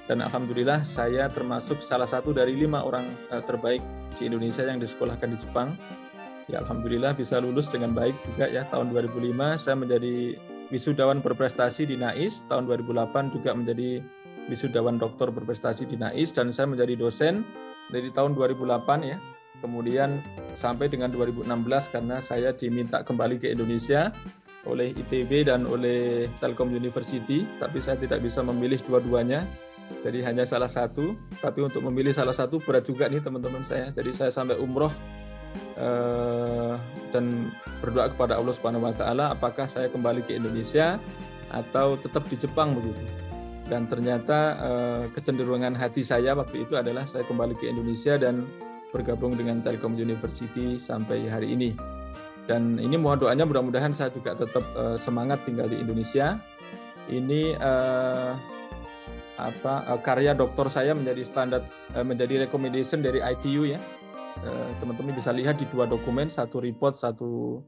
dan 0.08 0.24
alhamdulillah 0.24 0.88
saya 0.88 1.28
termasuk 1.28 1.84
salah 1.84 2.08
satu 2.08 2.32
dari 2.32 2.56
lima 2.56 2.80
orang 2.80 3.04
uh, 3.28 3.44
terbaik 3.44 3.84
di 4.16 4.32
Indonesia 4.32 4.64
yang 4.64 4.80
disekolahkan 4.80 5.36
di 5.36 5.38
Jepang. 5.38 5.76
Ya 6.48 6.64
alhamdulillah 6.64 7.12
bisa 7.12 7.36
lulus 7.44 7.68
dengan 7.68 7.92
baik 7.92 8.16
juga 8.24 8.48
ya 8.48 8.64
tahun 8.72 8.88
2005 8.96 9.36
saya 9.60 9.76
menjadi 9.76 10.40
wisudawan 10.68 11.20
berprestasi 11.24 11.88
di 11.88 11.96
NAIS, 11.96 12.44
tahun 12.48 12.68
2008 12.68 13.34
juga 13.34 13.56
menjadi 13.56 14.04
wisudawan 14.48 14.96
doktor 14.96 15.28
berprestasi 15.28 15.84
di 15.88 15.96
NAIS 16.00 16.32
dan 16.32 16.52
saya 16.52 16.68
menjadi 16.68 16.96
dosen 16.96 17.44
dari 17.92 18.08
tahun 18.12 18.36
2008 18.36 18.84
ya. 19.04 19.16
Kemudian 19.58 20.22
sampai 20.54 20.86
dengan 20.86 21.10
2016 21.10 21.50
karena 21.90 22.22
saya 22.22 22.54
diminta 22.54 23.02
kembali 23.02 23.42
ke 23.42 23.50
Indonesia 23.50 24.14
oleh 24.70 24.94
ITB 24.94 25.50
dan 25.50 25.66
oleh 25.66 26.30
Telkom 26.38 26.70
University, 26.70 27.42
tapi 27.58 27.82
saya 27.82 27.98
tidak 27.98 28.22
bisa 28.22 28.44
memilih 28.44 28.78
dua-duanya 28.86 29.48
jadi 29.98 30.20
hanya 30.28 30.44
salah 30.44 30.68
satu, 30.68 31.16
tapi 31.40 31.64
untuk 31.64 31.80
memilih 31.88 32.12
salah 32.12 32.36
satu 32.36 32.60
berat 32.60 32.84
juga 32.84 33.08
nih 33.08 33.24
teman-teman 33.24 33.64
saya. 33.64 33.88
Jadi 33.90 34.12
saya 34.12 34.30
sampai 34.30 34.60
umroh 34.60 34.92
dan 37.14 37.54
berdoa 37.80 38.10
kepada 38.10 38.36
Allah 38.36 38.52
Subhanahu 38.52 38.90
Wa 38.90 38.94
Taala, 38.98 39.24
apakah 39.32 39.70
saya 39.70 39.86
kembali 39.88 40.26
ke 40.26 40.34
Indonesia 40.34 40.98
atau 41.52 41.96
tetap 41.96 42.26
di 42.28 42.36
Jepang 42.36 42.76
begitu. 42.76 43.00
Dan 43.68 43.84
ternyata 43.84 44.38
eh, 44.56 45.04
kecenderungan 45.12 45.76
hati 45.76 46.00
saya 46.00 46.32
waktu 46.32 46.64
itu 46.64 46.80
adalah 46.80 47.04
saya 47.04 47.24
kembali 47.28 47.52
ke 47.60 47.68
Indonesia 47.68 48.16
dan 48.16 48.48
bergabung 48.88 49.36
dengan 49.36 49.60
Telkom 49.60 49.92
University 49.92 50.80
sampai 50.80 51.28
hari 51.28 51.52
ini. 51.52 51.76
Dan 52.48 52.80
ini 52.80 52.96
mohon 52.96 53.20
doanya 53.20 53.44
mudah-mudahan 53.44 53.92
saya 53.92 54.08
juga 54.08 54.32
tetap 54.32 54.64
eh, 54.72 54.96
semangat 54.96 55.44
tinggal 55.44 55.68
di 55.68 55.76
Indonesia. 55.84 56.40
Ini 57.08 57.56
eh, 57.60 58.32
apa 59.38 59.86
karya 60.02 60.34
doktor 60.34 60.66
saya 60.66 60.98
menjadi 60.98 61.22
standar 61.22 61.62
menjadi 61.94 62.50
recommendation 62.50 62.98
dari 62.98 63.22
ITU 63.22 63.70
ya 63.70 63.78
eh, 63.78 63.97
teman-teman 64.82 65.12
uh, 65.14 65.18
bisa 65.18 65.30
lihat 65.34 65.58
di 65.58 65.66
dua 65.70 65.88
dokumen 65.88 66.30
satu 66.30 66.62
report 66.62 66.94
satu 66.94 67.62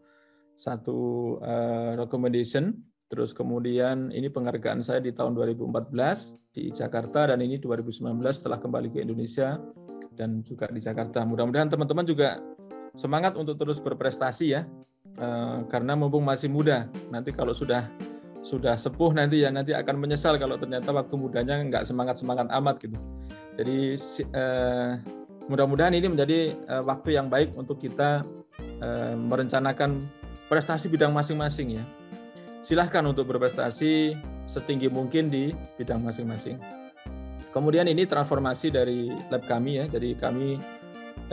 satu 0.55 0.99
uh, 1.41 1.97
recommendation. 1.97 2.77
Terus 3.11 3.35
kemudian 3.35 4.15
ini 4.15 4.31
penghargaan 4.31 4.87
saya 4.87 5.03
di 5.03 5.11
tahun 5.11 5.35
2014 5.35 6.55
di 6.55 6.71
Jakarta 6.71 7.27
dan 7.35 7.43
ini 7.43 7.59
2019 7.59 8.07
setelah 8.31 8.63
kembali 8.63 8.95
ke 8.95 9.03
Indonesia 9.03 9.59
dan 10.15 10.47
juga 10.47 10.71
di 10.71 10.79
Jakarta. 10.79 11.27
Mudah-mudahan 11.27 11.75
teman-teman 11.75 12.07
juga 12.07 12.39
semangat 12.95 13.35
untuk 13.35 13.59
terus 13.59 13.83
berprestasi 13.83 14.47
ya 14.55 14.63
uh, 15.19 15.67
karena 15.67 15.99
mumpung 15.99 16.23
masih 16.23 16.47
muda. 16.47 16.87
Nanti 17.11 17.35
kalau 17.35 17.51
sudah 17.51 17.91
sudah 18.41 18.79
sepuh 18.79 19.13
nanti 19.13 19.45
ya 19.45 19.53
nanti 19.53 19.77
akan 19.77 20.01
menyesal 20.01 20.41
kalau 20.41 20.57
ternyata 20.57 20.95
waktu 20.97 21.15
mudanya 21.19 21.61
nggak 21.61 21.85
semangat 21.85 22.17
semangat 22.23 22.47
amat 22.49 22.81
gitu. 22.81 22.97
Jadi 23.61 24.01
eh, 24.33 24.93
mudah-mudahan 25.51 25.91
ini 25.99 26.07
menjadi 26.07 26.55
eh, 26.55 26.83
waktu 26.87 27.19
yang 27.19 27.27
baik 27.27 27.59
untuk 27.59 27.83
kita 27.83 28.23
eh, 28.79 29.15
merencanakan 29.19 29.99
prestasi 30.47 30.87
bidang 30.87 31.11
masing-masing 31.11 31.83
ya. 31.83 31.85
Silahkan 32.63 33.03
untuk 33.03 33.27
berprestasi 33.27 34.15
setinggi 34.47 34.87
mungkin 34.87 35.27
di 35.27 35.51
bidang 35.75 36.07
masing-masing. 36.07 36.63
Kemudian 37.51 37.91
ini 37.91 38.07
transformasi 38.07 38.71
dari 38.71 39.11
lab 39.27 39.43
kami 39.43 39.83
ya. 39.83 39.85
Jadi 39.91 40.15
kami 40.15 40.55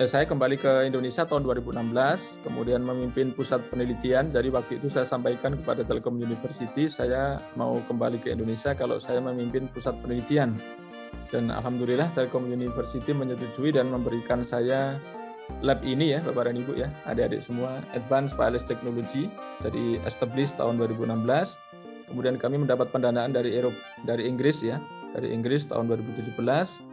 eh, 0.02 0.10
saya 0.10 0.26
kembali 0.26 0.58
ke 0.58 0.90
Indonesia 0.90 1.22
tahun 1.30 1.46
2016, 1.46 2.42
kemudian 2.42 2.82
memimpin 2.82 3.38
pusat 3.38 3.62
penelitian. 3.70 4.34
Jadi 4.34 4.50
waktu 4.50 4.82
itu 4.82 4.90
saya 4.90 5.06
sampaikan 5.06 5.54
kepada 5.62 5.86
Telkom 5.86 6.18
University, 6.18 6.90
saya 6.90 7.38
mau 7.54 7.78
kembali 7.86 8.18
ke 8.18 8.34
Indonesia 8.34 8.74
kalau 8.74 8.98
saya 8.98 9.22
memimpin 9.22 9.70
pusat 9.70 9.94
penelitian. 10.02 10.58
Dan 11.28 11.52
alhamdulillah 11.52 12.12
Telkom 12.16 12.48
University 12.48 13.12
menyetujui 13.12 13.76
dan 13.76 13.92
memberikan 13.92 14.48
saya 14.48 14.96
lab 15.64 15.80
ini 15.84 16.16
ya 16.16 16.20
Bapak 16.24 16.52
dan 16.52 16.56
Ibu 16.60 16.74
ya, 16.76 16.88
adik-adik 17.08 17.40
semua, 17.40 17.80
Advanced 17.96 18.36
Wireless 18.36 18.68
Technology, 18.68 19.32
jadi 19.64 20.00
established 20.04 20.60
tahun 20.60 20.80
2016. 20.80 21.60
Kemudian 22.08 22.40
kami 22.40 22.64
mendapat 22.64 22.92
pendanaan 22.92 23.36
dari 23.36 23.56
Eropa, 23.56 23.80
dari 24.08 24.28
Inggris 24.28 24.64
ya, 24.64 24.80
dari 25.12 25.36
Inggris 25.36 25.68
tahun 25.68 25.92
2017 25.92 26.88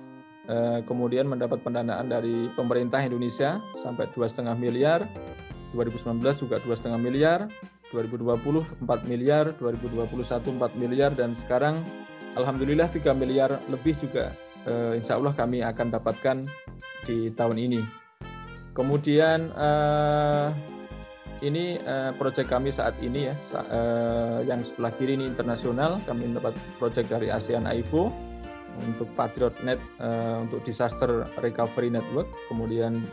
Eh, 0.45 0.81
kemudian 0.85 1.25
mendapat 1.25 1.65
pendanaan 1.65 2.05
dari 2.05 2.53
pemerintah 2.53 3.01
Indonesia 3.01 3.65
sampai 3.81 4.13
2,5 4.13 4.53
miliar, 4.53 5.09
2019 5.73 6.21
juga 6.37 6.61
2,5 6.61 7.01
miliar, 7.01 7.49
2020 7.89 8.61
4 8.85 9.09
miliar, 9.09 9.57
2021 9.57 10.61
4 10.61 10.77
miliar 10.77 11.17
dan 11.17 11.33
sekarang 11.33 11.81
alhamdulillah 12.37 12.91
3 12.91 13.15
miliar 13.15 13.59
lebih 13.71 13.97
juga 13.99 14.35
eh, 14.67 14.99
insya 14.99 15.19
Allah 15.19 15.35
kami 15.35 15.63
akan 15.63 15.87
dapatkan 15.95 16.37
di 17.05 17.33
tahun 17.35 17.59
ini. 17.59 17.81
Kemudian 18.75 19.55
eh, 19.55 20.49
ini 21.45 21.77
proyek 22.17 22.49
kami 22.49 22.73
saat 22.73 22.97
ini 23.05 23.29
ya, 23.29 23.37
yang 24.49 24.65
sebelah 24.65 24.89
kiri 24.97 25.13
ini 25.13 25.29
internasional, 25.29 26.01
kami 26.09 26.33
mendapat 26.33 26.57
proyek 26.81 27.05
dari 27.13 27.29
ASEAN 27.29 27.69
AIFO, 27.69 28.09
untuk 28.83 29.09
Patriot 29.15 29.55
Net 29.63 29.79
uh, 30.03 30.43
untuk 30.43 30.63
Disaster 30.67 31.27
Recovery 31.39 31.91
Network. 31.93 32.27
Kemudian 32.51 33.05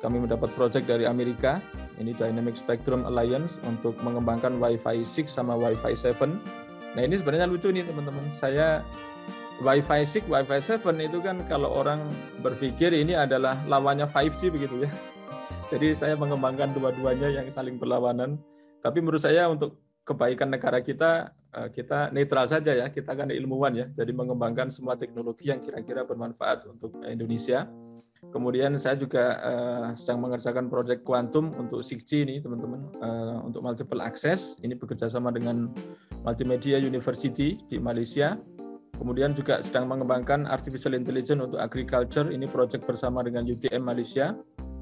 kami 0.00 0.22
mendapat 0.22 0.48
project 0.56 0.88
dari 0.88 1.04
Amerika, 1.04 1.60
ini 2.00 2.16
Dynamic 2.16 2.56
Spectrum 2.56 3.04
Alliance 3.04 3.60
untuk 3.66 3.98
mengembangkan 4.00 4.56
Wi-Fi 4.56 5.04
6 5.04 5.28
sama 5.28 5.58
Wi-Fi 5.58 5.92
7. 5.92 6.40
Nah 6.96 7.02
ini 7.06 7.14
sebenarnya 7.18 7.46
lucu 7.46 7.70
nih 7.70 7.86
teman-teman. 7.86 8.30
Saya 8.30 8.82
Wi-Fi 9.60 10.02
6, 10.08 10.26
Wi-Fi 10.26 10.58
7 10.58 10.82
itu 11.00 11.18
kan 11.20 11.36
kalau 11.46 11.70
orang 11.76 12.08
berpikir 12.40 12.90
ini 12.96 13.12
adalah 13.12 13.60
lawannya 13.68 14.08
5G 14.08 14.50
begitu 14.50 14.86
ya. 14.86 14.90
Jadi 15.72 15.94
saya 15.94 16.14
mengembangkan 16.18 16.74
dua-duanya 16.74 17.30
yang 17.30 17.46
saling 17.54 17.78
berlawanan. 17.78 18.40
Tapi 18.80 18.98
menurut 19.04 19.22
saya 19.22 19.46
untuk 19.46 19.78
kebaikan 20.02 20.50
negara 20.50 20.80
kita 20.82 21.30
Eh, 21.50 21.68
kita 21.74 22.14
netral 22.14 22.46
saja 22.46 22.70
ya, 22.70 22.86
kita 22.94 23.10
kan 23.10 23.26
ilmuwan 23.26 23.74
ya, 23.74 23.90
jadi 23.90 24.14
mengembangkan 24.14 24.70
semua 24.70 24.94
teknologi 24.94 25.50
yang 25.50 25.58
kira-kira 25.58 26.06
bermanfaat 26.06 26.62
untuk 26.70 27.02
Indonesia. 27.02 27.66
Kemudian 28.20 28.78
saya 28.78 28.94
juga 29.00 29.40
uh, 29.40 29.86
sedang 29.96 30.20
mengerjakan 30.20 30.68
proyek 30.68 31.02
kuantum 31.02 31.50
untuk 31.56 31.80
6G 31.82 32.22
ini 32.22 32.36
teman-teman, 32.38 32.86
uh, 33.00 33.40
untuk 33.42 33.64
multiple 33.64 33.98
access. 33.98 34.60
Ini 34.62 34.76
bekerja 34.78 35.10
sama 35.10 35.32
dengan 35.34 35.72
Multimedia 36.22 36.76
University 36.80 37.56
di 37.68 37.76
Malaysia. 37.80 38.36
Kemudian 38.96 39.32
juga 39.32 39.64
sedang 39.64 39.88
mengembangkan 39.88 40.44
artificial 40.44 40.92
intelligence 40.92 41.40
untuk 41.40 41.56
agriculture. 41.56 42.28
Ini 42.28 42.44
proyek 42.44 42.84
bersama 42.84 43.24
dengan 43.24 43.48
UTM 43.48 43.80
Malaysia 43.80 44.36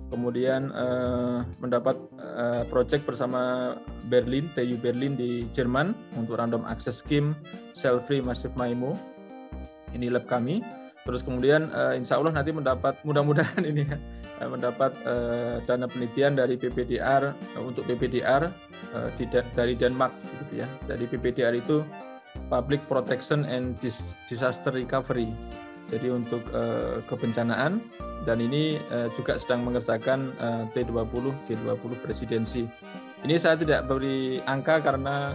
kemudian 0.08 0.72
uh, 0.72 1.44
mendapat 1.60 1.96
uh, 2.20 2.64
project 2.72 3.04
bersama 3.04 3.74
Berlin, 4.08 4.48
TU 4.56 4.76
Berlin 4.80 5.14
di 5.14 5.44
Jerman 5.52 5.92
untuk 6.16 6.40
random 6.40 6.64
access 6.64 7.04
scheme 7.04 7.36
cell 7.76 8.00
free 8.08 8.24
massive 8.24 8.56
MIMO. 8.56 8.96
Ini 9.92 10.12
lab 10.12 10.28
kami. 10.28 10.64
Terus 11.08 11.24
kemudian 11.24 11.72
uh, 11.72 11.96
insya 11.96 12.20
Allah 12.20 12.36
nanti 12.36 12.52
mendapat 12.52 13.00
mudah-mudahan 13.00 13.64
ini 13.64 13.88
ya, 13.88 13.96
mendapat 14.44 14.92
uh, 15.08 15.56
dana 15.64 15.88
penelitian 15.88 16.36
dari 16.36 16.60
PPDR 16.60 17.32
uh, 17.32 17.62
untuk 17.64 17.88
PPDR 17.88 18.52
uh, 18.92 19.08
di, 19.16 19.24
dari 19.32 19.72
Denmark 19.72 20.12
gitu 20.44 20.60
ya. 20.60 20.68
Dari 20.84 21.08
PPDR 21.08 21.56
itu 21.56 21.80
Public 22.52 22.84
Protection 22.92 23.48
and 23.48 23.80
Disaster 24.28 24.68
Recovery. 24.68 25.32
Jadi 25.88 26.12
untuk 26.12 26.44
uh, 26.52 27.00
kebencanaan 27.08 27.80
dan 28.28 28.44
ini 28.44 28.76
uh, 28.92 29.08
juga 29.16 29.40
sedang 29.40 29.64
mengerjakan 29.64 30.36
uh, 30.36 30.68
T20 30.76 31.32
G20 31.48 31.92
presidensi. 32.04 32.68
Ini 33.24 33.34
saya 33.40 33.56
tidak 33.56 33.88
beri 33.88 34.44
angka 34.44 34.84
karena 34.84 35.32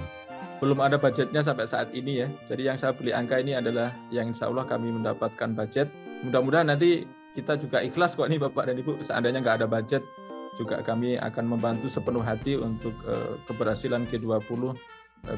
belum 0.64 0.80
ada 0.80 0.96
budgetnya 0.96 1.44
sampai 1.44 1.68
saat 1.68 1.92
ini 1.92 2.24
ya. 2.24 2.28
Jadi 2.48 2.72
yang 2.72 2.80
saya 2.80 2.96
beli 2.96 3.12
angka 3.12 3.36
ini 3.44 3.52
adalah 3.52 3.92
yang 4.08 4.32
insya 4.32 4.48
Allah 4.48 4.64
kami 4.64 4.96
mendapatkan 4.96 5.52
budget. 5.52 5.92
Mudah-mudahan 6.24 6.72
nanti 6.72 7.04
kita 7.36 7.60
juga 7.60 7.84
ikhlas 7.84 8.16
kok 8.16 8.32
ini 8.32 8.40
Bapak 8.40 8.72
dan 8.72 8.80
Ibu 8.80 9.04
seandainya 9.04 9.44
nggak 9.44 9.58
ada 9.60 9.68
budget 9.68 10.08
juga 10.56 10.80
kami 10.86 11.20
akan 11.20 11.46
membantu 11.52 11.92
sepenuh 11.92 12.24
hati 12.24 12.56
untuk 12.56 12.96
uh, 13.04 13.36
keberhasilan 13.44 14.08
G20 14.08 14.40
uh, 14.40 14.74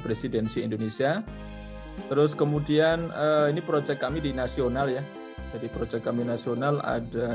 presidensi 0.05 0.61
Indonesia. 0.61 1.25
Terus 2.05 2.37
kemudian 2.37 3.09
uh, 3.09 3.49
ini 3.49 3.65
proyek 3.65 3.97
kami 3.97 4.21
di 4.21 4.29
nasional 4.29 4.93
ya. 4.93 5.01
Jadi 5.49 5.73
proyek 5.73 6.05
kami 6.05 6.21
nasional 6.21 6.83
ada 6.85 7.31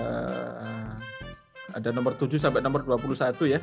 ada 1.75 1.89
nomor 1.91 2.15
7 2.15 2.39
sampai 2.39 2.63
nomor 2.63 2.87
21 2.87 3.35
ya. 3.51 3.59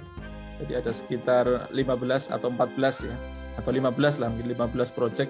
Jadi 0.57 0.73
ada 0.73 0.91
sekitar 0.91 1.45
15 1.71 2.34
atau 2.34 2.49
14 2.51 3.07
ya. 3.07 3.15
Atau 3.57 3.73
15 3.73 4.21
lah, 4.21 4.29
mungkin 4.29 4.47
15 4.53 4.93
proyek. 4.93 5.29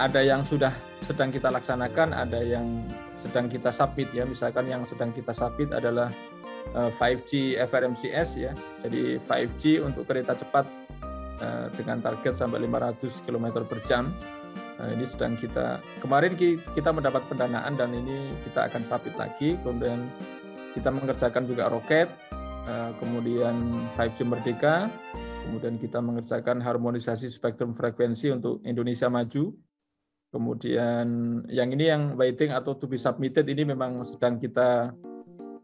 Ada 0.00 0.24
yang 0.24 0.44
sudah 0.44 0.72
sedang 1.04 1.28
kita 1.28 1.52
laksanakan, 1.52 2.16
ada 2.16 2.40
yang 2.40 2.84
sedang 3.16 3.50
kita 3.50 3.72
submit 3.72 4.08
ya. 4.12 4.24
Misalkan 4.24 4.68
yang 4.68 4.84
sedang 4.84 5.12
kita 5.12 5.32
submit 5.32 5.72
adalah 5.74 6.08
5G 6.72 7.56
eh, 7.56 7.64
FRMCS 7.64 8.28
ya. 8.36 8.52
Jadi 8.84 9.16
5G 9.20 9.84
untuk 9.84 10.04
kereta 10.08 10.36
cepat 10.36 10.68
eh, 11.40 11.66
dengan 11.76 12.00
target 12.04 12.36
sampai 12.36 12.64
500 12.64 13.24
km 13.24 13.46
per 13.64 13.80
jam. 13.84 14.12
Nah, 14.78 14.94
ini 14.94 15.02
sedang 15.02 15.34
kita 15.34 15.82
kemarin 15.98 16.38
kita 16.38 16.94
mendapat 16.94 17.26
pendanaan 17.26 17.74
dan 17.74 17.90
ini 17.90 18.38
kita 18.46 18.70
akan 18.70 18.86
submit 18.86 19.18
lagi. 19.18 19.58
Kemudian 19.58 20.06
kita 20.78 20.94
mengerjakan 20.94 21.50
juga 21.50 21.66
roket, 21.66 22.06
kemudian 23.02 23.58
5G 23.98 24.22
Merdeka, 24.22 24.86
kemudian 25.48 25.80
kita 25.80 26.04
mengerjakan 26.04 26.60
harmonisasi 26.60 27.32
spektrum 27.32 27.72
frekuensi 27.72 28.28
untuk 28.36 28.60
Indonesia 28.68 29.08
Maju. 29.08 29.56
Kemudian 30.28 31.08
yang 31.48 31.72
ini 31.72 31.88
yang 31.88 32.12
waiting 32.20 32.52
atau 32.52 32.76
to 32.76 32.84
be 32.84 33.00
submitted 33.00 33.48
ini 33.48 33.64
memang 33.64 34.04
sedang 34.04 34.36
kita 34.36 34.92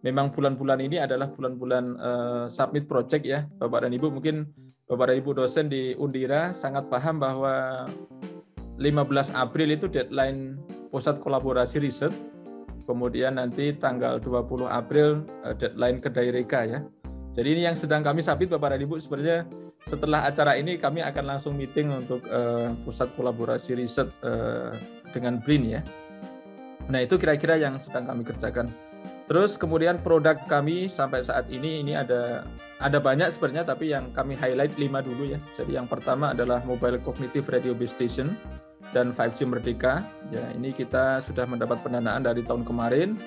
memang 0.01 0.33
bulan-bulan 0.33 0.81
ini 0.81 0.97
adalah 0.97 1.29
bulan-bulan 1.29 1.85
uh, 2.01 2.45
submit 2.49 2.89
project 2.89 3.29
ya 3.29 3.45
Bapak 3.61 3.85
dan 3.85 3.93
Ibu 3.93 4.09
mungkin 4.09 4.49
Bapak 4.89 5.13
dan 5.13 5.17
Ibu 5.21 5.31
dosen 5.37 5.69
di 5.69 5.93
Undira 6.01 6.57
sangat 6.57 6.89
paham 6.89 7.21
bahwa 7.21 7.85
15 8.81 9.37
April 9.37 9.69
itu 9.77 9.85
deadline 9.85 10.57
pusat 10.89 11.21
kolaborasi 11.21 11.85
riset. 11.85 12.13
Kemudian 12.89 13.37
nanti 13.37 13.73
tanggal 13.77 14.17
20 14.17 14.65
April 14.65 15.29
eh, 15.45 15.55
deadline 15.57 16.01
kedai 16.01 16.29
reka 16.33 16.61
ya. 16.69 16.81
Jadi 17.35 17.49
ini 17.51 17.63
yang 17.67 17.75
sedang 17.75 18.07
kami 18.07 18.23
sabit 18.23 18.47
Bapak 18.47 18.79
dan 18.79 18.81
Ibu 18.87 18.95
sebenarnya 19.03 19.43
setelah 19.83 20.23
acara 20.23 20.55
ini 20.55 20.79
kami 20.79 21.03
akan 21.03 21.25
langsung 21.35 21.59
meeting 21.59 21.91
untuk 21.91 22.23
uh, 22.31 22.71
pusat 22.87 23.11
kolaborasi 23.19 23.75
riset 23.75 24.07
uh, 24.23 24.79
dengan 25.11 25.43
BRIN 25.43 25.67
ya. 25.67 25.81
Nah 26.87 27.03
itu 27.03 27.19
kira-kira 27.19 27.59
yang 27.59 27.83
sedang 27.83 28.07
kami 28.07 28.23
kerjakan. 28.23 28.71
Terus 29.27 29.57
kemudian 29.59 29.99
produk 29.99 30.37
kami 30.47 30.87
sampai 30.87 31.25
saat 31.25 31.51
ini 31.51 31.83
ini 31.83 31.97
ada 31.97 32.47
ada 32.79 33.01
banyak 33.01 33.33
sebenarnya 33.33 33.65
tapi 33.67 33.91
yang 33.91 34.13
kami 34.15 34.39
highlight 34.39 34.77
lima 34.79 35.03
dulu 35.03 35.35
ya. 35.35 35.41
Jadi 35.59 35.75
yang 35.75 35.91
pertama 35.91 36.37
adalah 36.37 36.63
mobile 36.63 37.03
cognitive 37.03 37.51
radio 37.51 37.75
base 37.75 37.97
station 37.97 38.39
dan 38.95 39.11
5G 39.11 39.49
Merdeka. 39.49 40.07
Ya, 40.31 40.45
ini 40.55 40.71
kita 40.71 41.19
sudah 41.19 41.49
mendapat 41.51 41.83
pendanaan 41.83 42.23
dari 42.23 42.47
tahun 42.47 42.63
kemarin. 42.63 43.19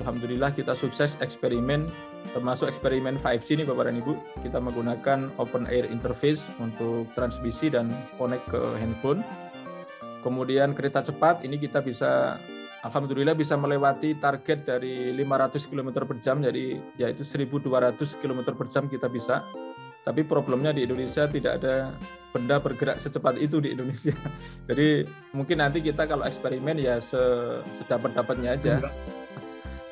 Alhamdulillah 0.00 0.54
kita 0.56 0.72
sukses 0.72 1.18
eksperimen 1.20 1.84
termasuk 2.32 2.70
eksperimen 2.70 3.18
5G 3.18 3.60
ini 3.60 3.64
Bapak 3.66 3.90
dan 3.90 3.98
Ibu. 3.98 4.14
Kita 4.42 4.58
menggunakan 4.62 5.34
open 5.38 5.66
air 5.66 5.86
interface 5.86 6.46
untuk 6.62 7.10
transmisi 7.14 7.70
dan 7.70 7.90
connect 8.16 8.46
ke 8.50 8.60
handphone. 8.78 9.22
Kemudian 10.20 10.76
kereta 10.76 11.00
cepat 11.00 11.42
ini 11.42 11.56
kita 11.56 11.80
bisa 11.80 12.36
Alhamdulillah 12.80 13.36
bisa 13.36 13.60
melewati 13.60 14.16
target 14.16 14.64
dari 14.64 15.12
500 15.12 15.68
km 15.68 16.00
per 16.08 16.16
jam, 16.16 16.40
jadi 16.40 16.80
yaitu 16.96 17.20
1.200 17.20 17.68
km 18.16 18.40
per 18.56 18.66
jam 18.72 18.88
kita 18.88 19.04
bisa. 19.12 19.44
Tapi 20.00 20.24
problemnya 20.24 20.72
di 20.72 20.88
Indonesia 20.88 21.28
tidak 21.28 21.60
ada 21.60 21.92
benda 22.32 22.56
bergerak 22.56 22.96
secepat 22.96 23.36
itu 23.36 23.60
di 23.60 23.76
Indonesia. 23.76 24.16
Jadi 24.68 25.04
mungkin 25.36 25.60
nanti 25.60 25.84
kita 25.84 26.08
kalau 26.08 26.24
eksperimen 26.24 26.80
ya 26.80 26.96
sedapat 27.76 28.16
dapatnya 28.16 28.56
aja, 28.56 28.74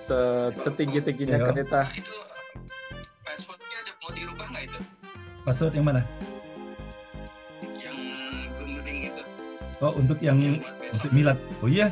se 0.01 0.17
setinggi 0.57 1.05
tingginya 1.05 1.45
ya. 1.45 1.47
kereta. 1.53 1.93
Nah, 1.93 1.93
itu 1.93 2.28
Password 5.49 5.81
yang 5.81 5.89
mana? 5.89 6.05
Yang 7.81 7.97
Zoom 8.61 8.85
itu. 8.85 9.23
Oh 9.81 9.97
untuk 9.97 10.21
yang, 10.21 10.37
yang 10.37 10.61
untuk 10.93 11.09
Milad. 11.09 11.41
Oh 11.65 11.73
iya, 11.73 11.89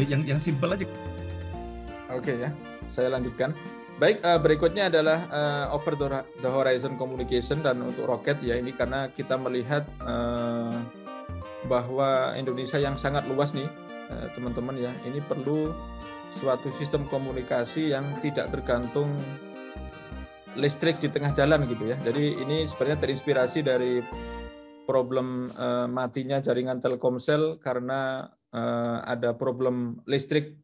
eh, 0.00 0.08
yang 0.08 0.24
yang 0.24 0.40
simpel 0.40 0.72
aja. 0.72 0.88
Oke 2.08 2.32
okay, 2.32 2.48
ya, 2.48 2.50
saya 2.88 3.12
lanjutkan. 3.12 3.52
Baik, 4.00 4.24
uh, 4.24 4.40
berikutnya 4.40 4.88
adalah 4.88 5.20
uh, 5.28 5.76
over 5.76 5.92
the 6.40 6.48
horizon 6.48 6.96
communication 6.96 7.60
dan 7.60 7.84
untuk 7.84 8.08
roket 8.08 8.40
ya 8.40 8.56
ini 8.56 8.72
karena 8.72 9.12
kita 9.12 9.36
melihat 9.36 9.84
uh, 10.00 10.80
bahwa 11.68 12.32
Indonesia 12.40 12.80
yang 12.80 12.96
sangat 12.96 13.28
luas 13.28 13.52
nih 13.52 13.68
teman-teman 14.32 14.80
uh, 14.80 14.88
ya 14.88 14.92
ini 15.04 15.20
perlu 15.20 15.76
suatu 16.32 16.72
sistem 16.80 17.04
komunikasi 17.04 17.92
yang 17.92 18.08
tidak 18.24 18.48
tergantung 18.48 19.12
listrik 20.54 21.02
di 21.02 21.10
tengah 21.10 21.34
jalan 21.34 21.66
gitu 21.66 21.90
ya. 21.90 21.96
Jadi 22.02 22.38
ini 22.42 22.66
sebenarnya 22.66 22.98
terinspirasi 23.02 23.58
dari 23.66 23.98
problem 24.84 25.48
uh, 25.56 25.88
matinya 25.88 26.38
jaringan 26.38 26.78
Telkomsel 26.78 27.58
karena 27.58 28.28
uh, 28.52 29.02
ada 29.02 29.32
problem 29.34 30.04
listrik 30.04 30.60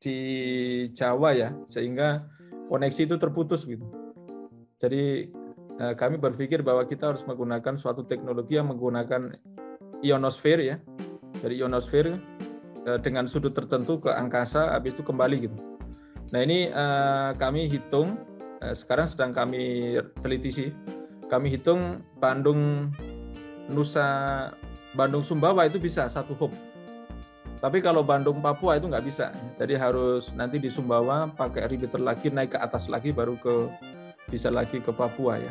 di 0.00 0.18
Jawa 0.92 1.32
ya, 1.32 1.50
sehingga 1.66 2.28
koneksi 2.68 3.00
itu 3.08 3.16
terputus 3.16 3.64
gitu. 3.64 3.84
Jadi 4.80 5.32
uh, 5.80 5.94
kami 5.96 6.20
berpikir 6.20 6.60
bahwa 6.60 6.84
kita 6.84 7.12
harus 7.12 7.24
menggunakan 7.24 7.74
suatu 7.76 8.04
teknologi 8.04 8.56
yang 8.56 8.68
menggunakan 8.72 9.36
ionosfer 10.04 10.58
ya, 10.60 10.76
dari 11.40 11.60
ionosfer 11.60 12.12
dengan 13.00 13.24
sudut 13.24 13.56
tertentu 13.56 13.96
ke 13.96 14.12
angkasa, 14.12 14.76
habis 14.76 14.92
itu 14.92 15.00
kembali 15.00 15.48
gitu. 15.48 15.56
Nah 16.36 16.40
ini 16.44 16.68
uh, 16.68 17.32
kami 17.32 17.64
hitung, 17.64 18.12
sekarang 18.72 19.04
sedang 19.04 19.36
kami 19.36 19.94
teliti 20.24 20.50
sih, 20.50 20.68
kami 21.28 21.52
hitung 21.52 22.00
Bandung 22.16 22.88
Nusa 23.68 24.48
Bandung 24.96 25.20
Sumbawa 25.20 25.68
itu 25.68 25.76
bisa 25.76 26.08
satu 26.08 26.32
hub 26.38 26.52
tapi 27.64 27.80
kalau 27.80 28.04
Bandung 28.04 28.44
Papua 28.44 28.76
itu 28.76 28.92
nggak 28.92 29.06
bisa. 29.08 29.32
Jadi 29.56 29.72
harus 29.80 30.36
nanti 30.36 30.60
di 30.60 30.68
Sumbawa 30.68 31.32
pakai 31.32 31.64
repeater 31.64 31.96
lagi 31.96 32.28
naik 32.28 32.52
ke 32.52 32.58
atas 32.60 32.92
lagi 32.92 33.08
baru 33.08 33.40
ke 33.40 33.72
bisa 34.28 34.52
lagi 34.52 34.84
ke 34.84 34.92
Papua 34.92 35.40
ya. 35.40 35.48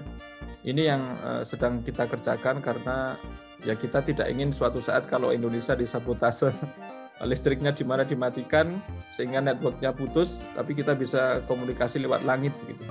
Ini 0.61 0.93
yang 0.93 1.01
uh, 1.25 1.41
sedang 1.41 1.81
kita 1.81 2.05
kerjakan 2.05 2.61
karena 2.61 3.17
ya 3.65 3.73
kita 3.73 4.05
tidak 4.05 4.29
ingin 4.29 4.53
suatu 4.53 4.77
saat 4.77 5.09
kalau 5.09 5.33
Indonesia 5.33 5.73
disabotase 5.73 6.53
listriknya 7.21 7.69
di 7.69 7.85
mana 7.85 8.01
dimatikan 8.01 8.81
sehingga 9.13 9.37
networknya 9.39 9.93
putus, 9.93 10.41
tapi 10.57 10.73
kita 10.73 10.97
bisa 10.97 11.45
komunikasi 11.45 12.01
lewat 12.01 12.25
langit 12.25 12.57
gitu. 12.65 12.83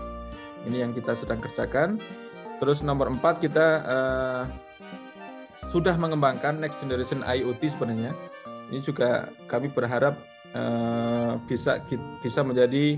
Ini 0.71 0.87
yang 0.87 0.95
kita 0.95 1.19
sedang 1.19 1.43
kerjakan. 1.43 1.99
Terus 2.63 2.87
nomor 2.87 3.11
empat 3.11 3.43
kita 3.43 3.67
uh, 3.83 4.43
sudah 5.67 5.99
mengembangkan 5.99 6.63
next 6.63 6.79
generation 6.79 7.27
IoT 7.27 7.75
sebenarnya 7.75 8.15
ini 8.73 8.81
juga 8.81 9.29
kami 9.53 9.69
berharap 9.69 10.17
uh, 10.57 11.37
bisa 11.45 11.85
bisa 12.25 12.41
menjadi 12.41 12.97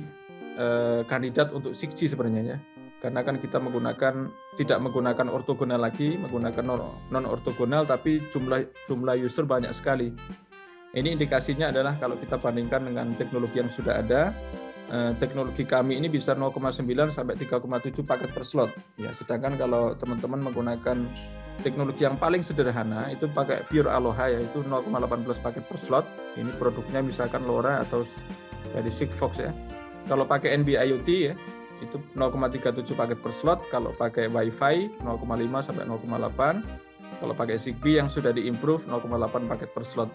uh, 0.55 1.03
kandidat 1.11 1.51
untuk 1.51 1.75
6G 1.75 2.14
sebenarnya 2.14 2.55
ya. 2.55 2.59
Karena 3.03 3.20
kan 3.20 3.37
kita 3.37 3.61
menggunakan 3.61 4.33
tidak 4.57 4.79
menggunakan 4.81 5.29
ortogonal 5.29 5.77
lagi, 5.77 6.16
menggunakan 6.16 6.64
non 7.11 7.27
ortogonal 7.27 7.85
tapi 7.85 8.22
jumlah 8.33 8.64
jumlah 8.87 9.18
user 9.18 9.45
banyak 9.45 9.75
sekali. 9.77 10.14
Ini 10.95 11.19
indikasinya 11.19 11.75
adalah 11.75 11.99
kalau 11.99 12.15
kita 12.15 12.39
bandingkan 12.39 12.87
dengan 12.87 13.11
teknologi 13.19 13.59
yang 13.59 13.67
sudah 13.67 13.99
ada, 13.99 14.31
eh, 14.95 15.11
teknologi 15.19 15.67
kami 15.67 15.99
ini 15.99 16.07
bisa 16.07 16.39
0,9 16.39 17.11
sampai 17.11 17.35
3,7 17.35 18.07
paket 18.07 18.31
per 18.31 18.47
slot. 18.47 18.71
Ya, 18.95 19.11
sedangkan 19.11 19.59
kalau 19.59 19.99
teman-teman 19.99 20.47
menggunakan 20.47 21.03
teknologi 21.67 22.07
yang 22.07 22.15
paling 22.15 22.47
sederhana 22.47 23.11
itu 23.11 23.27
pakai 23.27 23.67
pure 23.67 23.91
Aloha 23.91 24.31
yaitu 24.31 24.63
0,18 24.63 25.43
paket 25.43 25.67
per 25.67 25.79
slot. 25.83 26.07
Ini 26.39 26.55
produknya 26.55 27.03
misalkan 27.03 27.43
LoRa 27.43 27.83
atau 27.83 28.07
dari 28.71 28.91
Sigfox 28.91 29.43
ya. 29.43 29.51
Kalau 30.07 30.23
pakai 30.31 30.55
NB 30.63 30.79
IoT 30.79 31.09
ya 31.11 31.35
itu 31.83 31.99
0,37 32.15 32.95
paket 32.95 33.19
per 33.19 33.35
slot. 33.35 33.67
Kalau 33.67 33.91
pakai 33.91 34.31
WiFi 34.31 35.03
0,5 35.03 35.59
sampai 35.59 35.91
0,8. 35.91 36.63
Kalau 37.19 37.35
pakai 37.35 37.59
Zigbee 37.59 37.99
yang 37.99 38.07
sudah 38.07 38.31
diimprove 38.31 38.87
0,8 38.87 39.51
paket 39.51 39.71
per 39.75 39.83
slot. 39.83 40.11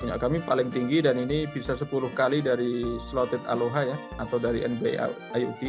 Punya 0.00 0.16
kami 0.16 0.40
paling 0.40 0.72
tinggi 0.72 1.04
dan 1.04 1.20
ini 1.20 1.44
bisa 1.44 1.76
10 1.76 1.84
kali 2.16 2.40
dari 2.40 2.96
slotted 2.96 3.44
Aloha 3.44 3.84
ya 3.84 3.96
atau 4.16 4.40
dari 4.40 4.64
NBA 4.64 4.96
IoT. 5.36 5.62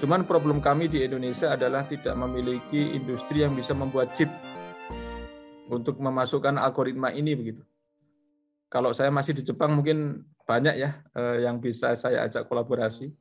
Cuman 0.00 0.24
problem 0.24 0.64
kami 0.64 0.88
di 0.88 1.04
Indonesia 1.04 1.52
adalah 1.52 1.84
tidak 1.84 2.16
memiliki 2.16 2.96
industri 2.96 3.44
yang 3.44 3.52
bisa 3.52 3.76
membuat 3.76 4.16
chip 4.16 4.32
untuk 5.68 6.00
memasukkan 6.00 6.56
algoritma 6.56 7.12
ini 7.12 7.36
begitu. 7.36 7.60
Kalau 8.72 8.96
saya 8.96 9.12
masih 9.12 9.36
di 9.36 9.44
Jepang 9.44 9.76
mungkin 9.76 10.24
banyak 10.48 10.74
ya 10.80 11.04
eh, 11.12 11.44
yang 11.44 11.60
bisa 11.60 11.92
saya 12.00 12.24
ajak 12.24 12.48
kolaborasi. 12.48 13.12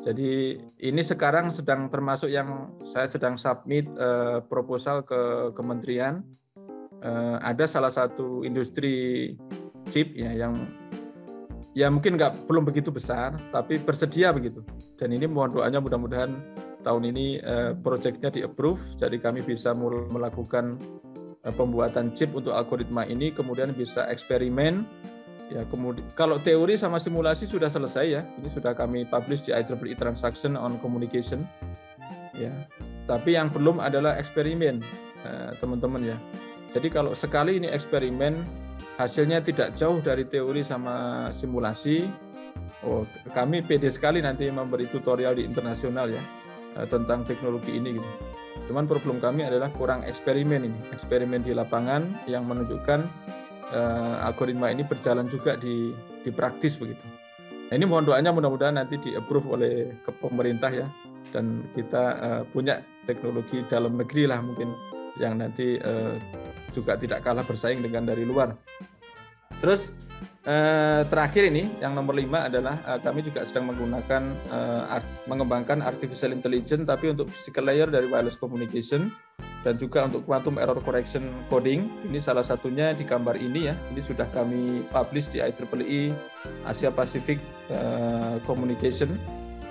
Jadi 0.00 0.58
ini 0.80 1.02
sekarang 1.04 1.52
sedang 1.52 1.92
termasuk 1.92 2.32
yang 2.32 2.72
saya 2.88 3.04
sedang 3.04 3.36
submit 3.36 3.84
eh, 4.00 4.40
proposal 4.48 5.04
ke 5.04 5.52
kementerian. 5.52 6.24
Eh, 7.04 7.36
ada 7.42 7.68
salah 7.68 7.92
satu 7.92 8.48
industri 8.48 9.34
chip 9.90 10.14
ya 10.16 10.32
yang 10.32 10.54
ya 11.74 11.90
mungkin 11.90 12.14
nggak 12.14 12.46
belum 12.46 12.64
begitu 12.68 12.94
besar 12.94 13.34
tapi 13.50 13.80
bersedia 13.80 14.30
begitu. 14.30 14.62
Dan 14.94 15.12
ini 15.12 15.26
mohon 15.26 15.52
doanya 15.52 15.82
mudah-mudahan 15.82 16.30
tahun 16.84 17.02
ini 17.10 17.26
eh, 17.40 17.72
proyeknya 17.76 18.30
di 18.30 18.44
approve 18.44 18.80
jadi 19.00 19.16
kami 19.18 19.40
bisa 19.42 19.72
melakukan 20.12 20.76
Eh, 21.44 21.52
pembuatan 21.52 22.16
chip 22.16 22.32
untuk 22.32 22.56
algoritma 22.56 23.04
ini 23.04 23.28
kemudian 23.28 23.76
bisa 23.76 24.08
eksperimen. 24.08 24.88
Ya 25.52 25.60
kemudian 25.68 26.08
kalau 26.16 26.40
teori 26.40 26.72
sama 26.72 26.96
simulasi 26.96 27.44
sudah 27.44 27.68
selesai 27.68 28.06
ya 28.08 28.24
ini 28.40 28.48
sudah 28.48 28.72
kami 28.72 29.04
publish 29.04 29.44
di 29.44 29.52
IEEE 29.52 29.92
Transaction 29.92 30.56
on 30.56 30.80
Communication. 30.80 31.44
Ya 32.32 32.48
tapi 33.04 33.36
yang 33.36 33.52
belum 33.52 33.76
adalah 33.76 34.16
eksperimen 34.16 34.80
eh, 35.28 35.50
teman-teman 35.60 36.16
ya. 36.16 36.16
Jadi 36.72 36.88
kalau 36.88 37.12
sekali 37.12 37.60
ini 37.60 37.68
eksperimen 37.68 38.40
hasilnya 38.98 39.42
tidak 39.42 39.74
jauh 39.74 39.98
dari 39.98 40.26
teori 40.26 40.62
sama 40.62 41.28
simulasi. 41.34 42.06
Oh 42.84 43.02
kami 43.32 43.64
pede 43.64 43.88
sekali 43.90 44.20
nanti 44.20 44.46
memberi 44.48 44.86
tutorial 44.88 45.36
di 45.36 45.42
internasional 45.44 46.12
ya 46.12 46.22
eh, 46.78 46.86
tentang 46.86 47.26
teknologi 47.26 47.74
ini 47.74 47.98
gitu. 47.98 48.10
Cuman 48.70 48.88
problem 48.88 49.20
kami 49.20 49.44
adalah 49.44 49.68
kurang 49.74 50.06
eksperimen 50.06 50.62
ini, 50.64 50.78
eksperimen 50.94 51.44
di 51.44 51.52
lapangan 51.52 52.24
yang 52.24 52.48
menunjukkan 52.48 53.00
uh, 53.74 54.24
algoritma 54.24 54.72
ini 54.72 54.86
berjalan 54.86 55.28
juga 55.28 55.58
di 55.58 55.92
di 56.24 56.30
praktis 56.32 56.80
begitu. 56.80 57.02
Nah, 57.68 57.74
ini 57.76 57.84
mohon 57.84 58.08
doanya 58.08 58.32
mudah-mudahan 58.32 58.80
nanti 58.80 58.96
di 59.02 59.10
approve 59.12 59.48
oleh 59.52 59.74
pemerintah 60.16 60.70
ya 60.72 60.86
dan 61.34 61.66
kita 61.74 62.04
uh, 62.22 62.42
punya 62.48 62.80
teknologi 63.04 63.60
dalam 63.66 63.98
negeri 63.98 64.30
lah 64.30 64.40
mungkin 64.40 64.72
yang 65.20 65.38
nanti 65.38 65.78
uh, 65.78 66.18
juga 66.74 66.98
tidak 66.98 67.22
kalah 67.22 67.46
bersaing 67.46 67.80
dengan 67.82 68.06
dari 68.06 68.26
luar. 68.26 68.54
Terus 69.62 69.94
Eh, 70.44 71.02
terakhir 71.08 71.48
ini 71.48 71.72
yang 71.80 71.96
nomor 71.96 72.12
lima 72.12 72.52
adalah 72.52 72.76
eh, 72.84 73.00
kami 73.00 73.24
juga 73.24 73.48
sedang 73.48 73.72
menggunakan 73.72 74.22
eh, 74.52 74.92
art, 75.00 75.08
mengembangkan 75.24 75.80
artificial 75.80 76.36
intelligence 76.36 76.84
tapi 76.84 77.16
untuk 77.16 77.32
physical 77.32 77.64
layer 77.64 77.88
dari 77.88 78.04
wireless 78.04 78.36
communication 78.36 79.08
dan 79.64 79.80
juga 79.80 80.04
untuk 80.04 80.28
quantum 80.28 80.60
error 80.60 80.76
correction 80.84 81.24
coding. 81.48 81.88
Ini 82.04 82.20
salah 82.20 82.44
satunya 82.44 82.92
di 82.92 83.08
gambar 83.08 83.40
ini 83.40 83.72
ya. 83.72 83.74
Ini 83.88 84.04
sudah 84.04 84.28
kami 84.28 84.84
publish 84.92 85.32
di 85.32 85.40
IEEE 85.40 86.12
Asia 86.68 86.92
Pacific 86.92 87.40
uh, 87.72 88.36
Communication 88.44 89.16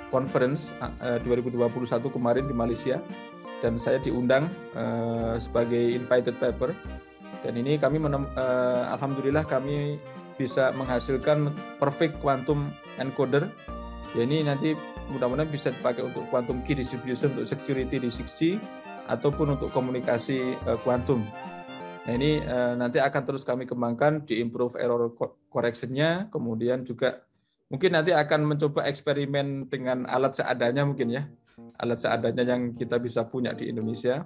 Conference 0.10 0.74
uh, 0.82 1.22
2021 1.22 1.70
kemarin 2.10 2.50
di 2.50 2.56
Malaysia 2.58 2.98
dan 3.64 3.80
saya 3.80 4.03
diundang 4.03 4.51
uh, 4.76 5.39
sebagai 5.39 5.95
invited 5.95 6.36
paper 6.36 6.76
dan 7.43 7.59
ini 7.59 7.76
kami 7.76 7.99
menem, 7.99 8.24
uh, 8.39 8.95
alhamdulillah 8.95 9.43
kami 9.43 9.99
bisa 10.39 10.72
menghasilkan 10.72 11.51
perfect 11.78 12.24
quantum 12.24 12.72
encoder. 12.97 13.51
Ya 14.16 14.24
ini 14.24 14.47
nanti 14.47 14.74
mudah-mudahan 15.11 15.51
bisa 15.51 15.76
dipakai 15.76 16.07
untuk 16.07 16.24
quantum 16.32 16.64
key 16.64 16.80
distribution 16.80 17.36
untuk 17.36 17.51
security 17.51 17.99
di 17.99 18.07
6G 18.07 18.57
ataupun 19.11 19.59
untuk 19.59 19.76
komunikasi 19.76 20.55
uh, 20.64 20.80
quantum. 20.88 21.28
Nah 22.07 22.14
ini 22.16 22.39
uh, 22.39 22.80
nanti 22.80 23.03
akan 23.03 23.22
terus 23.28 23.43
kami 23.43 23.68
kembangkan 23.68 24.24
di 24.24 24.39
improve 24.39 24.80
error 24.80 25.11
correction-nya, 25.51 26.32
kemudian 26.32 26.88
juga 26.88 27.28
mungkin 27.68 27.91
nanti 27.99 28.16
akan 28.16 28.55
mencoba 28.55 28.88
eksperimen 28.88 29.68
dengan 29.68 30.07
alat 30.07 30.39
seadanya 30.39 30.88
mungkin 30.88 31.11
ya, 31.11 31.28
alat 31.80 31.99
seadanya 31.99 32.43
yang 32.56 32.74
kita 32.74 32.97
bisa 32.97 33.26
punya 33.28 33.54
di 33.54 33.70
Indonesia. 33.70 34.26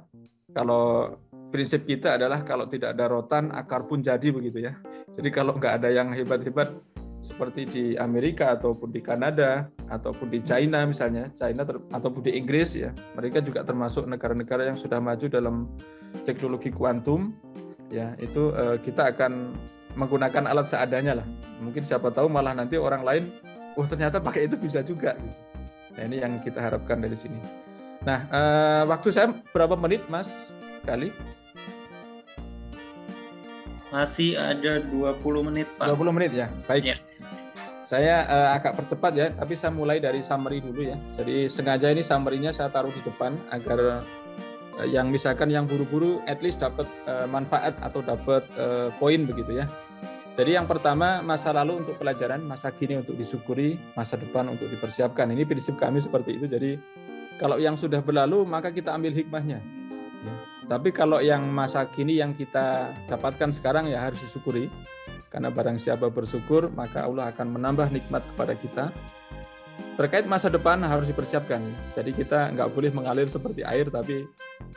Kalau 0.52 1.14
prinsip 1.52 1.88
kita 1.88 2.16
adalah 2.20 2.44
kalau 2.44 2.68
tidak 2.68 2.96
ada 2.96 3.06
rotan, 3.08 3.52
akar 3.52 3.88
pun 3.88 4.04
jadi 4.04 4.32
begitu 4.32 4.64
ya. 4.64 4.76
Jadi 5.16 5.30
kalau 5.32 5.56
nggak 5.56 5.84
ada 5.84 5.90
yang 5.92 6.12
hebat-hebat 6.12 6.76
seperti 7.24 7.62
di 7.68 7.86
Amerika 7.98 8.56
ataupun 8.56 8.94
di 8.94 9.02
Kanada 9.04 9.68
ataupun 9.90 10.32
di 10.32 10.40
China 10.46 10.86
misalnya, 10.88 11.28
China 11.36 11.68
ataupun 11.92 12.22
di 12.24 12.38
Inggris 12.38 12.78
ya, 12.78 12.94
mereka 13.18 13.44
juga 13.44 13.66
termasuk 13.68 14.08
negara-negara 14.08 14.70
yang 14.72 14.78
sudah 14.80 15.02
maju 15.02 15.26
dalam 15.28 15.68
teknologi 16.24 16.72
kuantum. 16.72 17.36
Ya, 17.88 18.16
itu 18.20 18.52
eh, 18.52 18.78
kita 18.84 19.16
akan 19.16 19.56
menggunakan 19.96 20.44
alat 20.46 20.68
seadanya 20.68 21.24
lah. 21.24 21.28
Mungkin 21.64 21.88
siapa 21.88 22.12
tahu 22.12 22.28
malah 22.28 22.54
nanti 22.54 22.76
orang 22.76 23.02
lain, 23.02 23.24
oh 23.80 23.88
ternyata 23.88 24.20
pakai 24.20 24.46
itu 24.46 24.60
bisa 24.60 24.84
juga. 24.84 25.16
Nah 25.98 26.04
ini 26.06 26.22
yang 26.22 26.38
kita 26.38 26.62
harapkan 26.62 27.02
dari 27.02 27.18
sini. 27.18 27.42
Nah, 28.06 28.24
eh, 28.30 28.84
waktu 28.86 29.10
saya 29.10 29.34
berapa 29.52 29.74
menit, 29.74 30.06
Mas? 30.08 30.30
Kali? 30.86 31.10
Masih 33.90 34.38
ada 34.38 34.84
20 34.86 35.42
menit, 35.42 35.68
Pak. 35.76 35.90
20 35.98 36.16
menit 36.16 36.32
ya. 36.32 36.48
Baik. 36.70 36.94
Ya. 36.94 36.96
Saya 37.88 38.28
uh, 38.28 38.52
agak 38.52 38.76
percepat 38.76 39.16
ya, 39.16 39.32
tapi 39.32 39.56
saya 39.56 39.72
mulai 39.72 40.04
dari 40.04 40.20
summary 40.20 40.60
dulu 40.60 40.92
ya. 40.92 41.00
Jadi 41.16 41.48
sengaja 41.48 41.88
ini 41.88 42.04
summary-nya 42.04 42.52
saya 42.52 42.68
taruh 42.68 42.92
di 42.92 43.00
depan 43.00 43.32
agar 43.48 44.04
uh, 44.76 44.88
yang 44.88 45.08
misalkan 45.08 45.48
yang 45.48 45.64
buru-buru 45.64 46.20
at 46.28 46.44
least 46.44 46.60
dapat 46.60 46.84
uh, 47.08 47.24
manfaat 47.32 47.80
atau 47.80 48.04
dapat 48.04 48.44
uh, 48.60 48.92
poin 49.00 49.24
begitu 49.24 49.64
ya. 49.64 49.66
Jadi 50.38 50.54
yang 50.54 50.70
pertama 50.70 51.26
masa 51.26 51.50
lalu 51.50 51.82
untuk 51.82 51.98
pelajaran, 51.98 52.46
masa 52.46 52.70
kini 52.70 53.02
untuk 53.02 53.18
disyukuri, 53.18 53.82
masa 53.98 54.22
depan 54.22 54.46
untuk 54.54 54.70
dipersiapkan. 54.70 55.26
Ini 55.34 55.50
prinsip 55.50 55.82
kami 55.82 55.98
seperti 55.98 56.38
itu. 56.38 56.46
Jadi 56.46 56.78
kalau 57.42 57.58
yang 57.58 57.74
sudah 57.74 58.06
berlalu 58.06 58.46
maka 58.46 58.70
kita 58.70 58.94
ambil 58.94 59.18
hikmahnya. 59.18 59.58
Ya. 60.22 60.34
Tapi 60.70 60.94
kalau 60.94 61.26
yang 61.26 61.42
masa 61.50 61.90
kini 61.90 62.22
yang 62.22 62.38
kita 62.38 62.94
dapatkan 63.10 63.50
sekarang 63.50 63.90
ya 63.90 64.06
harus 64.06 64.22
disyukuri. 64.22 64.70
Karena 65.28 65.50
barang 65.52 65.82
siapa 65.82 66.08
bersyukur, 66.08 66.72
maka 66.72 67.04
Allah 67.04 67.34
akan 67.34 67.58
menambah 67.58 67.90
nikmat 67.92 68.24
kepada 68.32 68.54
kita. 68.56 68.86
Terkait 69.98 70.30
masa 70.30 70.48
depan 70.54 70.80
harus 70.86 71.10
dipersiapkan. 71.10 71.60
Jadi 71.98 72.14
kita 72.14 72.54
nggak 72.54 72.70
boleh 72.72 72.94
mengalir 72.94 73.28
seperti 73.28 73.66
air, 73.66 73.90
tapi 73.90 74.24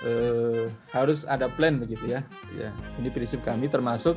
eh, 0.02 0.64
harus 0.90 1.28
ada 1.28 1.46
plan 1.52 1.76
begitu 1.76 2.02
ya. 2.08 2.24
Ya, 2.56 2.72
ini 2.98 3.12
prinsip 3.12 3.44
kami 3.44 3.68
termasuk 3.68 4.16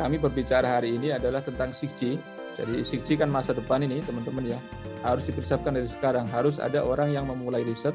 kami 0.00 0.16
berbicara 0.16 0.80
hari 0.80 0.96
ini 0.96 1.12
adalah 1.12 1.44
tentang 1.44 1.76
6G. 1.76 2.16
Jadi 2.56 2.82
6G 2.82 3.20
kan 3.20 3.28
masa 3.28 3.52
depan 3.52 3.84
ini 3.84 4.00
teman-teman 4.02 4.56
ya 4.56 4.58
harus 5.04 5.24
dipersiapkan 5.28 5.76
dari 5.76 5.88
sekarang. 5.88 6.24
Harus 6.32 6.56
ada 6.56 6.84
orang 6.84 7.12
yang 7.12 7.28
memulai 7.28 7.64
riset, 7.64 7.92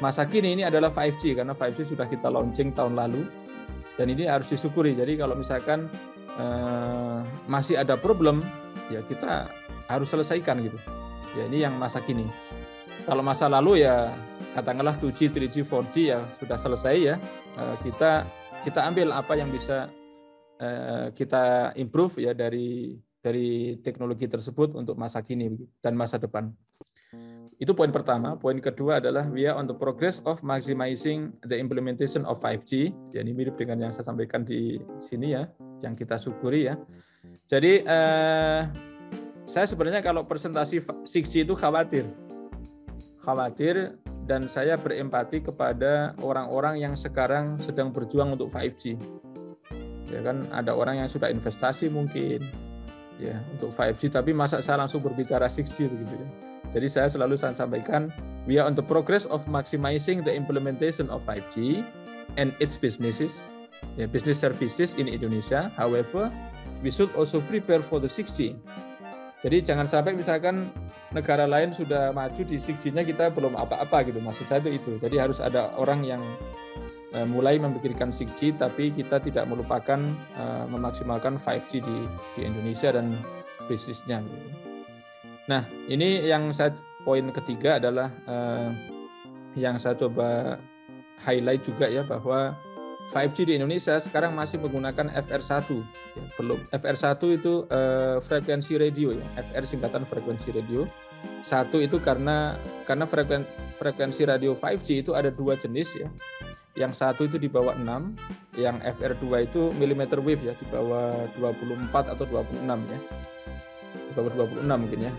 masa 0.00 0.24
kini 0.24 0.56
ini 0.56 0.62
adalah 0.64 0.88
5G 0.90 1.36
karena 1.36 1.52
5G 1.52 1.92
sudah 1.92 2.08
kita 2.08 2.32
launching 2.32 2.72
tahun 2.72 2.96
lalu 2.96 3.28
dan 4.00 4.06
ini 4.08 4.24
harus 4.24 4.48
disyukuri. 4.48 4.96
Jadi 4.96 5.20
kalau 5.20 5.36
misalkan 5.36 5.86
uh, 6.40 7.20
masih 7.44 7.76
ada 7.76 8.00
problem 8.00 8.40
ya 8.88 9.04
kita 9.04 9.46
harus 9.86 10.08
selesaikan 10.08 10.64
gitu. 10.64 10.80
Ya 11.36 11.46
ini 11.46 11.62
yang 11.62 11.76
masa 11.76 12.00
kini. 12.00 12.26
Kalau 13.04 13.20
masa 13.20 13.46
lalu 13.46 13.84
ya 13.84 14.08
katakanlah 14.56 14.98
2G, 14.98 15.30
3G, 15.30 15.62
4G 15.68 15.94
ya 16.16 16.18
sudah 16.40 16.56
selesai 16.58 16.96
ya. 16.96 17.14
Uh, 17.60 17.76
kita 17.84 18.24
kita 18.64 18.80
ambil 18.88 19.12
apa 19.12 19.36
yang 19.36 19.52
bisa 19.52 19.88
kita 21.16 21.72
improve 21.80 22.20
ya 22.20 22.36
dari 22.36 22.92
dari 23.20 23.76
teknologi 23.80 24.28
tersebut 24.28 24.76
untuk 24.76 24.96
masa 24.96 25.20
kini 25.20 25.52
dan 25.80 25.96
masa 25.96 26.16
depan. 26.16 26.52
Itu 27.60 27.76
poin 27.76 27.92
pertama. 27.92 28.40
Poin 28.40 28.56
kedua 28.56 29.04
adalah 29.04 29.28
we 29.28 29.44
are 29.44 29.52
on 29.52 29.68
the 29.68 29.76
progress 29.76 30.24
of 30.24 30.40
maximizing 30.40 31.36
the 31.44 31.60
implementation 31.60 32.24
of 32.24 32.40
5G. 32.40 32.88
Ya, 33.12 33.20
ini 33.20 33.36
mirip 33.36 33.60
dengan 33.60 33.84
yang 33.84 33.92
saya 33.92 34.08
sampaikan 34.08 34.48
di 34.48 34.80
sini 35.04 35.36
ya, 35.36 35.44
yang 35.84 35.92
kita 35.92 36.16
syukuri 36.16 36.72
ya. 36.72 36.80
Jadi 37.52 37.84
eh, 37.84 38.60
saya 39.44 39.66
sebenarnya 39.68 40.00
kalau 40.00 40.24
presentasi 40.24 40.80
6G 41.04 41.44
itu 41.44 41.52
khawatir. 41.52 42.08
Khawatir 43.20 44.00
dan 44.24 44.48
saya 44.48 44.80
berempati 44.80 45.44
kepada 45.44 46.16
orang-orang 46.24 46.80
yang 46.80 46.96
sekarang 46.96 47.60
sedang 47.60 47.92
berjuang 47.92 48.40
untuk 48.40 48.48
5G. 48.48 48.96
Ya 50.10 50.20
kan 50.26 50.42
ada 50.50 50.74
orang 50.74 50.98
yang 50.98 51.08
sudah 51.08 51.30
investasi 51.30 51.86
mungkin 51.86 52.50
ya 53.22 53.38
untuk 53.54 53.70
5G 53.70 54.10
tapi 54.10 54.34
masa 54.34 54.58
saya 54.64 54.80
langsung 54.80 54.98
berbicara 55.04 55.46
6G 55.46 55.92
begitu 55.92 56.14
ya 56.18 56.28
jadi 56.70 56.86
saya 56.86 57.08
selalu 57.10 57.34
sampaikan, 57.34 58.14
we 58.46 58.54
are 58.54 58.66
on 58.66 58.78
the 58.78 58.84
progress 58.84 59.26
of 59.26 59.42
maximizing 59.50 60.22
the 60.22 60.30
implementation 60.30 61.10
of 61.10 61.22
5G 61.26 61.82
and 62.38 62.54
its 62.62 62.78
businesses. 62.78 63.50
ya 63.98 64.06
business 64.06 64.38
services 64.38 64.94
in 64.94 65.10
Indonesia. 65.10 65.72
However, 65.74 66.30
we 66.78 66.94
should 66.94 67.10
also 67.18 67.42
prepare 67.50 67.82
for 67.82 67.98
the 67.98 68.06
6G. 68.06 68.54
Jadi 69.40 69.66
jangan 69.66 69.88
sampai 69.88 70.14
misalkan 70.14 70.68
negara 71.10 71.48
lain 71.48 71.72
sudah 71.74 72.12
maju 72.12 72.44
di 72.44 72.60
6G-nya 72.60 73.02
kita 73.02 73.32
belum 73.34 73.56
apa-apa 73.56 74.04
gitu. 74.06 74.20
Maksud 74.22 74.46
saya 74.46 74.62
itu. 74.68 75.00
Jadi 75.00 75.16
harus 75.16 75.42
ada 75.42 75.74
orang 75.74 76.06
yang 76.06 76.22
mulai 77.26 77.58
memikirkan 77.58 78.14
6G 78.14 78.54
tapi 78.54 78.94
kita 78.94 79.18
tidak 79.18 79.50
melupakan 79.50 79.98
uh, 80.38 80.64
memaksimalkan 80.70 81.42
5G 81.42 81.82
di 81.82 81.98
di 82.38 82.40
Indonesia 82.46 82.94
dan 82.94 83.18
bisnisnya. 83.66 84.22
Nah, 85.50 85.66
ini 85.90 86.22
yang 86.22 86.54
saya 86.54 86.70
poin 87.02 87.26
ketiga 87.34 87.82
adalah 87.82 88.14
uh, 88.30 88.70
yang 89.58 89.82
saya 89.82 89.98
coba 89.98 90.58
highlight 91.18 91.66
juga 91.66 91.90
ya 91.90 92.06
bahwa 92.06 92.54
5G 93.10 93.50
di 93.50 93.52
Indonesia 93.58 93.98
sekarang 93.98 94.38
masih 94.38 94.62
menggunakan 94.62 95.10
FR1 95.26 95.66
ya, 96.14 96.24
belum 96.38 96.62
FR1 96.70 97.18
itu 97.34 97.66
uh, 97.66 98.22
frekuensi 98.22 98.78
radio 98.78 99.10
ya 99.10 99.26
FR 99.50 99.66
singkatan 99.66 100.06
frekuensi 100.06 100.54
radio. 100.54 100.86
Satu 101.42 101.82
itu 101.82 102.00
karena 102.00 102.56
karena 102.86 103.04
frekuensi 103.76 104.22
radio 104.24 104.54
5G 104.54 105.04
itu 105.04 105.12
ada 105.12 105.28
dua 105.28 105.58
jenis 105.58 105.92
ya 105.98 106.08
yang 106.80 106.96
satu 106.96 107.28
itu 107.28 107.36
di 107.36 107.52
bawah 107.52 107.76
6 107.76 108.56
yang 108.56 108.80
FR2 108.80 109.24
itu 109.44 109.68
millimeter 109.76 110.16
wave 110.24 110.40
ya 110.40 110.56
di 110.56 110.64
bawah 110.72 111.28
24 111.36 112.16
atau 112.16 112.24
26 112.24 112.64
ya 112.64 113.00
di 113.92 114.12
bawah 114.16 114.48
26 114.48 114.64
mungkin 114.64 115.00
ya 115.04 115.12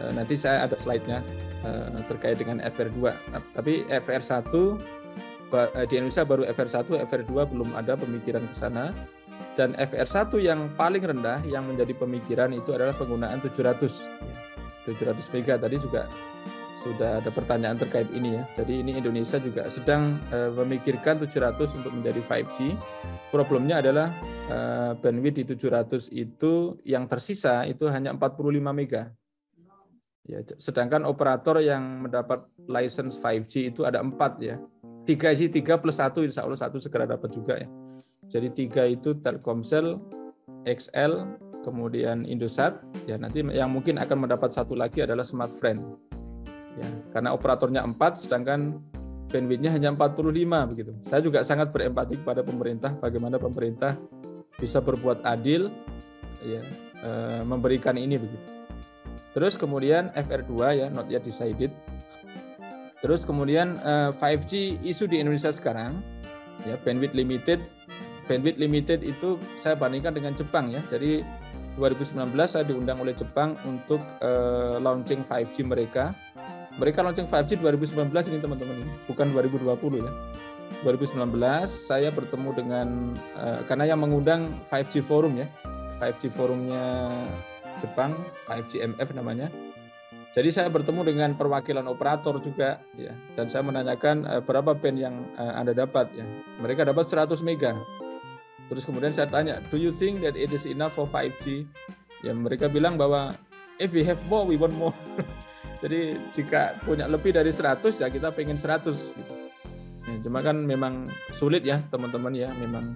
uh, 0.00 0.12
nanti 0.16 0.34
saya 0.40 0.64
ada 0.64 0.80
slide-nya 0.80 1.20
uh, 1.68 2.00
terkait 2.08 2.40
dengan 2.40 2.64
FR2 2.64 3.12
nah, 3.28 3.44
tapi 3.52 3.84
FR1 3.92 4.48
Eh, 5.54 5.86
di 5.86 5.94
Indonesia 6.02 6.26
baru 6.26 6.42
FR1, 6.50 7.06
FR2 7.06 7.32
belum 7.46 7.70
ada 7.78 7.94
pemikiran 7.94 8.42
ke 8.50 8.54
sana. 8.56 8.90
Dan 9.54 9.72
FR1 9.78 10.36
yang 10.42 10.68
paling 10.76 11.00
rendah 11.00 11.40
yang 11.48 11.64
menjadi 11.64 11.96
pemikiran 11.96 12.52
itu 12.52 12.74
adalah 12.74 12.92
penggunaan 12.92 13.40
700. 13.40 14.10
700 14.84 15.34
mega 15.34 15.54
tadi 15.58 15.76
juga 15.82 16.06
sudah 16.92 17.18
ada 17.18 17.30
pertanyaan 17.34 17.76
terkait 17.80 18.06
ini 18.14 18.38
ya. 18.38 18.42
Jadi 18.58 18.84
ini 18.86 18.92
Indonesia 18.98 19.36
juga 19.42 19.66
sedang 19.66 20.22
uh, 20.30 20.54
memikirkan 20.62 21.18
700 21.22 21.78
untuk 21.82 21.92
menjadi 21.92 22.20
5G. 22.22 22.56
Problemnya 23.34 23.82
adalah 23.82 24.14
uh, 24.50 24.92
bandwidth 24.98 25.42
di 25.42 25.44
700 25.56 26.12
itu 26.14 26.78
yang 26.86 27.10
tersisa 27.10 27.66
itu 27.66 27.90
hanya 27.90 28.14
45 28.14 28.38
mega. 28.70 29.10
Ya, 30.26 30.42
sedangkan 30.58 31.06
operator 31.06 31.62
yang 31.62 32.02
mendapat 32.02 32.42
license 32.66 33.18
5G 33.22 33.70
itu 33.70 33.86
ada 33.86 34.02
empat 34.02 34.42
ya 34.42 34.58
tiga 35.06 35.30
sih 35.32 35.46
tiga 35.46 35.78
plus 35.78 36.02
satu 36.02 36.26
insya 36.26 36.42
Allah 36.42 36.58
satu 36.58 36.82
segera 36.82 37.06
dapat 37.06 37.30
juga 37.30 37.54
ya 37.62 37.70
jadi 38.26 38.50
tiga 38.50 38.82
itu 38.90 39.14
Telkomsel 39.22 40.02
XL 40.66 41.30
kemudian 41.62 42.26
Indosat 42.26 42.82
ya 43.06 43.14
nanti 43.14 43.46
yang 43.54 43.70
mungkin 43.70 44.02
akan 44.02 44.26
mendapat 44.26 44.50
satu 44.50 44.74
lagi 44.74 45.06
adalah 45.06 45.22
Smartfriend 45.22 45.78
ya 46.76 46.88
karena 47.16 47.32
operatornya 47.32 47.80
empat 47.84 48.24
sedangkan 48.28 48.80
bandwidthnya 49.32 49.72
hanya 49.74 49.90
45 49.96 50.70
begitu 50.70 50.92
saya 51.08 51.20
juga 51.24 51.42
sangat 51.42 51.72
berempati 51.72 52.20
kepada 52.20 52.46
pemerintah 52.46 52.94
bagaimana 52.96 53.40
pemerintah 53.40 53.98
bisa 54.56 54.80
berbuat 54.80 55.24
adil 55.26 55.68
ya 56.44 56.62
e, 57.02 57.10
memberikan 57.42 57.98
ini 57.98 58.20
begitu 58.20 58.46
terus 59.34 59.58
kemudian 59.58 60.14
FR2 60.14 60.52
ya 60.78 60.86
not 60.92 61.10
yet 61.10 61.24
decided 61.24 61.72
Terus 63.04 63.22
kemudian 63.22 63.76
uh, 63.84 64.10
eh, 64.10 64.36
5G 64.40 64.82
isu 64.82 65.06
di 65.06 65.20
Indonesia 65.20 65.52
sekarang 65.52 66.00
ya 66.64 66.74
bandwidth 66.82 67.14
limited 67.14 67.62
bandwidth 68.26 68.58
limited 68.58 69.06
itu 69.06 69.38
saya 69.54 69.78
bandingkan 69.78 70.16
dengan 70.16 70.34
Jepang 70.34 70.72
ya. 70.74 70.82
Jadi 70.90 71.22
2019 71.78 72.34
saya 72.48 72.64
diundang 72.64 72.98
oleh 72.98 73.12
Jepang 73.14 73.54
untuk 73.68 74.02
uh, 74.24 74.80
launching 74.82 75.22
5G 75.28 75.62
mereka. 75.62 76.10
Mereka 76.76 77.00
launching 77.00 77.24
5G 77.24 77.56
2019 77.64 78.12
ini 78.28 78.38
teman-teman 78.38 78.76
ini, 78.84 78.92
bukan 79.08 79.32
2020 79.32 80.04
ya. 80.04 80.12
2019 80.84 81.40
saya 81.72 82.12
bertemu 82.12 82.50
dengan 82.52 82.88
uh, 83.32 83.64
karena 83.64 83.88
yang 83.88 84.04
mengundang 84.04 84.52
5G 84.68 85.00
forum 85.00 85.40
ya. 85.40 85.48
5G 85.96 86.28
forumnya 86.36 87.08
Jepang, 87.80 88.12
5G 88.44 88.84
MF 88.92 89.08
namanya. 89.16 89.48
Jadi 90.36 90.52
saya 90.52 90.68
bertemu 90.68 91.00
dengan 91.00 91.32
perwakilan 91.32 91.88
operator 91.88 92.36
juga 92.44 92.76
ya 92.92 93.16
dan 93.40 93.48
saya 93.48 93.64
menanyakan 93.64 94.28
uh, 94.28 94.42
berapa 94.44 94.76
band 94.76 95.00
yang 95.00 95.24
uh, 95.40 95.56
Anda 95.56 95.72
dapat 95.72 96.12
ya. 96.12 96.28
Mereka 96.60 96.84
dapat 96.84 97.08
100 97.08 97.40
mega. 97.40 97.72
Terus 98.68 98.84
kemudian 98.84 99.16
saya 99.16 99.32
tanya, 99.32 99.64
"Do 99.72 99.80
you 99.80 99.96
think 99.96 100.20
that 100.20 100.36
it 100.36 100.52
is 100.52 100.68
enough 100.68 100.92
for 100.92 101.08
5G?" 101.08 101.64
Ya 102.20 102.36
mereka 102.36 102.68
bilang 102.68 103.00
bahwa 103.00 103.32
if 103.80 103.96
we 103.96 104.04
have 104.04 104.20
more 104.28 104.44
we 104.44 104.60
want 104.60 104.76
more. 104.76 104.92
Jadi 105.80 106.16
jika 106.32 106.80
punya 106.80 107.04
lebih 107.04 107.36
dari 107.36 107.52
100 107.52 107.84
ya 108.00 108.08
kita 108.08 108.32
pengen 108.32 108.56
100 108.56 108.96
gitu. 109.12 109.34
Ya, 110.06 110.16
cuma 110.22 110.38
kan 110.38 110.56
memang 110.62 111.10
sulit 111.34 111.66
ya 111.66 111.82
teman-teman 111.90 112.30
ya, 112.30 112.48
memang 112.62 112.94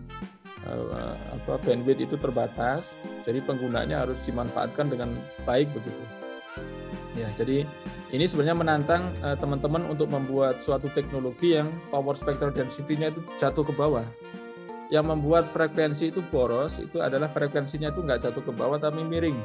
uh, 0.65 1.13
apa 1.35 1.59
bandwidth 1.67 2.07
itu 2.07 2.17
terbatas. 2.17 2.87
Jadi 3.27 3.43
penggunanya 3.45 4.07
harus 4.07 4.17
dimanfaatkan 4.25 4.89
dengan 4.89 5.13
baik 5.45 5.69
begitu. 5.75 6.03
Ya, 7.19 7.27
jadi 7.35 7.67
ini 8.15 8.25
sebenarnya 8.25 8.57
menantang 8.57 9.11
uh, 9.21 9.35
teman-teman 9.35 9.83
untuk 9.91 10.09
membuat 10.09 10.63
suatu 10.63 10.87
teknologi 10.95 11.59
yang 11.59 11.69
power 11.91 12.15
spectral 12.15 12.55
density-nya 12.55 13.11
itu 13.11 13.21
jatuh 13.37 13.67
ke 13.67 13.75
bawah. 13.75 14.07
Yang 14.91 15.05
membuat 15.07 15.47
frekuensi 15.51 16.11
itu 16.11 16.23
boros 16.31 16.79
itu 16.83 16.99
adalah 16.99 17.31
frekuensinya 17.31 17.95
itu 17.95 18.03
nggak 18.03 18.27
jatuh 18.27 18.43
ke 18.43 18.53
bawah 18.55 18.79
tapi 18.79 19.03
miring. 19.03 19.39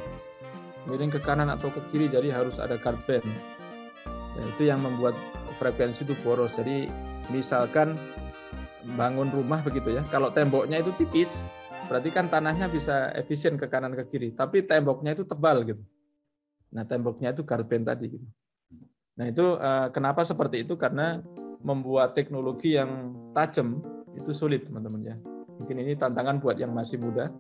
Miring 0.86 1.10
ke 1.10 1.20
kanan 1.22 1.50
atau 1.50 1.74
ke 1.74 1.82
kiri 1.90 2.08
jadi 2.10 2.30
harus 2.30 2.62
ada 2.62 2.78
guard. 2.78 3.02
Ya, 3.10 4.44
itu 4.46 4.64
yang 4.68 4.84
membuat 4.84 5.18
frekuensi 5.58 6.06
itu 6.06 6.14
boros. 6.22 6.60
Jadi 6.60 6.86
misalkan 7.34 7.98
bangun 9.00 9.34
rumah 9.34 9.66
begitu 9.66 9.98
ya, 9.98 10.06
kalau 10.14 10.30
temboknya 10.30 10.78
itu 10.84 10.94
tipis, 11.00 11.42
berarti 11.90 12.14
kan 12.14 12.30
tanahnya 12.30 12.70
bisa 12.70 13.10
efisien 13.18 13.58
ke 13.58 13.66
kanan 13.66 13.98
ke 13.98 14.06
kiri, 14.14 14.30
tapi 14.38 14.62
temboknya 14.62 15.18
itu 15.18 15.26
tebal 15.26 15.66
gitu 15.66 15.82
Nah, 16.76 16.84
temboknya 16.84 17.32
itu 17.32 17.48
garben 17.48 17.88
tadi. 17.88 18.12
Gitu. 18.12 18.28
Nah, 19.16 19.26
itu 19.32 19.46
uh, 19.56 19.88
kenapa 19.96 20.28
seperti 20.28 20.68
itu? 20.68 20.76
Karena 20.76 21.24
membuat 21.64 22.12
teknologi 22.20 22.76
yang 22.76 23.16
tajam 23.32 23.80
itu 24.12 24.36
sulit, 24.36 24.68
teman-teman 24.68 25.02
ya. 25.08 25.16
Mungkin 25.56 25.76
ini 25.80 25.96
tantangan 25.96 26.44
buat 26.44 26.60
yang 26.60 26.76
masih 26.76 27.00
muda. 27.00 27.32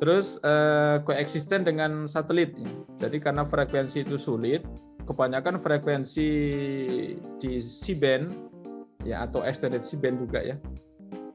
Terus 0.00 0.40
uh, 0.40 1.04
koeksisten 1.04 1.62
dengan 1.62 2.08
satelit. 2.08 2.56
Jadi 2.96 3.20
karena 3.20 3.44
frekuensi 3.44 4.00
itu 4.00 4.16
sulit, 4.16 4.64
kebanyakan 5.04 5.60
frekuensi 5.60 6.28
di 7.36 7.52
C-band 7.60 8.32
ya 9.04 9.28
atau 9.28 9.44
extended 9.44 9.84
C-band 9.84 10.24
juga 10.24 10.40
ya. 10.40 10.56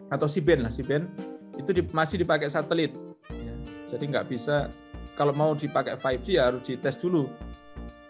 Atau 0.09 0.25
C-band 0.25 0.65
lah, 0.65 0.73
C-band 0.73 1.05
itu 1.61 1.69
di, 1.71 1.81
masih 1.93 2.17
dipakai 2.17 2.49
satelit. 2.49 2.97
Ya. 3.29 3.53
Jadi 3.93 4.03
nggak 4.09 4.33
bisa 4.33 4.73
kalau 5.15 5.31
mau 5.31 5.55
dipakai 5.55 5.95
5G 6.01 6.27
ya 6.41 6.51
harus 6.51 6.65
dites 6.67 6.99
dulu 6.99 7.29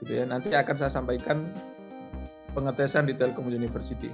gitu 0.01 0.11
ya 0.21 0.25
nanti 0.27 0.51
akan 0.51 0.75
saya 0.75 0.91
sampaikan 0.91 1.47
pengetesan 2.51 3.07
di 3.07 3.13
Telkom 3.15 3.47
University 3.47 4.11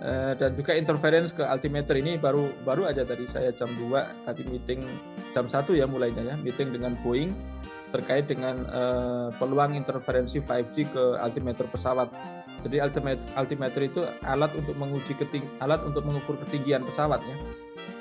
eh, 0.00 0.32
dan 0.36 0.56
juga 0.56 0.72
interference 0.76 1.30
ke 1.36 1.44
altimeter 1.44 1.96
ini 1.96 2.16
baru 2.16 2.50
baru 2.64 2.88
aja 2.88 3.04
tadi 3.04 3.28
saya 3.28 3.52
jam 3.52 3.70
2 3.76 4.26
tadi 4.26 4.42
meeting 4.48 4.80
jam 5.32 5.46
1 5.46 5.64
ya 5.76 5.86
mulainya 5.86 6.24
ya 6.24 6.34
meeting 6.40 6.72
dengan 6.72 6.96
Boeing 7.04 7.32
terkait 7.90 8.30
dengan 8.30 8.62
uh, 8.70 9.28
peluang 9.36 9.74
interferensi 9.74 10.38
5G 10.38 10.94
ke 10.94 11.04
altimeter 11.18 11.66
pesawat. 11.66 12.08
Jadi 12.62 12.78
altimeter, 12.78 13.22
altimeter 13.34 13.80
itu 13.82 14.00
alat 14.22 14.54
untuk 14.54 14.78
menguji 14.78 15.18
keting, 15.18 15.44
alat 15.58 15.82
untuk 15.82 16.06
mengukur 16.06 16.38
ketinggian 16.46 16.86
pesawatnya. 16.86 17.34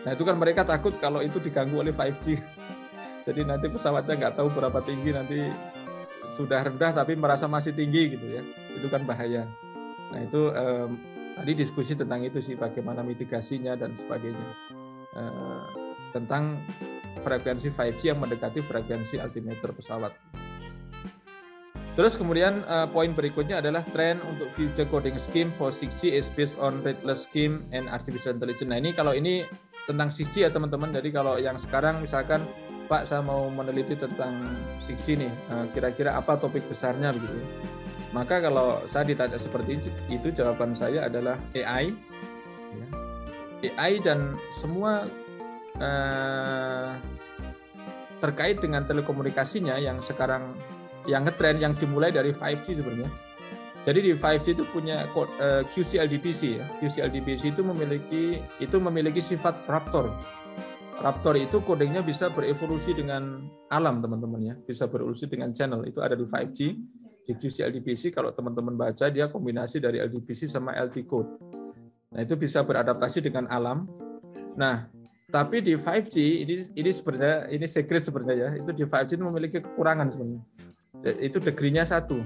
Nah 0.06 0.16
itu 0.16 0.24
kan 0.24 0.38
mereka 0.38 0.64
takut 0.64 0.96
kalau 1.02 1.20
itu 1.26 1.42
diganggu 1.42 1.82
oleh 1.82 1.92
5G. 1.92 2.38
Jadi 3.28 3.42
nanti 3.44 3.68
pesawatnya 3.68 4.16
nggak 4.16 4.34
tahu 4.40 4.48
berapa 4.54 4.80
tinggi 4.86 5.12
nanti 5.12 5.40
sudah 6.30 6.62
rendah 6.62 6.94
tapi 6.94 7.18
merasa 7.18 7.50
masih 7.50 7.74
tinggi 7.74 8.16
gitu 8.16 8.26
ya. 8.30 8.42
Itu 8.78 8.88
kan 8.94 9.04
bahaya. 9.04 9.50
Nah 10.14 10.20
itu 10.22 10.54
um, 10.54 11.02
tadi 11.40 11.56
diskusi 11.56 11.96
tentang 11.96 12.20
itu 12.28 12.44
sih 12.44 12.60
bagaimana 12.60 13.00
mitigasinya 13.00 13.80
dan 13.80 13.96
sebagainya. 13.96 14.50
Uh, 15.16 15.64
tentang 16.12 16.60
frekuensi 17.24 17.72
5G 17.72 18.14
yang 18.14 18.20
mendekati 18.20 18.60
frekuensi 18.60 19.18
altimeter 19.18 19.72
pesawat. 19.72 20.12
Terus 21.98 22.16
kemudian 22.16 22.64
uh, 22.64 22.88
poin 22.88 23.12
berikutnya 23.12 23.60
adalah 23.60 23.84
tren 23.84 24.24
untuk 24.24 24.48
future 24.56 24.88
coding 24.88 25.20
scheme 25.20 25.52
for 25.52 25.72
6G 25.72 26.16
is 26.16 26.32
based 26.32 26.56
on 26.56 26.80
rateless 26.80 27.28
scheme 27.28 27.68
and 27.76 27.92
artificial 27.92 28.32
intelligence. 28.32 28.72
Nah 28.72 28.80
ini 28.80 28.96
kalau 28.96 29.12
ini 29.12 29.44
tentang 29.84 30.14
6G 30.14 30.48
ya 30.48 30.50
teman-teman. 30.54 30.94
Jadi 30.94 31.10
kalau 31.10 31.36
yang 31.42 31.60
sekarang 31.60 32.00
misalkan 32.00 32.46
Pak 32.90 33.06
saya 33.06 33.22
mau 33.22 33.52
meneliti 33.54 33.94
tentang 33.94 34.34
6G 34.82 35.08
nih, 35.20 35.30
eh, 35.30 35.66
kira-kira 35.76 36.18
apa 36.18 36.40
topik 36.42 36.66
besarnya 36.66 37.14
begitu. 37.14 37.38
Maka 38.10 38.42
kalau 38.42 38.82
saya 38.90 39.06
ditanya 39.06 39.38
seperti 39.38 39.78
itu, 40.10 40.28
jawaban 40.34 40.74
saya 40.74 41.06
adalah 41.06 41.38
AI, 41.54 41.94
ya. 42.74 42.88
AI 43.76 44.02
dan 44.02 44.34
semua 44.50 45.06
eh, 45.78 46.90
terkait 48.20 48.60
dengan 48.60 48.84
telekomunikasinya 48.84 49.80
yang 49.80 49.98
sekarang 50.04 50.54
yang 51.08 51.24
ngetren 51.24 51.58
yang 51.58 51.74
dimulai 51.74 52.12
dari 52.12 52.36
5G 52.36 52.84
sebenarnya. 52.84 53.10
Jadi 53.88 54.00
di 54.04 54.12
5G 54.12 54.60
itu 54.60 54.64
punya 54.70 55.08
uh, 55.16 55.64
QCLDPC 55.72 56.42
ya. 56.60 56.66
QCLDPC 56.84 57.56
itu 57.56 57.64
memiliki 57.64 58.44
itu 58.60 58.78
memiliki 58.78 59.24
sifat 59.24 59.64
raptor. 59.66 60.12
Raptor 61.00 61.40
itu 61.40 61.64
kodenya 61.64 62.04
bisa 62.04 62.28
berevolusi 62.28 62.92
dengan 62.92 63.48
alam 63.72 64.04
teman-teman 64.04 64.42
ya, 64.44 64.56
bisa 64.60 64.84
berevolusi 64.84 65.32
dengan 65.32 65.56
channel. 65.56 65.88
Itu 65.88 66.04
ada 66.04 66.20
di 66.20 66.28
5G. 66.28 66.60
Di 67.30 67.38
QCLDPC 67.38 68.10
kalau 68.10 68.34
teman-teman 68.34 68.74
baca 68.74 69.06
dia 69.14 69.30
kombinasi 69.30 69.78
dari 69.78 70.02
LDPC 70.02 70.50
sama 70.50 70.74
LT 70.74 71.06
code. 71.06 71.30
Nah, 72.10 72.26
itu 72.26 72.34
bisa 72.34 72.66
beradaptasi 72.66 73.22
dengan 73.22 73.46
alam. 73.54 73.86
Nah, 74.58 74.90
tapi 75.30 75.62
di 75.62 75.78
5G 75.78 76.16
ini 76.42 76.54
ini 76.74 76.90
sebenarnya 76.90 77.54
ini 77.54 77.70
secret 77.70 78.02
sebenarnya 78.02 78.36
ya. 78.36 78.50
Itu 78.58 78.74
di 78.74 78.82
5G 78.82 79.22
itu 79.22 79.26
memiliki 79.30 79.62
kekurangan 79.62 80.10
sebenarnya. 80.10 80.42
Itu 81.22 81.38
degree-nya 81.38 81.86
satu. 81.86 82.18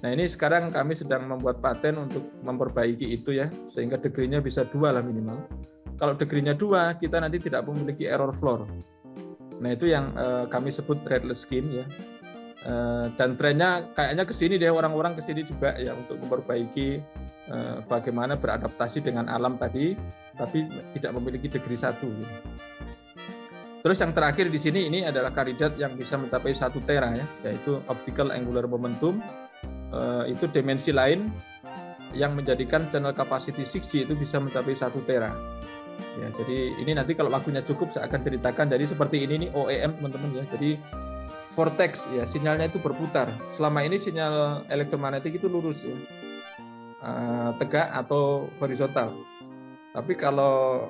Nah 0.00 0.10
ini 0.10 0.26
sekarang 0.26 0.72
kami 0.72 0.96
sedang 0.96 1.28
membuat 1.28 1.60
paten 1.60 2.00
untuk 2.00 2.24
memperbaiki 2.42 3.14
itu 3.14 3.36
ya, 3.36 3.46
sehingga 3.68 4.00
degree-nya 4.00 4.40
bisa 4.42 4.64
dua 4.66 4.96
lah 4.96 5.04
minimal. 5.04 5.44
Kalau 6.00 6.16
degree-nya 6.16 6.56
dua, 6.56 6.96
kita 6.96 7.20
nanti 7.20 7.36
tidak 7.36 7.68
memiliki 7.68 8.08
error 8.08 8.32
floor. 8.32 8.64
Nah 9.60 9.70
itu 9.76 9.92
yang 9.92 10.16
uh, 10.16 10.48
kami 10.48 10.72
sebut 10.72 11.04
redless 11.04 11.44
skin 11.44 11.68
ya. 11.68 11.84
Uh, 12.60 13.08
dan 13.16 13.40
trennya 13.40 13.88
kayaknya 13.96 14.28
ke 14.28 14.36
sini 14.36 14.60
deh 14.60 14.68
orang-orang 14.68 15.16
ke 15.16 15.24
sini 15.24 15.48
juga 15.48 15.72
ya 15.80 15.96
untuk 15.96 16.20
memperbaiki 16.20 17.00
uh, 17.48 17.80
bagaimana 17.88 18.36
beradaptasi 18.36 19.00
dengan 19.00 19.32
alam 19.32 19.56
tadi 19.56 19.96
tapi 20.36 20.68
tidak 20.92 21.16
memiliki 21.16 21.48
degree 21.48 21.80
satu. 21.80 22.12
Terus 23.80 23.96
yang 23.96 24.12
terakhir 24.12 24.52
di 24.52 24.60
sini 24.60 24.92
ini 24.92 25.08
adalah 25.08 25.32
kandidat 25.32 25.72
yang 25.80 25.96
bisa 25.96 26.20
mencapai 26.20 26.52
satu 26.52 26.84
tera 26.84 27.16
ya, 27.16 27.26
yaitu 27.48 27.80
optical 27.88 28.28
angular 28.28 28.68
momentum. 28.68 29.24
Eh, 29.90 30.36
itu 30.36 30.44
dimensi 30.52 30.92
lain 30.92 31.32
yang 32.12 32.36
menjadikan 32.36 32.86
channel 32.92 33.16
capacity 33.16 33.64
6G 33.64 34.04
itu 34.04 34.14
bisa 34.14 34.36
mencapai 34.36 34.76
satu 34.76 35.00
tera. 35.02 35.32
Ya, 36.20 36.28
jadi 36.32 36.58
ini 36.80 36.92
nanti 36.92 37.16
kalau 37.16 37.32
waktunya 37.32 37.64
cukup 37.64 37.88
saya 37.88 38.04
akan 38.06 38.20
ceritakan. 38.20 38.68
Jadi 38.68 38.84
seperti 38.84 39.16
ini 39.24 39.48
nih 39.48 39.50
OEM 39.56 39.96
teman-teman 39.96 40.30
ya. 40.38 40.44
Jadi 40.52 40.70
vortex 41.60 42.08
ya 42.08 42.24
sinyalnya 42.24 42.72
itu 42.72 42.80
berputar. 42.80 43.36
Selama 43.52 43.84
ini 43.84 44.00
sinyal 44.00 44.64
elektromagnetik 44.72 45.36
itu 45.36 45.44
lurus 45.44 45.84
ya, 45.84 45.92
uh, 47.04 47.52
tegak 47.60 47.92
atau 47.92 48.48
horizontal. 48.56 49.12
Tapi 49.92 50.16
kalau 50.16 50.88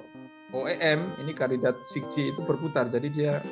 OEM 0.55 1.19
ini 1.27 1.35
kandidat 1.35 1.75
6G 1.91 2.31
itu 2.31 2.41
berputar. 2.47 2.87
Jadi 2.87 3.11
dia 3.11 3.43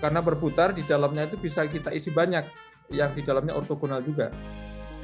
karena 0.00 0.24
berputar 0.24 0.72
di 0.72 0.80
dalamnya 0.88 1.28
itu 1.28 1.36
bisa 1.36 1.68
kita 1.68 1.92
isi 1.92 2.08
banyak 2.08 2.48
yang 2.96 3.12
di 3.12 3.20
dalamnya 3.20 3.52
ortogonal 3.52 4.00
juga. 4.00 4.32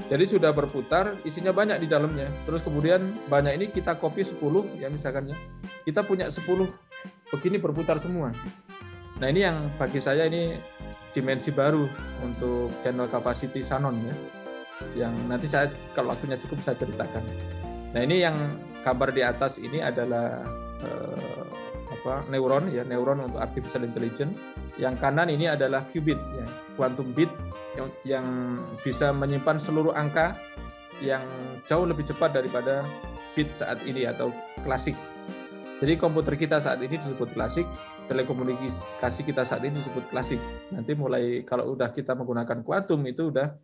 Jadi 0.09 0.25
sudah 0.25 0.57
berputar, 0.57 1.21
isinya 1.29 1.53
banyak 1.53 1.85
di 1.85 1.89
dalamnya. 1.93 2.33
Terus 2.49 2.65
kemudian 2.65 3.13
banyak 3.29 3.53
ini 3.61 3.67
kita 3.69 4.01
copy 4.01 4.25
10 4.25 4.81
ya 4.81 4.89
misalkan 4.89 5.29
ya. 5.29 5.37
Kita 5.85 6.09
punya 6.09 6.33
10 6.33 6.41
begini 7.29 7.61
berputar 7.61 8.01
semua. 8.01 8.33
Nah, 9.21 9.29
ini 9.29 9.45
yang 9.45 9.69
bagi 9.77 10.01
saya 10.01 10.25
ini 10.25 10.57
dimensi 11.13 11.51
baru 11.51 11.87
untuk 12.23 12.71
channel 12.83 13.11
capacity 13.11 13.63
Sanon 13.63 13.97
ya. 14.05 14.15
Yang 15.05 15.15
nanti 15.29 15.47
saya 15.47 15.67
kalau 15.93 16.17
waktunya 16.17 16.41
cukup 16.41 16.65
saya 16.65 16.77
ceritakan. 16.81 17.25
Nah, 17.91 18.01
ini 18.07 18.23
yang 18.23 18.37
gambar 18.87 19.11
di 19.13 19.23
atas 19.27 19.59
ini 19.61 19.83
adalah 19.83 20.41
eh, 20.81 21.49
apa 21.91 22.23
neuron 22.31 22.71
ya 22.71 22.87
neuron 22.87 23.27
untuk 23.27 23.43
artificial 23.43 23.83
intelligence 23.83 24.39
yang 24.79 24.95
kanan 24.97 25.27
ini 25.27 25.51
adalah 25.51 25.83
qubit 25.91 26.17
ya 26.39 26.47
quantum 26.79 27.11
bit 27.11 27.29
yang, 27.75 27.89
yang 28.07 28.27
bisa 28.87 29.11
menyimpan 29.11 29.59
seluruh 29.59 29.93
angka 29.93 30.39
yang 31.03 31.27
jauh 31.67 31.85
lebih 31.85 32.07
cepat 32.07 32.31
daripada 32.31 32.87
bit 33.35 33.51
saat 33.59 33.83
ini 33.85 34.07
atau 34.07 34.31
klasik 34.63 34.95
jadi 35.83 35.99
komputer 35.99 36.39
kita 36.39 36.63
saat 36.63 36.79
ini 36.79 36.95
disebut 36.95 37.35
klasik 37.35 37.67
telekomunikasi 38.11 39.23
kita 39.23 39.47
saat 39.47 39.63
ini 39.63 39.79
disebut 39.79 40.11
klasik 40.11 40.43
nanti 40.75 40.99
mulai 40.99 41.47
kalau 41.47 41.79
udah 41.79 41.95
kita 41.95 42.19
menggunakan 42.19 42.67
kuantum 42.67 42.99
itu 43.07 43.31
udah 43.31 43.55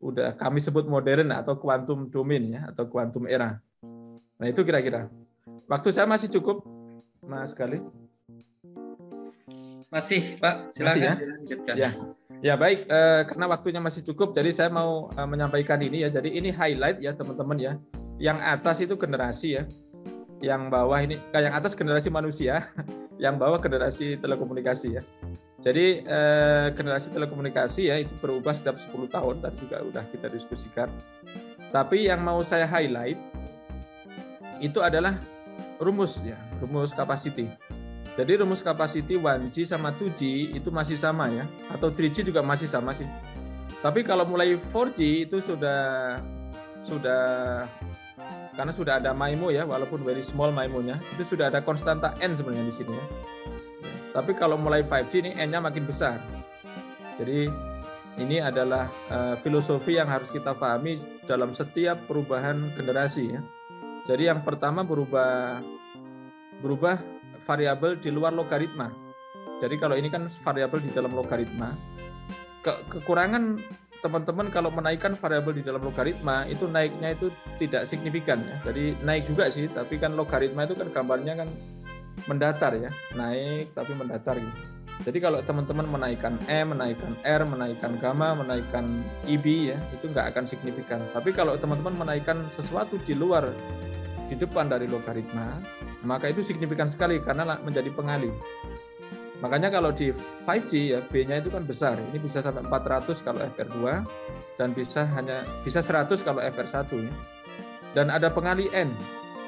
udah 0.00 0.32
kami 0.40 0.64
sebut 0.64 0.88
modern 0.88 1.28
atau 1.36 1.60
quantum 1.60 2.08
domain 2.08 2.40
ya 2.40 2.72
atau 2.72 2.88
quantum 2.88 3.28
era 3.28 3.60
Nah 4.42 4.50
itu 4.50 4.66
kira-kira. 4.66 5.06
Waktu 5.70 5.94
saya 5.94 6.10
masih 6.10 6.26
cukup, 6.26 6.66
Mas 7.22 7.54
Gali. 7.54 7.78
Masih, 9.86 10.34
Pak. 10.42 10.74
Silakan 10.74 10.98
masih, 10.98 11.06
ya? 11.06 11.14
dilanjutkan. 11.14 11.74
Ya. 11.78 11.90
Ya 12.42 12.54
baik, 12.58 12.90
eh, 12.90 13.22
karena 13.30 13.46
waktunya 13.46 13.78
masih 13.78 14.02
cukup, 14.02 14.34
jadi 14.34 14.50
saya 14.50 14.66
mau 14.66 15.06
eh, 15.14 15.28
menyampaikan 15.30 15.78
ini 15.78 16.02
ya. 16.02 16.10
Jadi 16.10 16.34
ini 16.34 16.50
highlight 16.50 16.98
ya 16.98 17.14
teman-teman 17.14 17.54
ya. 17.54 17.72
Yang 18.18 18.38
atas 18.42 18.76
itu 18.82 18.98
generasi 18.98 19.48
ya, 19.54 19.62
yang 20.42 20.68
bawah 20.68 20.98
ini, 20.98 21.22
eh, 21.30 21.42
yang 21.46 21.54
atas 21.54 21.72
generasi 21.78 22.10
manusia, 22.10 22.66
yang 23.24 23.38
bawah 23.38 23.62
generasi 23.62 24.18
telekomunikasi 24.18 24.98
ya. 24.98 25.02
Jadi 25.62 26.02
eh, 26.02 26.66
generasi 26.74 27.14
telekomunikasi 27.14 27.82
ya 27.86 28.02
itu 28.02 28.10
berubah 28.18 28.50
setiap 28.50 28.74
10 28.76 29.06
tahun, 29.06 29.34
tadi 29.38 29.56
juga 29.62 29.76
udah 29.86 30.04
kita 30.10 30.26
diskusikan. 30.26 30.90
Tapi 31.70 32.10
yang 32.10 32.20
mau 32.20 32.42
saya 32.42 32.66
highlight 32.66 33.16
itu 34.58 34.82
adalah 34.82 35.16
rumus 35.78 36.18
ya, 36.26 36.36
rumus 36.58 36.90
capacity. 36.90 37.46
Jadi 38.12 38.44
rumus 38.44 38.60
capacity 38.60 39.16
1G 39.16 39.64
sama 39.64 39.94
2G 39.94 40.52
itu 40.58 40.68
masih 40.68 40.98
sama 41.00 41.30
ya, 41.32 41.46
atau 41.70 41.88
3G 41.88 42.28
juga 42.28 42.44
masih 42.44 42.66
sama 42.66 42.92
sih. 42.92 43.06
Tapi 43.80 44.04
kalau 44.04 44.26
mulai 44.26 44.58
4G 44.58 45.30
itu 45.30 45.38
sudah 45.40 46.18
sudah 46.82 47.22
karena 48.52 48.72
sudah 48.72 49.00
ada 49.00 49.16
MIMO 49.16 49.48
ya, 49.48 49.64
walaupun 49.64 50.04
very 50.04 50.20
small 50.20 50.52
MIMO-nya, 50.52 51.00
itu 51.16 51.24
sudah 51.24 51.48
ada 51.48 51.64
konstanta 51.64 52.12
n 52.20 52.36
sebenarnya 52.36 52.68
di 52.68 52.74
sini 52.74 52.92
ya. 52.92 53.04
Tapi 54.12 54.36
kalau 54.36 54.60
mulai 54.60 54.84
5G 54.84 55.12
ini 55.24 55.30
n-nya 55.40 55.64
makin 55.64 55.88
besar. 55.88 56.20
Jadi 57.16 57.48
ini 58.20 58.36
adalah 58.44 58.92
uh, 59.08 59.40
filosofi 59.40 59.96
yang 59.96 60.12
harus 60.12 60.28
kita 60.28 60.52
pahami 60.52 61.00
dalam 61.24 61.56
setiap 61.56 62.04
perubahan 62.04 62.76
generasi 62.76 63.32
ya. 63.32 63.40
Jadi 64.04 64.28
yang 64.28 64.44
pertama 64.44 64.84
berubah 64.84 65.64
berubah 66.60 67.00
variabel 67.48 67.96
di 67.96 68.12
luar 68.12 68.36
logaritma. 68.36 68.92
Jadi 69.64 69.74
kalau 69.80 69.96
ini 69.96 70.12
kan 70.12 70.28
variabel 70.28 70.84
di 70.84 70.90
dalam 70.92 71.16
logaritma. 71.16 71.72
Ke 72.60 72.84
kekurangan 72.90 73.58
teman-teman 74.02 74.50
kalau 74.50 74.68
menaikkan 74.74 75.14
variabel 75.14 75.54
di 75.54 75.62
dalam 75.62 75.80
logaritma 75.80 76.44
itu 76.50 76.66
naiknya 76.66 77.14
itu 77.14 77.30
tidak 77.56 77.86
signifikan 77.86 78.42
ya. 78.42 78.58
Jadi 78.66 78.98
naik 79.06 79.30
juga 79.30 79.48
sih, 79.48 79.70
tapi 79.70 79.96
kan 80.02 80.18
logaritma 80.18 80.66
itu 80.66 80.74
kan 80.74 80.90
gambarnya 80.90 81.46
kan 81.46 81.48
mendatar 82.26 82.74
ya, 82.74 82.90
naik 83.14 83.70
tapi 83.72 83.94
mendatar 83.94 84.36
gitu. 84.36 84.58
Jadi 85.02 85.18
kalau 85.18 85.42
teman-teman 85.42 85.88
menaikkan 85.88 86.38
M, 86.46 86.76
menaikkan 86.76 87.14
R, 87.26 87.42
menaikkan 87.42 87.98
gamma, 87.98 88.38
menaikkan 88.38 88.86
IB 89.26 89.74
ya, 89.74 89.78
itu 89.90 90.06
nggak 90.10 90.34
akan 90.34 90.44
signifikan. 90.46 91.00
Tapi 91.10 91.34
kalau 91.34 91.58
teman-teman 91.58 92.06
menaikkan 92.06 92.38
sesuatu 92.52 93.00
di 93.02 93.16
luar 93.16 93.50
di 94.30 94.38
depan 94.38 94.70
dari 94.70 94.86
logaritma, 94.86 95.58
maka 96.06 96.30
itu 96.30 96.46
signifikan 96.46 96.86
sekali 96.86 97.18
karena 97.18 97.58
menjadi 97.62 97.90
pengalih. 97.90 98.30
Makanya 99.42 99.74
kalau 99.74 99.90
di 99.90 100.14
5G 100.46 100.94
ya 100.94 101.00
B-nya 101.02 101.42
itu 101.42 101.50
kan 101.50 101.66
besar. 101.66 101.98
Ini 101.98 102.18
bisa 102.22 102.38
sampai 102.38 102.62
400 102.62 103.26
kalau 103.26 103.42
FR2 103.58 103.78
dan 104.54 104.70
bisa 104.70 105.02
hanya 105.18 105.42
bisa 105.66 105.82
100 105.82 106.14
kalau 106.22 106.38
FR1 106.38 106.86
ya. 107.02 107.14
Dan 107.90 108.06
ada 108.14 108.30
pengalih 108.30 108.70
N. 108.70 108.94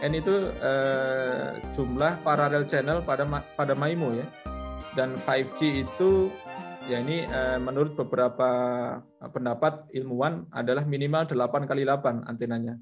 N 0.02 0.12
itu 0.18 0.50
eh, 0.58 1.62
jumlah 1.78 2.26
paralel 2.26 2.66
channel 2.66 3.06
pada 3.06 3.22
pada 3.54 3.78
MIMO 3.78 4.18
ya. 4.18 4.26
Dan 4.98 5.14
5G 5.22 5.86
itu 5.86 6.26
ya 6.90 6.98
ini 6.98 7.30
eh, 7.30 7.58
menurut 7.62 7.94
beberapa 7.94 8.50
pendapat 9.30 9.94
ilmuwan 9.94 10.50
adalah 10.50 10.82
minimal 10.82 11.30
8 11.30 11.70
kali 11.70 11.86
8 11.86 12.26
antenanya. 12.26 12.74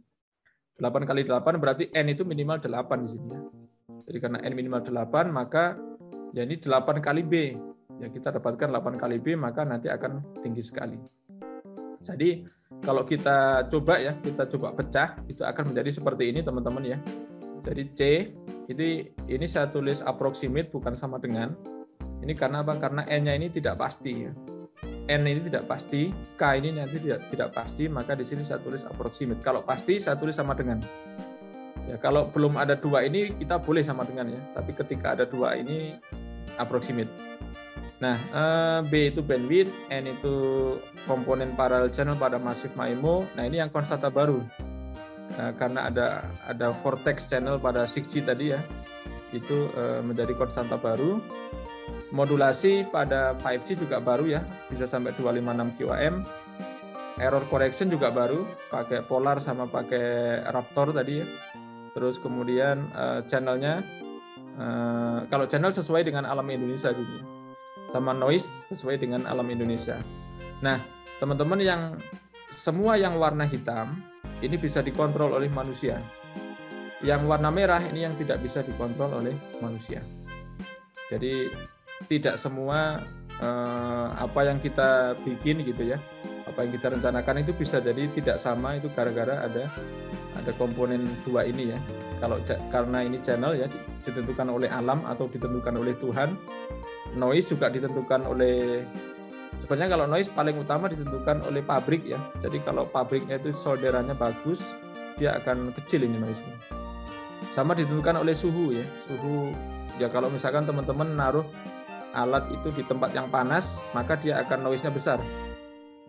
8 0.81 1.05
kali 1.05 1.29
8 1.29 1.61
berarti 1.61 1.93
N 1.93 2.09
itu 2.09 2.25
minimal 2.25 2.57
8 2.57 3.05
di 3.05 3.09
sini 3.13 3.29
ya. 3.29 3.41
Jadi 4.09 4.19
karena 4.19 4.39
N 4.41 4.53
minimal 4.57 4.81
8 4.81 5.29
maka 5.29 5.77
ya 6.33 6.43
ini 6.45 6.59
8 6.59 6.99
kali 6.99 7.23
B. 7.23 7.35
Ya 8.01 8.09
kita 8.09 8.35
dapatkan 8.35 8.73
8 8.73 8.99
kali 8.99 9.21
B 9.21 9.37
maka 9.39 9.63
nanti 9.63 9.93
akan 9.93 10.41
tinggi 10.43 10.65
sekali. 10.65 10.97
Jadi 12.03 12.43
kalau 12.83 13.07
kita 13.07 13.71
coba 13.71 14.03
ya, 14.03 14.19
kita 14.19 14.51
coba 14.51 14.75
pecah 14.75 15.23
itu 15.31 15.47
akan 15.47 15.71
menjadi 15.71 16.03
seperti 16.03 16.35
ini 16.35 16.43
teman-teman 16.43 16.83
ya. 16.83 16.99
Jadi 17.63 17.83
C 17.95 18.01
ini 18.67 19.07
ini 19.31 19.47
saya 19.47 19.71
tulis 19.71 20.03
approximate 20.03 20.73
bukan 20.75 20.99
sama 20.99 21.23
dengan. 21.23 21.55
Ini 22.23 22.35
karena 22.35 22.63
apa? 22.63 22.75
Karena 22.79 23.03
N-nya 23.07 23.35
ini 23.39 23.51
tidak 23.51 23.79
pasti 23.79 24.13
ya. 24.27 24.33
N 25.11 25.27
ini 25.27 25.43
tidak 25.43 25.67
pasti, 25.67 26.15
K 26.39 26.43
ini 26.63 26.79
nanti 26.79 27.03
tidak 27.03 27.27
tidak 27.27 27.51
pasti, 27.51 27.91
maka 27.91 28.15
di 28.15 28.23
sini 28.23 28.47
saya 28.47 28.63
tulis 28.63 28.87
approximate. 28.87 29.43
Kalau 29.43 29.67
pasti 29.67 29.99
saya 29.99 30.15
tulis 30.15 30.35
sama 30.35 30.55
dengan. 30.55 30.79
Ya, 31.93 32.01
kalau 32.01 32.25
belum 32.33 32.57
ada 32.57 32.73
dua 32.73 33.05
ini 33.05 33.37
kita 33.37 33.61
boleh 33.61 33.85
sama 33.85 34.09
dengan 34.09 34.33
ya, 34.33 34.41
tapi 34.57 34.73
ketika 34.73 35.13
ada 35.13 35.29
dua 35.29 35.61
ini 35.61 36.01
approximate. 36.57 37.13
Nah, 38.01 38.17
eh, 38.17 38.81
B 38.89 39.13
itu 39.13 39.21
bandwidth, 39.21 39.69
N 39.93 40.09
itu 40.09 40.35
komponen 41.05 41.53
parallel 41.53 41.93
channel 41.93 42.17
pada 42.17 42.41
Massive 42.41 42.73
MIMO. 42.73 43.29
Nah, 43.37 43.45
ini 43.45 43.61
yang 43.61 43.69
konstanta 43.69 44.09
baru. 44.09 44.41
Eh, 45.37 45.53
karena 45.61 45.93
ada 45.93 46.33
ada 46.49 46.73
vortex 46.81 47.29
channel 47.29 47.61
pada 47.61 47.85
6G 47.85 48.25
tadi 48.25 48.57
ya. 48.57 48.65
Itu 49.29 49.69
eh, 49.77 50.01
menjadi 50.01 50.33
konstanta 50.33 50.81
baru. 50.81 51.21
Modulasi 52.09 52.89
pada 52.89 53.37
5G 53.37 53.85
juga 53.85 54.01
baru 54.01 54.33
ya, 54.33 54.41
bisa 54.73 54.89
sampai 54.89 55.13
256 55.13 55.77
QAM. 55.77 56.25
Error 57.21 57.45
correction 57.53 57.93
juga 57.93 58.09
baru, 58.09 58.49
pakai 58.73 59.05
Polar 59.05 59.37
sama 59.45 59.69
pakai 59.69 60.41
Raptor 60.49 60.97
tadi 60.97 61.21
ya. 61.21 61.29
Terus 61.93 62.17
kemudian 62.17 62.89
channelnya 63.29 63.85
kalau 65.29 65.45
channel 65.49 65.73
sesuai 65.73 66.09
dengan 66.09 66.25
alam 66.25 66.49
Indonesia 66.49 66.93
juga 66.93 67.21
sama 67.93 68.17
noise 68.17 68.49
sesuai 68.73 68.97
dengan 68.97 69.29
alam 69.29 69.45
Indonesia. 69.53 70.01
Nah, 70.65 70.81
teman-teman 71.21 71.61
yang 71.61 71.83
semua 72.49 72.97
yang 72.97 73.21
warna 73.21 73.45
hitam 73.45 73.93
ini 74.41 74.57
bisa 74.57 74.81
dikontrol 74.81 75.37
oleh 75.37 75.53
manusia. 75.53 76.01
Yang 77.05 77.29
warna 77.29 77.53
merah 77.53 77.85
ini 77.85 78.09
yang 78.09 78.17
tidak 78.17 78.41
bisa 78.41 78.65
dikontrol 78.65 79.21
oleh 79.21 79.37
manusia. 79.61 80.01
Jadi 81.13 81.53
tidak 82.09 82.41
semua 82.41 83.05
eh, 83.37 84.07
apa 84.17 84.41
yang 84.49 84.57
kita 84.63 85.19
bikin 85.21 85.61
gitu 85.67 85.93
ya, 85.93 86.01
apa 86.49 86.65
yang 86.65 86.73
kita 86.73 86.97
rencanakan 86.97 87.45
itu 87.45 87.53
bisa 87.53 87.83
jadi 87.83 88.09
tidak 88.17 88.41
sama 88.41 88.81
itu 88.81 88.89
gara-gara 88.97 89.45
ada 89.45 89.69
ada 90.39 90.53
komponen 90.57 91.05
dua 91.27 91.45
ini 91.45 91.75
ya. 91.75 91.79
Kalau 92.23 92.39
karena 92.71 93.03
ini 93.03 93.19
channel 93.21 93.59
ya 93.59 93.67
ditentukan 94.07 94.49
oleh 94.49 94.71
alam 94.71 95.03
atau 95.07 95.27
ditentukan 95.27 95.75
oleh 95.75 95.95
Tuhan, 95.99 96.35
noise 97.19 97.51
juga 97.51 97.69
ditentukan 97.69 98.27
oleh 98.31 98.87
sebenarnya 99.59 99.91
kalau 99.99 100.07
noise 100.11 100.31
paling 100.31 100.57
utama 100.59 100.87
ditentukan 100.91 101.45
oleh 101.47 101.63
pabrik 101.63 102.03
ya. 102.07 102.19
Jadi 102.41 102.63
kalau 102.63 102.87
pabriknya 102.89 103.39
itu 103.39 103.55
solderannya 103.55 104.15
bagus, 104.15 104.63
dia 105.19 105.37
akan 105.39 105.75
kecil 105.83 106.07
ini 106.07 106.19
noise-nya. 106.19 106.57
Sama 107.53 107.77
ditentukan 107.77 108.23
oleh 108.23 108.33
suhu 108.33 108.73
ya. 108.75 108.85
Suhu 109.07 109.51
ya 110.01 110.09
kalau 110.09 110.33
misalkan 110.33 110.65
teman-teman 110.65 111.15
naruh 111.15 111.47
alat 112.13 112.45
itu 112.53 112.69
di 112.73 112.83
tempat 112.85 113.13
yang 113.17 113.29
panas, 113.29 113.81
maka 113.93 114.17
dia 114.17 114.41
akan 114.41 114.69
noise-nya 114.69 114.93
besar. 114.93 115.19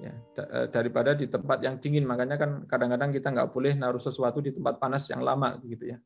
Ya, 0.02 0.10
eh, 0.42 0.68
daripada 0.74 1.14
di 1.14 1.30
tempat 1.30 1.62
yang 1.62 1.78
dingin. 1.78 2.04
Makanya 2.04 2.36
kan 2.36 2.66
kadang-kadang 2.66 3.14
kita 3.14 3.30
nggak 3.30 3.50
boleh 3.54 3.78
naruh 3.78 4.02
sesuatu 4.02 4.42
di 4.42 4.50
tempat 4.50 4.82
panas 4.82 5.06
yang 5.08 5.22
lama 5.22 5.56
gitu 5.64 5.94
ya. 5.94 5.98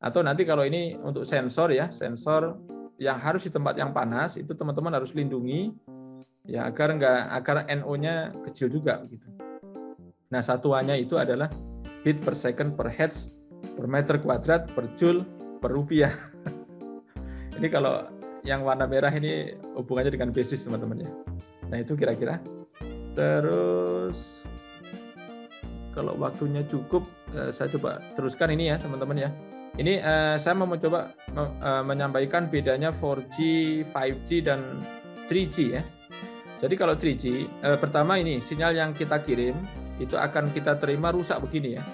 Atau 0.00 0.24
nanti 0.24 0.48
kalau 0.48 0.64
ini 0.64 0.96
untuk 0.96 1.28
sensor 1.28 1.72
ya, 1.72 1.92
sensor 1.92 2.56
yang 2.98 3.20
harus 3.20 3.46
di 3.46 3.52
tempat 3.52 3.78
yang 3.78 3.94
panas 3.94 4.34
itu 4.40 4.50
teman-teman 4.56 4.90
harus 4.90 5.14
lindungi 5.14 5.70
ya 6.48 6.66
agar 6.66 6.96
enggak 6.96 7.20
agar 7.30 7.56
NO-nya 7.68 8.34
kecil 8.48 8.72
juga 8.72 9.04
gitu. 9.06 9.28
Nah, 10.28 10.42
satuannya 10.44 10.98
itu 11.00 11.16
adalah 11.16 11.48
heat 12.04 12.20
per 12.20 12.34
second 12.36 12.76
per 12.76 12.92
hertz 12.92 13.32
per 13.76 13.86
meter 13.86 14.20
kuadrat 14.20 14.68
per 14.72 14.92
joule 14.98 15.24
per 15.62 15.72
rupiah. 15.72 16.12
ini 17.58 17.68
kalau 17.70 18.06
yang 18.42 18.64
warna 18.64 18.88
merah 18.88 19.12
ini 19.12 19.56
hubungannya 19.76 20.12
dengan 20.14 20.30
basis 20.32 20.64
teman-teman 20.64 21.04
ya. 21.04 21.10
Nah, 21.68 21.78
itu 21.80 21.92
kira-kira. 21.94 22.40
Terus 23.18 24.46
kalau 25.90 26.14
waktunya 26.14 26.62
cukup 26.62 27.02
eh, 27.34 27.50
saya 27.50 27.66
coba 27.74 27.98
teruskan 28.14 28.54
ini 28.54 28.70
ya, 28.70 28.78
teman-teman 28.78 29.18
ya. 29.18 29.30
Ini 29.78 30.02
uh, 30.02 30.34
saya 30.42 30.58
mau 30.58 30.66
mencoba 30.66 31.14
uh, 31.38 31.86
menyampaikan 31.86 32.50
bedanya 32.50 32.90
4G, 32.90 33.38
5G 33.86 34.42
dan 34.42 34.82
3G 35.30 35.56
ya. 35.70 35.82
Jadi 36.58 36.74
kalau 36.74 36.98
3G, 36.98 37.46
uh, 37.62 37.74
eh, 37.74 37.78
pertama 37.78 38.18
ini 38.18 38.42
sinyal 38.42 38.74
yang 38.74 38.90
kita 38.90 39.22
kirim 39.22 39.54
itu 40.02 40.18
akan 40.18 40.50
kita 40.50 40.74
terima 40.82 41.14
rusak 41.14 41.38
begini 41.46 41.78
ya. 41.78 41.84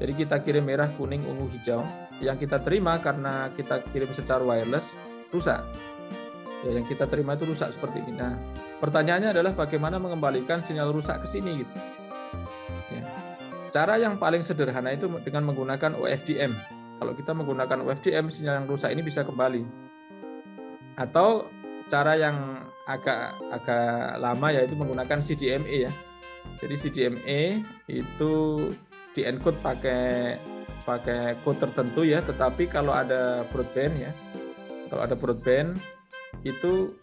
Jadi 0.00 0.12
kita 0.24 0.40
kirim 0.40 0.64
merah, 0.64 0.88
kuning, 0.96 1.20
ungu, 1.28 1.52
hijau. 1.52 1.84
Yang 2.24 2.48
kita 2.48 2.64
terima 2.64 2.96
karena 2.96 3.52
kita 3.52 3.84
kirim 3.92 4.08
secara 4.16 4.40
wireless 4.40 4.96
rusak. 5.28 5.68
Ya, 6.64 6.70
yang 6.80 6.86
kita 6.88 7.04
terima 7.10 7.36
itu 7.36 7.44
rusak 7.44 7.76
seperti 7.76 8.00
ini. 8.00 8.16
Nah, 8.16 8.32
pertanyaannya 8.80 9.36
adalah 9.36 9.52
bagaimana 9.52 10.00
mengembalikan 10.00 10.64
sinyal 10.64 10.88
rusak 10.94 11.20
ke 11.24 11.28
sini 11.28 11.60
gitu. 11.60 11.74
Ya. 12.88 13.04
Cara 13.74 14.00
yang 14.00 14.16
paling 14.16 14.40
sederhana 14.40 14.96
itu 14.96 15.04
dengan 15.20 15.52
menggunakan 15.52 16.00
OFDM. 16.00 16.56
Kalau 16.96 17.12
kita 17.12 17.36
menggunakan 17.36 17.84
UFDM, 17.84 18.32
sinyal 18.32 18.64
yang 18.64 18.68
rusak 18.70 18.88
ini 18.88 19.04
bisa 19.04 19.20
kembali. 19.20 19.62
Atau 20.96 21.52
cara 21.92 22.16
yang 22.16 22.64
agak 22.88 23.36
agak 23.52 24.18
lama 24.22 24.48
yaitu 24.54 24.74
menggunakan 24.78 25.20
CDMA 25.20 25.90
ya. 25.90 25.92
Jadi 26.56 26.74
CDMA 26.78 27.60
itu 27.90 28.34
di-encode 29.12 29.58
pakai 29.60 30.38
pakai 30.86 31.36
code 31.42 31.66
tertentu 31.66 32.06
ya, 32.06 32.22
tetapi 32.22 32.70
kalau 32.70 32.94
ada 32.94 33.42
broadband 33.50 33.94
ya, 33.98 34.12
kalau 34.88 35.02
ada 35.02 35.18
broadband 35.18 35.76
itu 36.50 36.94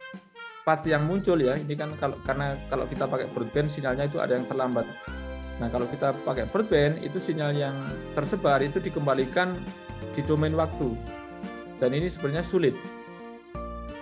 pasti 0.63 0.95
yang 0.95 1.03
muncul 1.07 1.35
ya. 1.39 1.59
Ini 1.59 1.75
kan 1.75 1.95
kalau 1.99 2.17
karena 2.23 2.55
kalau 2.71 2.87
kita 2.87 3.05
pakai 3.05 3.27
broadband 3.31 3.67
sinyalnya 3.67 4.07
itu 4.07 4.17
ada 4.19 4.39
yang 4.39 4.47
terlambat. 4.47 4.87
Nah, 5.61 5.69
kalau 5.69 5.85
kita 5.85 6.15
pakai 6.25 6.49
broadband 6.49 7.03
itu 7.05 7.21
sinyal 7.21 7.53
yang 7.53 7.75
tersebar 8.17 8.63
itu 8.65 8.81
dikembalikan 8.81 9.53
di 10.17 10.21
domain 10.25 10.55
waktu. 10.57 10.95
Dan 11.77 11.93
ini 11.93 12.09
sebenarnya 12.09 12.45
sulit. 12.47 12.73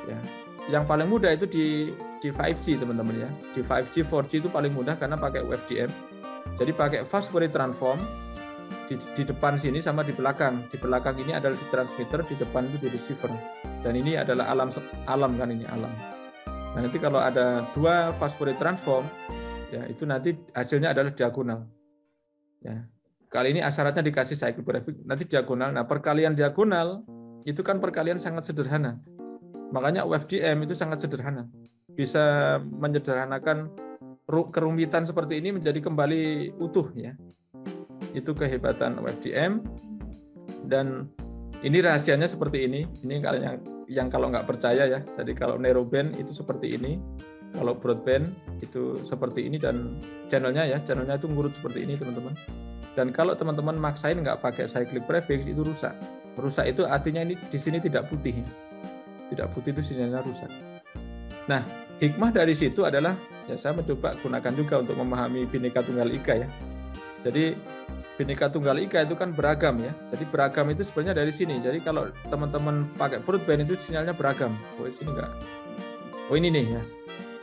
Ya. 0.08 0.20
Yang 0.70 0.84
paling 0.88 1.08
mudah 1.10 1.34
itu 1.34 1.50
di 1.50 1.92
di 2.22 2.30
5G 2.30 2.80
teman-teman 2.80 3.28
ya. 3.28 3.30
Di 3.52 3.66
5G, 3.66 4.06
4G 4.06 4.32
itu 4.46 4.50
paling 4.50 4.72
mudah 4.72 4.96
karena 4.96 5.18
pakai 5.18 5.42
UFDM. 5.44 5.90
Jadi 6.56 6.72
pakai 6.78 7.02
fast 7.10 7.34
Fourier 7.34 7.50
transform 7.50 7.98
di, 8.92 8.96
di 9.16 9.24
depan 9.24 9.56
sini 9.56 9.80
sama 9.80 10.04
di 10.04 10.12
belakang. 10.12 10.68
Di 10.68 10.76
belakang 10.76 11.16
ini 11.24 11.32
adalah 11.32 11.56
di 11.56 11.68
transmitter, 11.72 12.28
di 12.28 12.36
depan 12.36 12.68
itu 12.68 12.84
di 12.84 12.90
receiver. 12.92 13.32
Dan 13.80 13.96
ini 13.96 14.20
adalah 14.20 14.52
alam 14.52 14.68
alam 15.08 15.32
kan 15.40 15.48
ini 15.48 15.64
alam. 15.64 15.92
Nah, 16.76 16.80
nanti 16.84 17.00
kalau 17.00 17.24
ada 17.24 17.72
dua 17.72 18.12
fast 18.20 18.36
Fourier 18.36 18.60
transform, 18.60 19.08
ya 19.72 19.88
itu 19.88 20.04
nanti 20.04 20.36
hasilnya 20.52 20.92
adalah 20.92 21.16
diagonal. 21.16 21.68
Ya, 22.60 22.84
Kali 23.32 23.56
ini 23.56 23.64
asyaratnya 23.64 24.04
dikasih 24.04 24.36
cycle 24.36 24.68
graphic, 24.68 25.00
nanti 25.08 25.24
diagonal. 25.24 25.72
Nah, 25.72 25.88
perkalian 25.88 26.36
diagonal 26.36 27.08
itu 27.48 27.64
kan 27.64 27.80
perkalian 27.80 28.20
sangat 28.20 28.52
sederhana. 28.52 29.00
Makanya 29.72 30.04
UFDM 30.04 30.68
itu 30.68 30.76
sangat 30.76 31.00
sederhana. 31.00 31.48
Bisa 31.96 32.60
menyederhanakan 32.60 33.72
kerumitan 34.28 35.08
seperti 35.08 35.40
ini 35.40 35.56
menjadi 35.56 35.80
kembali 35.80 36.56
utuh 36.60 36.92
ya. 36.92 37.16
Itu 38.12 38.36
kehebatan 38.36 39.00
UFDM 39.00 39.64
dan 40.68 41.08
ini 41.62 41.78
rahasianya 41.80 42.26
seperti 42.26 42.66
ini. 42.66 42.82
Ini 43.06 43.22
kalau 43.22 43.40
yang 43.40 43.56
yang 43.92 44.08
kalau 44.10 44.28
nggak 44.34 44.48
percaya 44.50 44.88
ya. 44.88 45.00
Jadi 45.04 45.32
kalau 45.38 45.62
narrowband 45.62 46.18
itu 46.18 46.34
seperti 46.34 46.74
ini, 46.76 46.98
kalau 47.52 47.76
broadband 47.76 48.32
itu 48.64 48.98
seperti 49.04 49.46
ini 49.46 49.60
dan 49.60 50.00
channelnya 50.32 50.66
ya, 50.66 50.78
channelnya 50.82 51.20
itu 51.20 51.28
ngurut 51.28 51.52
seperti 51.52 51.84
ini 51.84 52.00
teman-teman. 52.00 52.34
Dan 52.96 53.12
kalau 53.16 53.36
teman-teman 53.36 53.76
maksain 53.80 54.20
nggak 54.20 54.44
pakai 54.44 54.68
cyclic 54.68 55.04
prefix 55.08 55.44
itu 55.48 55.62
rusak. 55.64 55.96
Rusak 56.40 56.72
itu 56.72 56.88
artinya 56.88 57.24
ini 57.24 57.36
di 57.36 57.60
sini 57.60 57.80
tidak 57.80 58.08
putih. 58.08 58.36
Tidak 59.32 59.48
putih 59.52 59.72
itu 59.76 59.84
sinyalnya 59.84 60.24
rusak. 60.24 60.52
Nah, 61.48 61.64
hikmah 62.00 62.32
dari 62.36 62.56
situ 62.56 62.84
adalah 62.84 63.16
ya 63.48 63.56
saya 63.56 63.76
mencoba 63.76 64.16
gunakan 64.20 64.54
juga 64.56 64.76
untuk 64.84 64.96
memahami 64.96 65.48
bineka 65.48 65.84
tunggal 65.84 66.08
ika 66.12 66.36
ya. 66.36 66.48
Jadi 67.22 67.56
bineka 68.20 68.52
tunggal 68.52 68.76
ika 68.80 69.04
itu 69.08 69.16
kan 69.16 69.32
beragam 69.32 69.80
ya. 69.80 69.92
Jadi 70.12 70.24
beragam 70.28 70.68
itu 70.72 70.84
sebenarnya 70.84 71.24
dari 71.24 71.32
sini. 71.32 71.60
Jadi 71.60 71.80
kalau 71.84 72.12
teman-teman 72.28 72.90
pakai 72.96 73.24
broadband 73.24 73.64
itu 73.68 73.76
sinyalnya 73.80 74.16
beragam. 74.16 74.56
Oh, 74.80 74.88
sini 74.88 75.12
enggak. 75.12 75.32
Oh, 76.32 76.36
ini 76.36 76.48
nih 76.52 76.66
ya. 76.80 76.82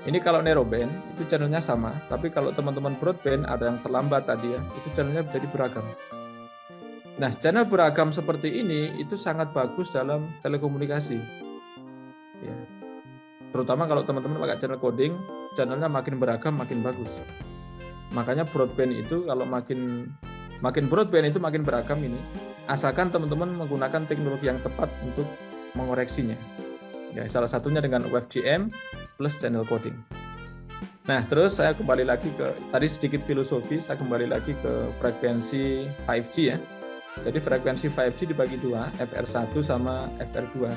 Ini 0.09 0.19
kalau 0.24 0.40
narrowband 0.40 0.89
itu 1.12 1.28
channelnya 1.28 1.61
sama, 1.61 1.93
tapi 2.09 2.32
kalau 2.32 2.55
teman-teman 2.55 2.97
broadband 2.97 3.45
ada 3.45 3.69
yang 3.69 3.78
terlambat 3.85 4.24
tadi 4.24 4.57
ya, 4.57 4.61
itu 4.78 4.89
channelnya 4.95 5.27
jadi 5.28 5.45
beragam. 5.51 5.85
Nah, 7.19 7.35
channel 7.35 7.66
beragam 7.66 8.15
seperti 8.15 8.62
ini 8.62 8.95
itu 9.03 9.19
sangat 9.19 9.51
bagus 9.51 9.90
dalam 9.90 10.31
telekomunikasi. 10.40 11.19
Ya. 12.40 12.57
Terutama 13.51 13.90
kalau 13.90 14.07
teman-teman 14.07 14.39
pakai 14.39 14.62
channel 14.62 14.78
coding, 14.78 15.19
channelnya 15.59 15.90
makin 15.90 16.16
beragam 16.23 16.55
makin 16.55 16.78
bagus. 16.78 17.19
Makanya 18.15 18.47
broadband 18.47 18.95
itu 18.95 19.27
kalau 19.27 19.45
makin 19.45 20.09
makin 20.60 20.90
broadband 20.90 21.30
itu 21.30 21.39
makin 21.39 21.62
beragam 21.62 21.98
ini, 22.02 22.18
asalkan 22.66 23.09
teman-teman 23.09 23.48
menggunakan 23.55 24.05
teknologi 24.06 24.51
yang 24.51 24.59
tepat 24.60 24.90
untuk 25.02 25.26
mengoreksinya. 25.78 26.36
Ya, 27.16 27.24
salah 27.26 27.48
satunya 27.48 27.80
dengan 27.80 28.05
WebGM 28.10 28.68
plus 29.16 29.40
channel 29.40 29.64
coding. 29.64 29.97
Nah, 31.09 31.24
terus 31.24 31.56
saya 31.56 31.72
kembali 31.72 32.05
lagi 32.05 32.28
ke 32.36 32.52
tadi 32.68 32.85
sedikit 32.85 33.24
filosofi, 33.24 33.80
saya 33.80 33.97
kembali 33.97 34.28
lagi 34.28 34.52
ke 34.60 34.93
frekuensi 35.01 35.89
5G 36.05 36.35
ya. 36.44 36.60
Jadi 37.24 37.39
frekuensi 37.40 37.89
5G 37.89 38.28
dibagi 38.28 38.60
dua, 38.60 38.93
FR1 39.01 39.56
sama 39.64 40.12
FR2. 40.20 40.68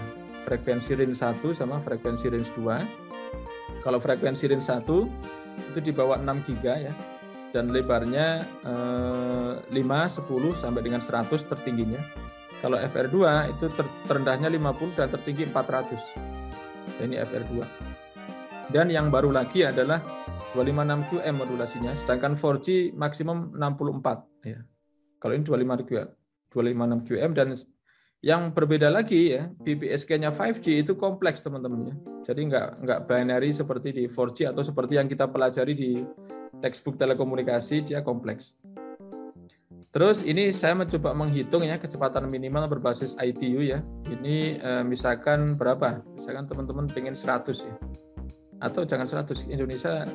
Frekuensi 0.47 0.95
range 0.97 1.19
1 1.19 1.51
sama 1.51 1.83
frekuensi 1.83 2.31
range 2.31 2.49
2. 2.55 3.83
Kalau 3.83 3.99
frekuensi 3.99 4.47
range 4.47 4.65
1 4.71 4.87
itu 5.75 5.79
di 5.83 5.91
bawah 5.91 6.17
6 6.17 6.47
giga 6.47 6.79
ya. 6.79 6.93
Dan 7.51 7.69
lebarnya 7.69 8.47
eh, 8.63 9.53
5, 9.67 9.75
10 9.75 10.55
sampai 10.55 10.81
dengan 10.81 11.03
100 11.03 11.27
tertingginya. 11.51 11.99
Kalau 12.61 12.77
FR2 12.77 13.17
itu 13.51 13.65
ter 13.73 13.85
terendahnya 14.05 14.47
50 14.47 14.95
dan 14.95 15.09
tertinggi 15.09 15.49
400. 15.49 16.97
Dan 16.97 17.03
ini 17.11 17.17
FR2. 17.19 17.53
Dan 18.71 18.87
yang 18.87 19.11
baru 19.11 19.33
lagi 19.35 19.67
adalah 19.67 19.99
256 20.55 21.11
QM 21.11 21.35
modulasinya, 21.35 21.91
sedangkan 21.95 22.35
4G 22.35 22.91
maksimum 22.95 23.55
64 23.55 24.47
ya. 24.47 24.59
Kalau 25.19 25.33
ini 25.35 25.43
25 25.43 25.87
QM, 25.87 26.07
256 26.51 27.07
QM 27.07 27.31
dan 27.35 27.47
yang 28.21 28.53
berbeda 28.53 28.93
lagi 28.93 29.33
ya, 29.33 29.49
BPSK-nya 29.49 30.29
5G 30.29 30.85
itu 30.85 30.93
kompleks 30.93 31.41
teman-teman 31.41 31.89
ya. 31.89 31.95
Jadi 32.31 32.41
nggak 32.51 32.67
nggak 32.85 32.99
binary 33.09 33.49
seperti 33.49 33.89
di 33.95 34.03
4G 34.05 34.53
atau 34.53 34.61
seperti 34.61 34.99
yang 34.99 35.09
kita 35.09 35.25
pelajari 35.25 35.73
di 35.73 35.91
textbook 36.61 36.95
telekomunikasi, 36.95 37.83
dia 37.83 38.05
kompleks. 38.05 38.53
Terus 39.91 40.23
ini 40.23 40.55
saya 40.55 40.71
mencoba 40.71 41.11
menghitung 41.11 41.67
ya 41.67 41.75
kecepatan 41.75 42.31
minimal 42.31 42.71
berbasis 42.71 43.11
ITU 43.19 43.59
ya. 43.59 43.83
Ini 44.07 44.61
eh, 44.61 44.83
misalkan 44.87 45.59
berapa? 45.59 45.99
Misalkan 46.15 46.47
teman-teman 46.47 46.87
pengen 46.87 47.11
100 47.11 47.67
ya. 47.67 47.75
Atau 48.63 48.87
jangan 48.87 49.09
100, 49.09 49.51
Indonesia 49.51 50.07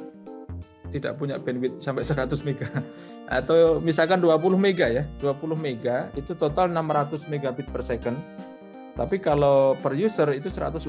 tidak 0.89 1.19
punya 1.19 1.37
bandwidth 1.37 1.83
sampai 1.83 2.07
100 2.07 2.47
mega 2.47 2.69
atau 3.39 3.83
misalkan 3.83 4.23
20 4.23 4.57
mega 4.57 4.87
ya 4.87 5.05
20 5.19 5.59
mega 5.59 6.09
itu 6.15 6.33
total 6.39 6.71
600 6.71 7.27
megabit 7.27 7.67
per 7.69 7.83
second 7.83 8.17
tapi 8.95 9.19
kalau 9.21 9.75
per 9.77 9.93
user 9.99 10.31
itu 10.33 10.49
180 10.49 10.87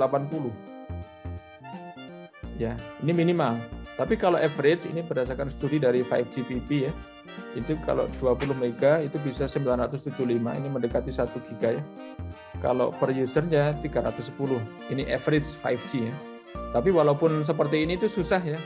ya 2.62 2.78
ini 3.04 3.12
minimal 3.14 3.58
tapi 3.98 4.14
kalau 4.14 4.38
average 4.38 4.86
ini 4.86 5.02
berdasarkan 5.02 5.50
studi 5.50 5.82
dari 5.82 6.06
5GPP 6.06 6.70
ya. 6.86 6.94
Itu 7.58 7.74
kalau 7.82 8.06
20 8.22 8.54
mega 8.54 9.02
itu 9.02 9.18
bisa 9.18 9.50
975 9.50 10.14
ini 10.38 10.68
mendekati 10.70 11.10
1 11.10 11.34
giga 11.50 11.82
ya. 11.82 11.84
Kalau 12.62 12.94
per 12.94 13.10
usernya 13.10 13.74
310 13.82 14.94
ini 14.94 15.10
average 15.10 15.50
5G 15.66 16.14
ya. 16.14 16.16
Tapi 16.74 16.94
walaupun 16.94 17.42
seperti 17.42 17.90
ini 17.90 17.98
itu 17.98 18.06
susah 18.06 18.42
ya. 18.42 18.62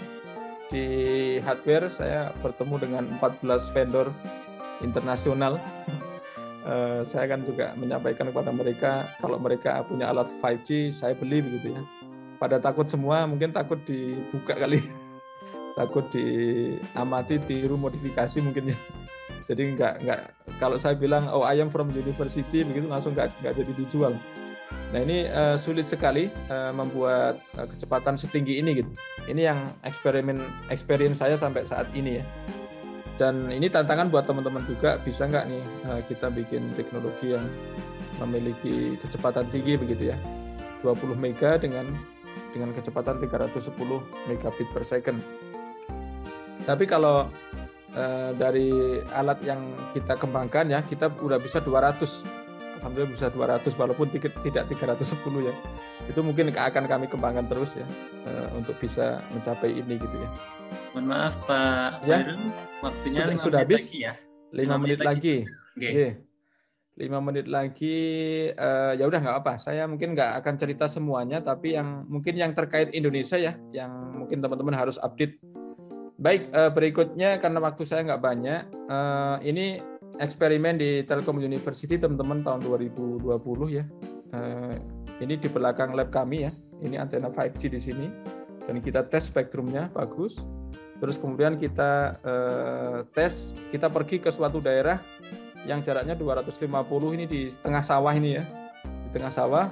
Di 0.67 1.39
hardware 1.43 1.87
saya 1.87 2.35
bertemu 2.43 2.75
dengan 2.79 3.03
14 3.19 3.71
vendor 3.71 4.11
internasional. 4.83 5.55
Eh, 6.61 7.01
saya 7.09 7.25
kan 7.25 7.41
juga 7.41 7.73
menyampaikan 7.73 8.29
kepada 8.29 8.53
mereka 8.53 9.09
kalau 9.17 9.41
mereka 9.41 9.81
punya 9.81 10.13
alat 10.13 10.29
5G 10.45 10.93
saya 10.93 11.17
beli 11.17 11.41
begitu 11.41 11.73
ya. 11.73 11.81
Pada 12.37 12.61
takut 12.61 12.85
semua, 12.85 13.25
mungkin 13.25 13.49
takut 13.49 13.81
dibuka 13.81 14.53
kali, 14.53 14.77
takut 15.76 16.06
diamati, 16.11 17.39
tiru 17.43 17.76
modifikasi 17.80 18.38
mungkin 18.43 18.73
ya. 18.73 18.77
Jadi 19.49 19.76
nggak 19.76 19.93
nggak 20.06 20.19
kalau 20.61 20.77
saya 20.77 20.95
bilang 20.95 21.27
oh 21.27 21.43
I 21.43 21.60
am 21.60 21.68
from 21.68 21.91
university 21.91 22.64
begitu 22.64 22.88
langsung 22.88 23.18
nggak 23.18 23.34
nggak 23.41 23.53
jadi 23.57 23.72
dijual. 23.73 24.14
Nah 24.91 24.99
ini 25.03 25.27
uh, 25.27 25.56
sulit 25.56 25.88
sekali 25.88 26.31
uh, 26.52 26.72
membuat 26.72 27.39
uh, 27.60 27.68
kecepatan 27.68 28.15
setinggi 28.15 28.60
ini 28.60 28.84
gitu. 28.84 28.91
Ini 29.27 29.41
yang 29.52 29.60
eksperimen 29.84 30.39
experience 30.72 31.19
saya 31.19 31.35
sampai 31.35 31.68
saat 31.68 31.89
ini 31.98 32.22
ya. 32.22 32.26
Dan 33.19 33.52
ini 33.52 33.68
tantangan 33.68 34.07
buat 34.07 34.23
teman-teman 34.23 34.64
juga 34.68 34.99
bisa 35.03 35.27
nggak 35.27 35.45
nih 35.52 35.64
uh, 35.89 36.02
kita 36.07 36.27
bikin 36.31 36.72
teknologi 36.76 37.35
yang 37.35 37.43
memiliki 38.23 38.95
kecepatan 39.03 39.48
tinggi 39.52 39.76
begitu 39.76 40.15
ya. 40.15 40.18
20 40.85 41.18
mega 41.18 41.60
dengan 41.60 41.91
dengan 42.52 42.72
kecepatan 42.76 43.19
310 43.19 43.72
megabit 44.27 44.68
per 44.72 44.84
second. 44.84 45.19
Tapi 46.65 46.83
kalau 46.85 47.27
uh, 47.95 48.31
dari 48.38 49.01
alat 49.11 49.39
yang 49.43 49.61
kita 49.91 50.15
kembangkan 50.15 50.69
ya 50.69 50.79
kita 50.85 51.09
udah 51.21 51.41
bisa 51.41 51.59
200 51.59 52.41
alhamdulillah 52.81 53.13
bisa 53.13 53.27
200 53.29 53.77
walaupun 53.77 54.09
tidak 54.09 54.65
310 54.69 55.47
ya. 55.47 55.55
Itu 56.09 56.25
mungkin 56.25 56.49
akan 56.49 56.83
kami 56.89 57.05
kembangkan 57.05 57.45
terus 57.45 57.77
ya 57.77 57.85
uh, 58.25 58.49
untuk 58.57 58.73
bisa 58.81 59.21
mencapai 59.31 59.69
ini 59.69 60.01
gitu 60.01 60.17
ya. 60.17 60.29
Mohon 60.97 61.05
maaf 61.13 61.35
Pak 61.45 61.91
ya. 62.09 62.17
Waktunya 62.81 63.21
sudah, 63.29 63.38
sudah 63.38 63.59
habis 63.63 63.85
lagi 63.85 63.99
ya. 64.09 64.13
5, 64.51 64.67
5 64.67 64.83
menit, 64.83 64.99
lagi. 64.99 65.35
Oke. 65.47 65.79
Okay. 65.79 65.93
Yeah. 65.95 66.13
5 66.99 67.07
menit 67.23 67.47
lagi 67.47 67.97
uh, 68.51 68.93
ya 68.97 69.05
udah 69.07 69.19
nggak 69.23 69.38
apa. 69.45 69.53
Saya 69.61 69.88
mungkin 69.88 70.17
nggak 70.17 70.43
akan 70.43 70.53
cerita 70.59 70.85
semuanya 70.91 71.39
tapi 71.39 71.77
yang 71.77 72.03
mungkin 72.09 72.35
yang 72.35 72.51
terkait 72.51 72.91
Indonesia 72.91 73.39
ya 73.39 73.55
yang 73.71 73.89
mungkin 74.17 74.43
teman-teman 74.43 74.75
harus 74.75 74.99
update. 74.99 75.39
Baik, 76.22 76.53
uh, 76.53 76.69
berikutnya 76.69 77.41
karena 77.41 77.57
waktu 77.57 77.81
saya 77.81 78.06
nggak 78.06 78.22
banyak, 78.22 78.61
uh, 78.93 79.41
ini 79.41 79.81
eksperimen 80.22 80.77
di 80.77 81.02
Telkom 81.02 81.41
University 81.41 81.98
teman-teman 81.98 82.45
tahun 82.45 82.61
2020 82.61 83.26
ya. 83.73 83.81
Uh, 84.30 84.69
ini 85.18 85.41
di 85.41 85.49
belakang 85.49 85.98
lab 85.98 86.14
kami 86.14 86.45
ya. 86.45 86.53
Ini 86.77 87.02
antena 87.02 87.34
5G 87.34 87.73
di 87.73 87.81
sini 87.81 88.06
dan 88.69 88.77
kita 88.85 89.10
tes 89.10 89.34
spektrumnya 89.34 89.89
bagus. 89.89 90.38
Terus 91.02 91.18
kemudian 91.18 91.57
kita 91.57 92.14
tes, 93.18 93.57
kita 93.73 93.89
pergi 93.89 94.22
ke 94.22 94.30
suatu 94.30 94.61
daerah 94.61 95.02
yang 95.65 95.81
jaraknya 95.81 96.14
250 96.14 96.69
ini 97.18 97.26
di 97.26 97.49
tengah 97.65 97.81
sawah 97.81 98.14
ini 98.14 98.38
ya. 98.38 98.45
Di 98.85 99.10
tengah 99.18 99.34
sawah 99.34 99.65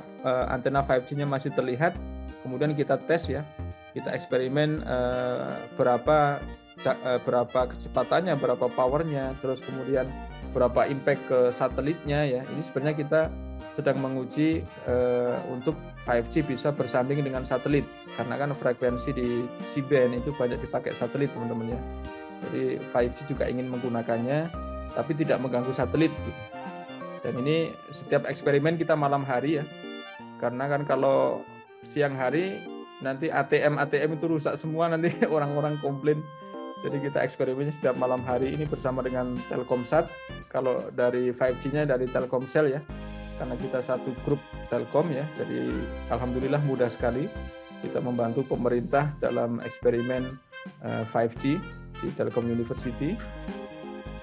antena 0.49 0.81
5G-nya 0.81 1.29
masih 1.29 1.53
terlihat. 1.53 1.93
Kemudian 2.41 2.73
kita 2.73 2.97
tes 2.97 3.29
ya. 3.29 3.45
Kita 3.99 4.15
eksperimen 4.15 4.79
uh, 4.87 5.67
berapa 5.75 6.39
berapa 7.27 7.75
kecepatannya, 7.75 8.39
berapa 8.39 8.71
powernya, 8.71 9.35
terus 9.43 9.59
kemudian 9.59 10.07
berapa 10.55 10.87
impact 10.87 11.21
ke 11.27 11.39
satelitnya 11.51 12.23
ya. 12.23 12.41
Ini 12.47 12.61
sebenarnya 12.63 12.95
kita 12.95 13.21
sedang 13.75 13.99
menguji 13.99 14.63
uh, 14.87 15.37
untuk 15.51 15.75
5G 16.07 16.47
bisa 16.47 16.71
bersanding 16.71 17.21
dengan 17.21 17.43
satelit 17.43 17.85
karena 18.17 18.35
kan 18.35 18.51
frekuensi 18.55 19.11
di 19.13 19.43
C-band 19.75 20.23
itu 20.23 20.31
banyak 20.35 20.59
dipakai 20.63 20.95
satelit 20.95 21.31
teman-teman 21.35 21.75
ya. 21.75 21.79
Jadi 22.47 22.63
5G 22.95 23.17
juga 23.27 23.45
ingin 23.51 23.67
menggunakannya 23.67 24.39
tapi 24.95 25.11
tidak 25.19 25.37
mengganggu 25.43 25.75
satelit 25.75 26.11
gitu. 26.25 26.41
Dan 27.19 27.43
ini 27.43 27.75
setiap 27.91 28.25
eksperimen 28.25 28.79
kita 28.79 28.95
malam 28.95 29.27
hari 29.27 29.59
ya. 29.59 29.65
Karena 30.39 30.71
kan 30.71 30.87
kalau 30.87 31.43
siang 31.83 32.15
hari 32.15 32.78
nanti 32.99 33.31
ATM 33.31 33.79
ATM 33.79 34.19
itu 34.19 34.25
rusak 34.27 34.55
semua 34.59 34.91
nanti 34.91 35.11
orang-orang 35.35 35.79
komplain 35.79 36.19
jadi 36.79 36.97
kita 37.03 37.19
eksperimennya 37.27 37.75
setiap 37.75 37.99
malam 37.99 38.23
hari 38.23 38.55
ini 38.55 38.63
bersama 38.63 39.03
dengan 39.03 39.35
Telkomsat. 39.51 40.07
Kalau 40.47 40.87
dari 40.95 41.35
5G-nya 41.35 41.83
dari 41.83 42.07
Telkomsel 42.07 42.71
ya, 42.71 42.79
karena 43.35 43.55
kita 43.59 43.83
satu 43.83 44.15
grup 44.23 44.39
Telkom 44.71 45.11
ya. 45.11 45.27
Jadi 45.35 45.75
alhamdulillah 46.07 46.63
mudah 46.63 46.87
sekali 46.87 47.27
kita 47.83 47.99
membantu 47.99 48.47
pemerintah 48.47 49.11
dalam 49.19 49.59
eksperimen 49.59 50.31
5G 51.11 51.43
eh, 51.55 51.59
di 51.99 52.07
Telkom 52.15 52.47
University. 52.47 53.19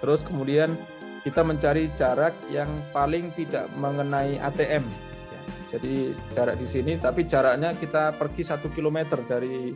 Terus 0.00 0.24
kemudian 0.24 0.80
kita 1.28 1.44
mencari 1.44 1.92
jarak 1.92 2.32
yang 2.48 2.72
paling 2.96 3.36
tidak 3.36 3.68
mengenai 3.76 4.40
ATM. 4.40 4.84
Jadi 5.66 6.14
jarak 6.30 6.62
di 6.62 6.66
sini, 6.68 6.92
tapi 6.94 7.26
jaraknya 7.26 7.74
kita 7.74 8.14
pergi 8.14 8.46
satu 8.46 8.70
kilometer 8.70 9.18
dari 9.26 9.74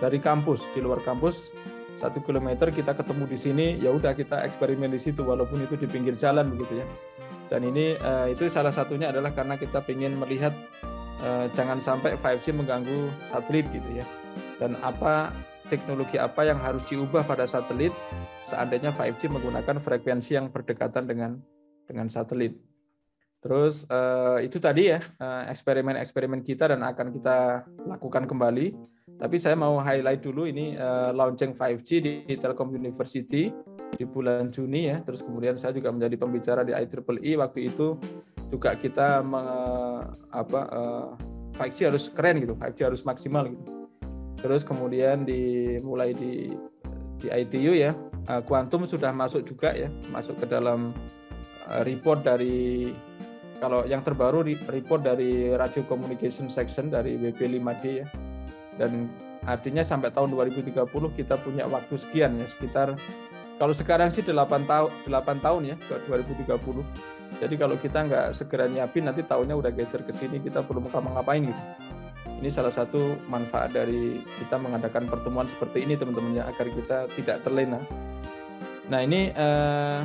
dari 0.00 0.18
kampus 0.20 0.72
di 0.72 0.80
luar 0.80 1.04
kampus. 1.04 1.52
Satu 1.96 2.20
kilometer 2.20 2.68
kita 2.68 2.92
ketemu 2.92 3.24
di 3.24 3.38
sini 3.40 3.66
ya 3.80 3.88
udah 3.88 4.12
kita 4.12 4.44
eksperimen 4.44 4.92
di 4.92 5.00
situ 5.00 5.24
walaupun 5.24 5.64
itu 5.64 5.80
di 5.80 5.88
pinggir 5.88 6.12
jalan 6.16 6.52
begitu 6.52 6.84
ya. 6.84 6.86
Dan 7.48 7.64
ini 7.64 7.96
uh, 8.00 8.28
itu 8.28 8.48
salah 8.52 8.72
satunya 8.72 9.08
adalah 9.08 9.32
karena 9.32 9.56
kita 9.56 9.80
ingin 9.88 10.12
melihat 10.20 10.52
uh, 11.24 11.48
jangan 11.56 11.80
sampai 11.80 12.16
5G 12.20 12.52
mengganggu 12.52 13.08
satelit 13.32 13.64
gitu 13.72 13.88
ya. 13.96 14.04
Dan 14.60 14.76
apa 14.84 15.32
teknologi 15.72 16.20
apa 16.20 16.44
yang 16.44 16.60
harus 16.60 16.84
diubah 16.88 17.24
pada 17.24 17.48
satelit? 17.48 17.96
Seandainya 18.44 18.92
5G 18.92 19.32
menggunakan 19.32 19.80
frekuensi 19.80 20.36
yang 20.36 20.52
berdekatan 20.52 21.08
dengan 21.08 21.40
dengan 21.88 22.12
satelit 22.12 22.75
terus 23.46 23.86
uh, 23.86 24.42
itu 24.42 24.58
tadi 24.58 24.90
ya 24.90 24.98
eksperimen-eksperimen 25.22 26.42
kita 26.42 26.74
dan 26.74 26.82
akan 26.82 27.14
kita 27.14 27.62
lakukan 27.86 28.26
kembali 28.26 28.74
tapi 29.16 29.40
saya 29.40 29.56
mau 29.56 29.80
highlight 29.80 30.20
dulu 30.20 30.44
ini 30.44 30.76
uh, 30.76 31.08
launching 31.14 31.56
5G 31.56 31.88
di, 32.04 32.34
Telkom 32.36 32.74
University 32.76 33.48
di 33.96 34.04
bulan 34.04 34.52
Juni 34.52 34.92
ya. 34.92 35.00
Terus 35.00 35.24
kemudian 35.24 35.56
saya 35.56 35.72
juga 35.72 35.88
menjadi 35.88 36.16
pembicara 36.20 36.60
di 36.66 36.76
IEEE 36.76 37.40
waktu 37.40 37.60
itu 37.72 37.96
juga 38.52 38.76
kita 38.76 39.24
me, 39.24 39.42
apa 40.30 40.60
uh, 40.68 41.08
eh, 41.56 41.64
5G 41.64 41.78
harus 41.88 42.12
keren 42.12 42.44
gitu, 42.44 42.54
5G 42.60 42.78
harus 42.92 43.02
maksimal 43.08 43.48
gitu. 43.48 43.64
Terus 44.36 44.62
kemudian 44.68 45.24
dimulai 45.24 46.12
di 46.12 46.52
di 47.16 47.32
ITU 47.32 47.72
ya, 47.72 47.96
uh, 48.28 48.84
sudah 48.84 49.10
masuk 49.16 49.48
juga 49.48 49.72
ya, 49.72 49.88
masuk 50.12 50.44
ke 50.44 50.46
dalam 50.46 50.92
eh, 51.72 51.82
report 51.88 52.20
dari 52.20 52.92
kalau 53.58 53.84
yang 53.88 54.04
terbaru 54.04 54.44
report 54.68 55.02
dari 55.04 55.52
Radio 55.52 55.82
Communication 55.88 56.48
Section 56.52 56.92
dari 56.92 57.16
WP5D 57.16 57.84
ya. 57.84 58.06
Dan 58.76 59.08
artinya 59.48 59.80
sampai 59.80 60.12
tahun 60.12 60.36
2030 60.36 60.84
kita 61.16 61.40
punya 61.40 61.64
waktu 61.64 61.96
sekian 61.96 62.36
ya 62.36 62.44
sekitar 62.44 62.92
kalau 63.56 63.72
sekarang 63.72 64.12
sih 64.12 64.20
8 64.20 64.36
tahun 64.68 64.90
8 65.08 65.40
tahun 65.40 65.62
ya 65.64 65.76
ke 65.80 65.96
2030. 66.12 67.40
Jadi 67.40 67.54
kalau 67.56 67.76
kita 67.80 68.04
nggak 68.04 68.26
segera 68.36 68.68
nyiapin 68.68 69.08
nanti 69.08 69.24
tahunnya 69.24 69.56
udah 69.56 69.72
geser 69.72 70.04
ke 70.04 70.12
sini 70.12 70.44
kita 70.44 70.60
perlu 70.60 70.84
ngapain 70.84 71.40
gitu. 71.40 71.62
Ini 72.36 72.52
salah 72.52 72.68
satu 72.68 73.16
manfaat 73.32 73.72
dari 73.72 74.20
kita 74.44 74.60
mengadakan 74.60 75.08
pertemuan 75.08 75.48
seperti 75.48 75.88
ini 75.88 75.96
teman-teman 75.96 76.36
ya 76.36 76.44
agar 76.44 76.68
kita 76.68 76.98
tidak 77.16 77.36
terlena. 77.48 77.80
Nah 78.92 79.00
ini 79.00 79.32
eh, 79.32 80.00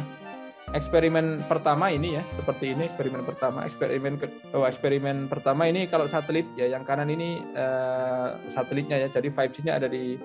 eksperimen 0.71 1.43
pertama 1.51 1.91
ini 1.91 2.15
ya 2.19 2.23
seperti 2.35 2.71
ini 2.71 2.87
eksperimen 2.87 3.27
pertama 3.27 3.67
eksperimen 3.67 4.15
ke, 4.15 4.27
oh, 4.55 4.63
eksperimen 4.63 5.27
pertama 5.27 5.67
ini 5.67 5.87
kalau 5.91 6.07
satelit 6.07 6.47
ya 6.55 6.71
yang 6.71 6.87
kanan 6.87 7.11
ini 7.11 7.43
uh, 7.55 8.39
satelitnya 8.47 8.99
ya 9.03 9.07
jadi 9.11 9.27
5G-nya 9.31 9.73
ada 9.77 9.87
di 9.91 10.15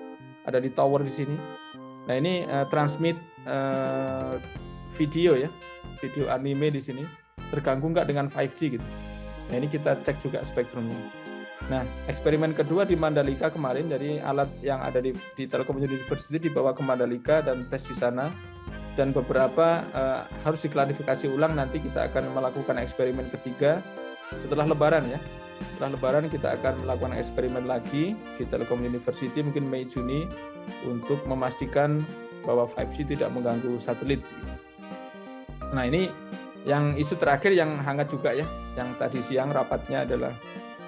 ada 0.47 0.63
di 0.63 0.71
tower 0.71 1.03
di 1.03 1.11
sini. 1.11 1.35
Nah 2.07 2.15
ini 2.15 2.47
uh, 2.47 2.63
transmit 2.71 3.19
uh, 3.43 4.39
video 4.95 5.35
ya 5.35 5.51
video 5.99 6.31
anime 6.31 6.71
di 6.71 6.79
sini 6.79 7.03
terganggu 7.51 7.91
nggak 7.91 8.07
dengan 8.07 8.31
5G 8.31 8.79
gitu. 8.79 8.87
Nah 9.51 9.55
ini 9.59 9.67
kita 9.67 9.99
cek 9.99 10.23
juga 10.23 10.47
spektrumnya. 10.47 10.95
Nah 11.67 11.83
eksperimen 12.07 12.55
kedua 12.55 12.87
di 12.87 12.95
Mandalika 12.95 13.51
kemarin 13.51 13.91
jadi 13.91 14.23
alat 14.23 14.47
yang 14.63 14.79
ada 14.79 15.03
di, 15.03 15.11
di 15.35 15.43
Telkom 15.43 15.83
University 15.83 16.39
dibawa 16.39 16.71
ke 16.71 16.79
Mandalika 16.79 17.43
dan 17.43 17.67
tes 17.67 17.83
di 17.83 17.95
sana 17.99 18.55
dan 18.97 19.13
beberapa 19.13 19.85
uh, 19.93 20.25
harus 20.41 20.65
diklarifikasi 20.65 21.29
ulang 21.29 21.53
nanti 21.53 21.77
kita 21.77 22.09
akan 22.09 22.33
melakukan 22.33 22.81
eksperimen 22.81 23.29
ketiga 23.29 23.79
setelah 24.41 24.65
lebaran 24.67 25.05
ya. 25.07 25.19
Setelah 25.73 25.97
lebaran 25.97 26.25
kita 26.29 26.53
akan 26.57 26.85
melakukan 26.85 27.13
eksperimen 27.17 27.65
lagi 27.65 28.13
di 28.37 28.43
Telkom 28.45 28.85
University 28.85 29.41
mungkin 29.41 29.65
Mei 29.65 29.89
Juni 29.89 30.29
untuk 30.85 31.25
memastikan 31.25 32.05
bahwa 32.45 32.69
5G 32.69 33.17
tidak 33.17 33.29
mengganggu 33.33 33.77
satelit. 33.81 34.21
Nah 35.73 35.83
ini 35.85 36.09
yang 36.67 36.93
isu 36.93 37.17
terakhir 37.17 37.53
yang 37.57 37.73
hangat 37.81 38.11
juga 38.11 38.33
ya. 38.33 38.45
Yang 38.77 38.89
tadi 39.01 39.19
siang 39.25 39.49
rapatnya 39.49 40.05
adalah 40.05 40.33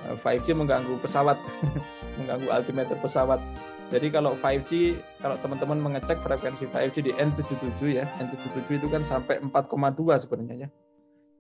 5G 0.06 0.48
eh, 0.54 0.58
mengganggu 0.58 0.94
pesawat 1.02 1.38
mengganggu 2.20 2.48
altimeter 2.52 2.96
pesawat 3.00 3.42
jadi 3.90 4.08
kalau 4.14 4.38
5G, 4.38 5.02
kalau 5.18 5.34
teman-teman 5.42 5.82
mengecek 5.82 6.22
frekuensi 6.22 6.70
5G 6.70 7.10
di 7.10 7.12
N77 7.18 7.82
ya, 7.98 8.06
N77 8.22 8.78
itu 8.78 8.86
kan 8.86 9.02
sampai 9.02 9.42
4,2 9.42 10.14
sebenarnya 10.22 10.56
ya. 10.66 10.70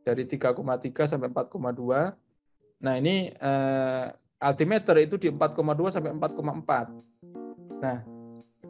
Dari 0.02 0.26
3,3 0.26 0.58
sampai 1.06 1.30
4,2. 1.30 2.10
Nah 2.82 2.94
ini 2.98 3.30
eh, 3.30 4.06
altimeter 4.42 4.98
itu 4.98 5.22
di 5.22 5.30
4,2 5.30 5.94
sampai 5.94 6.10
4,4. 6.18 7.86
Nah 7.86 7.98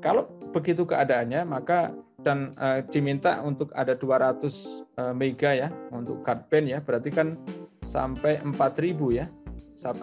kalau 0.04 0.28
begitu 0.52 0.84
keadaannya 0.84 1.48
maka 1.48 1.96
dan 2.20 2.52
eh, 2.60 2.84
diminta 2.92 3.40
untuk 3.48 3.72
ada 3.72 3.96
200 3.96 4.44
eh, 4.44 5.14
mega 5.16 5.56
ya 5.56 5.72
untuk 5.96 6.20
card 6.20 6.52
band 6.52 6.68
ya, 6.68 6.84
berarti 6.84 7.16
kan 7.16 7.40
sampai 7.88 8.44
4000 8.44 8.92
ya 9.16 9.32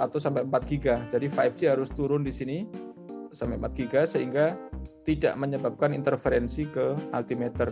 atau 0.01 0.16
sampai 0.16 0.48
4 0.48 0.65
giga. 0.65 0.97
Jadi 1.12 1.28
5G 1.28 1.61
harus 1.69 1.93
turun 1.93 2.24
di 2.24 2.32
sini 2.32 2.65
sampai 3.37 3.61
4 3.61 3.77
giga 3.77 4.09
sehingga 4.09 4.57
tidak 5.05 5.37
menyebabkan 5.37 5.93
interferensi 5.93 6.65
ke 6.65 6.97
altimeter. 7.13 7.69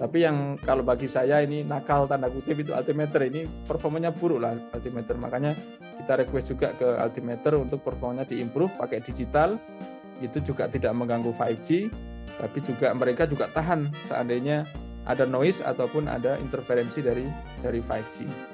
Tapi 0.00 0.24
yang 0.24 0.56
kalau 0.58 0.82
bagi 0.82 1.06
saya 1.06 1.44
ini 1.44 1.62
nakal 1.62 2.08
tanda 2.08 2.26
kutip 2.32 2.56
itu 2.58 2.72
altimeter 2.72 3.20
ini 3.22 3.44
performanya 3.68 4.10
buruk 4.10 4.42
lah 4.42 4.56
altimeter. 4.74 5.14
Makanya 5.14 5.52
kita 5.94 6.24
request 6.26 6.46
juga 6.50 6.72
ke 6.74 6.98
altimeter 6.98 7.54
untuk 7.54 7.84
performanya 7.84 8.26
diimprove 8.26 8.74
pakai 8.80 9.04
digital. 9.04 9.60
Itu 10.20 10.40
juga 10.40 10.68
tidak 10.68 10.92
mengganggu 10.96 11.32
5G, 11.32 11.88
tapi 12.40 12.58
juga 12.60 12.92
mereka 12.92 13.24
juga 13.24 13.48
tahan 13.52 13.88
seandainya 14.04 14.68
ada 15.08 15.24
noise 15.24 15.64
ataupun 15.64 16.08
ada 16.08 16.36
interferensi 16.40 17.00
dari 17.00 17.24
dari 17.60 17.80
5G. 17.80 18.49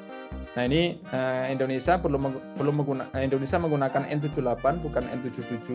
Nah 0.56 0.64
ini 0.64 0.96
uh, 1.12 1.52
Indonesia 1.52 2.00
perlu 2.00 2.16
perlu 2.56 2.72
mengguna, 2.72 3.12
eh, 3.12 3.28
Indonesia 3.28 3.60
menggunakan 3.60 4.08
N78 4.08 4.64
bukan 4.80 5.04
N77. 5.04 5.68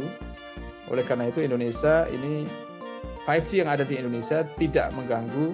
Oleh 0.90 1.06
karena 1.06 1.30
itu 1.30 1.46
Indonesia 1.46 2.10
ini 2.10 2.50
5G 3.30 3.62
yang 3.62 3.70
ada 3.70 3.86
di 3.86 4.02
Indonesia 4.02 4.42
tidak 4.58 4.90
mengganggu 4.98 5.54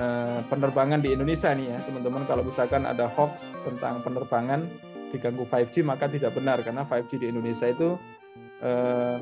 uh, 0.00 0.40
penerbangan 0.48 1.04
di 1.04 1.12
Indonesia 1.12 1.52
nih 1.52 1.76
ya 1.76 1.78
teman-teman. 1.84 2.24
Kalau 2.24 2.40
misalkan 2.40 2.88
ada 2.88 3.04
hoax 3.12 3.44
tentang 3.68 4.00
penerbangan 4.00 4.64
diganggu 5.12 5.44
5G 5.44 5.84
maka 5.84 6.08
tidak 6.08 6.32
benar 6.32 6.64
karena 6.64 6.88
5G 6.88 7.20
di 7.20 7.26
Indonesia 7.28 7.68
itu 7.68 8.00
uh, 8.64 9.16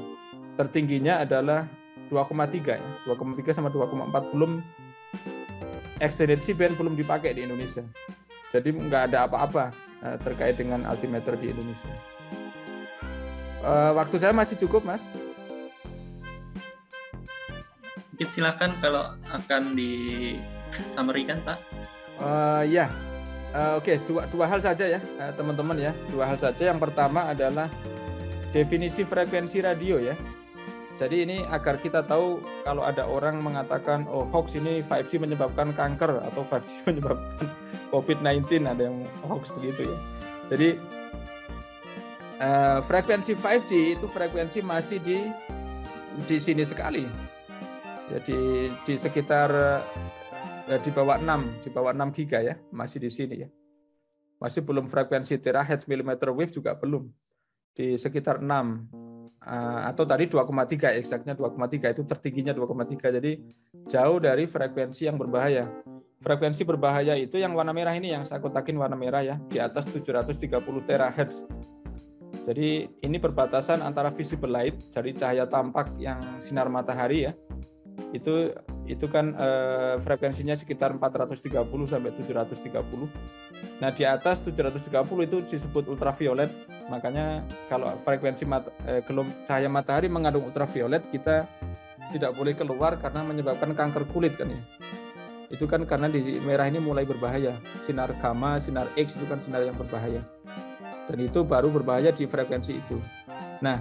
tertingginya 0.54 1.26
adalah 1.26 1.66
2,3 2.10 2.78
ya 2.78 2.90
2,3 3.10 3.50
sama 3.50 3.68
2,4 3.74 4.32
belum 4.34 4.62
extended 5.98 6.38
C-band 6.42 6.78
belum 6.78 6.94
dipakai 6.94 7.34
di 7.34 7.42
Indonesia. 7.42 7.82
Jadi 8.54 8.68
nggak 8.72 9.12
ada 9.12 9.26
apa-apa 9.26 9.74
uh, 10.06 10.16
terkait 10.22 10.54
dengan 10.54 10.86
altimeter 10.86 11.34
di 11.34 11.50
Indonesia. 11.50 11.90
Uh, 13.66 13.90
waktu 13.98 14.22
saya 14.22 14.30
masih 14.30 14.54
cukup, 14.62 14.86
Mas. 14.86 15.02
Mungkin 18.14 18.28
silakan 18.30 18.70
kalau 18.78 19.12
akan 19.28 19.74
di 19.74 19.92
summary 20.88 21.26
kan, 21.26 21.42
Pak. 21.42 21.58
Uh, 22.16 22.62
ya, 22.64 22.88
uh, 23.52 23.76
oke 23.76 23.92
okay. 23.92 24.00
dua 24.08 24.24
dua 24.30 24.48
hal 24.48 24.62
saja 24.62 24.88
ya, 24.88 25.00
teman-teman 25.36 25.76
uh, 25.76 25.90
ya. 25.90 25.92
Dua 26.08 26.24
hal 26.24 26.38
saja. 26.40 26.62
Yang 26.72 26.88
pertama 26.88 27.28
adalah 27.28 27.68
definisi 28.54 29.04
frekuensi 29.04 29.60
radio 29.60 30.00
ya. 30.00 30.16
Jadi 30.96 31.28
ini 31.28 31.36
agar 31.52 31.76
kita 31.76 32.00
tahu 32.08 32.40
kalau 32.64 32.80
ada 32.80 33.04
orang 33.04 33.44
mengatakan 33.44 34.08
oh 34.08 34.24
hoax 34.32 34.56
ini 34.56 34.80
5G 34.80 35.20
menyebabkan 35.20 35.76
kanker 35.76 36.24
atau 36.24 36.40
5G 36.48 36.70
menyebabkan 36.88 37.46
COVID-19 37.92 38.64
ada 38.64 38.88
yang 38.88 39.04
hoax 39.28 39.52
begitu 39.60 39.92
ya. 39.92 39.98
Jadi 40.48 40.68
uh, 42.40 42.80
frekuensi 42.88 43.36
5G 43.36 44.00
itu 44.00 44.06
frekuensi 44.08 44.64
masih 44.64 44.98
di 45.04 45.20
di 46.24 46.36
sini 46.40 46.64
sekali. 46.64 47.04
Jadi 48.08 48.72
di 48.88 48.94
sekitar 48.96 49.50
uh, 50.64 50.78
di 50.80 50.90
bawah 50.94 51.20
6, 51.20 51.60
di 51.60 51.68
bawah 51.68 51.92
6 51.92 52.16
giga 52.16 52.40
ya, 52.40 52.56
masih 52.72 53.04
di 53.04 53.12
sini 53.12 53.44
ya. 53.44 53.48
Masih 54.40 54.64
belum 54.64 54.88
frekuensi 54.88 55.36
terahertz 55.36 55.84
millimeter 55.84 56.32
wave 56.32 56.52
juga 56.52 56.72
belum. 56.72 57.04
Di 57.76 58.00
sekitar 58.00 58.40
6 58.40 59.05
Eh, 59.46 59.80
atau 59.86 60.02
tadi 60.02 60.26
2,3 60.26 60.90
eksaknya 60.98 61.38
2,3 61.38 61.94
itu 61.94 62.02
tertingginya 62.02 62.50
2,3 62.50 63.14
jadi 63.14 63.38
jauh 63.86 64.18
dari 64.18 64.50
frekuensi 64.50 65.06
yang 65.06 65.14
berbahaya. 65.14 65.70
Frekuensi 66.18 66.66
berbahaya 66.66 67.14
itu 67.14 67.38
yang 67.38 67.54
warna 67.54 67.70
merah 67.70 67.94
ini 67.94 68.10
yang 68.10 68.26
saya 68.26 68.42
kotakin 68.42 68.74
warna 68.74 68.98
merah 68.98 69.22
ya 69.22 69.38
di 69.46 69.62
atas 69.62 69.86
730 69.94 70.50
terahertz. 70.82 71.46
Jadi 72.42 72.90
ini 73.06 73.16
perbatasan 73.22 73.86
antara 73.86 74.10
visible 74.10 74.50
light 74.50 74.74
jadi 74.90 75.14
cahaya 75.14 75.44
tampak 75.46 75.94
yang 75.94 76.18
sinar 76.42 76.66
matahari 76.66 77.30
ya 77.30 77.32
itu 78.10 78.50
itu 78.86 79.10
kan 79.10 79.34
eh, 79.34 79.94
frekuensinya 80.00 80.54
sekitar 80.54 80.94
430 80.94 81.52
sampai 81.86 82.10
730 82.14 83.82
nah 83.82 83.90
di 83.92 84.06
atas 84.08 84.40
730 84.46 84.86
itu 85.26 85.36
disebut 85.44 85.90
ultraviolet 85.90 86.48
Makanya 86.86 87.42
kalau 87.66 87.98
frekuensi 88.06 88.46
mat, 88.46 88.70
eh, 88.86 89.02
gelom 89.02 89.26
cahaya 89.46 89.66
matahari 89.66 90.06
mengandung 90.06 90.46
ultraviolet 90.46 91.02
kita 91.10 91.50
tidak 92.14 92.32
boleh 92.38 92.54
keluar 92.54 92.94
karena 93.02 93.26
menyebabkan 93.26 93.74
kanker 93.74 94.06
kulit 94.14 94.38
kan 94.38 94.54
ya. 94.54 94.60
Itu 95.50 95.66
kan 95.66 95.82
karena 95.86 96.06
di 96.10 96.38
merah 96.42 96.70
ini 96.70 96.78
mulai 96.78 97.02
berbahaya. 97.02 97.58
Sinar 97.86 98.14
gamma, 98.22 98.62
sinar 98.62 98.86
X 98.94 99.18
itu 99.18 99.26
kan 99.26 99.42
sinar 99.42 99.66
yang 99.66 99.74
berbahaya. 99.74 100.22
Dan 101.06 101.18
itu 101.22 101.42
baru 101.42 101.70
berbahaya 101.70 102.10
di 102.10 102.26
frekuensi 102.26 102.78
itu. 102.78 102.98
Nah, 103.62 103.78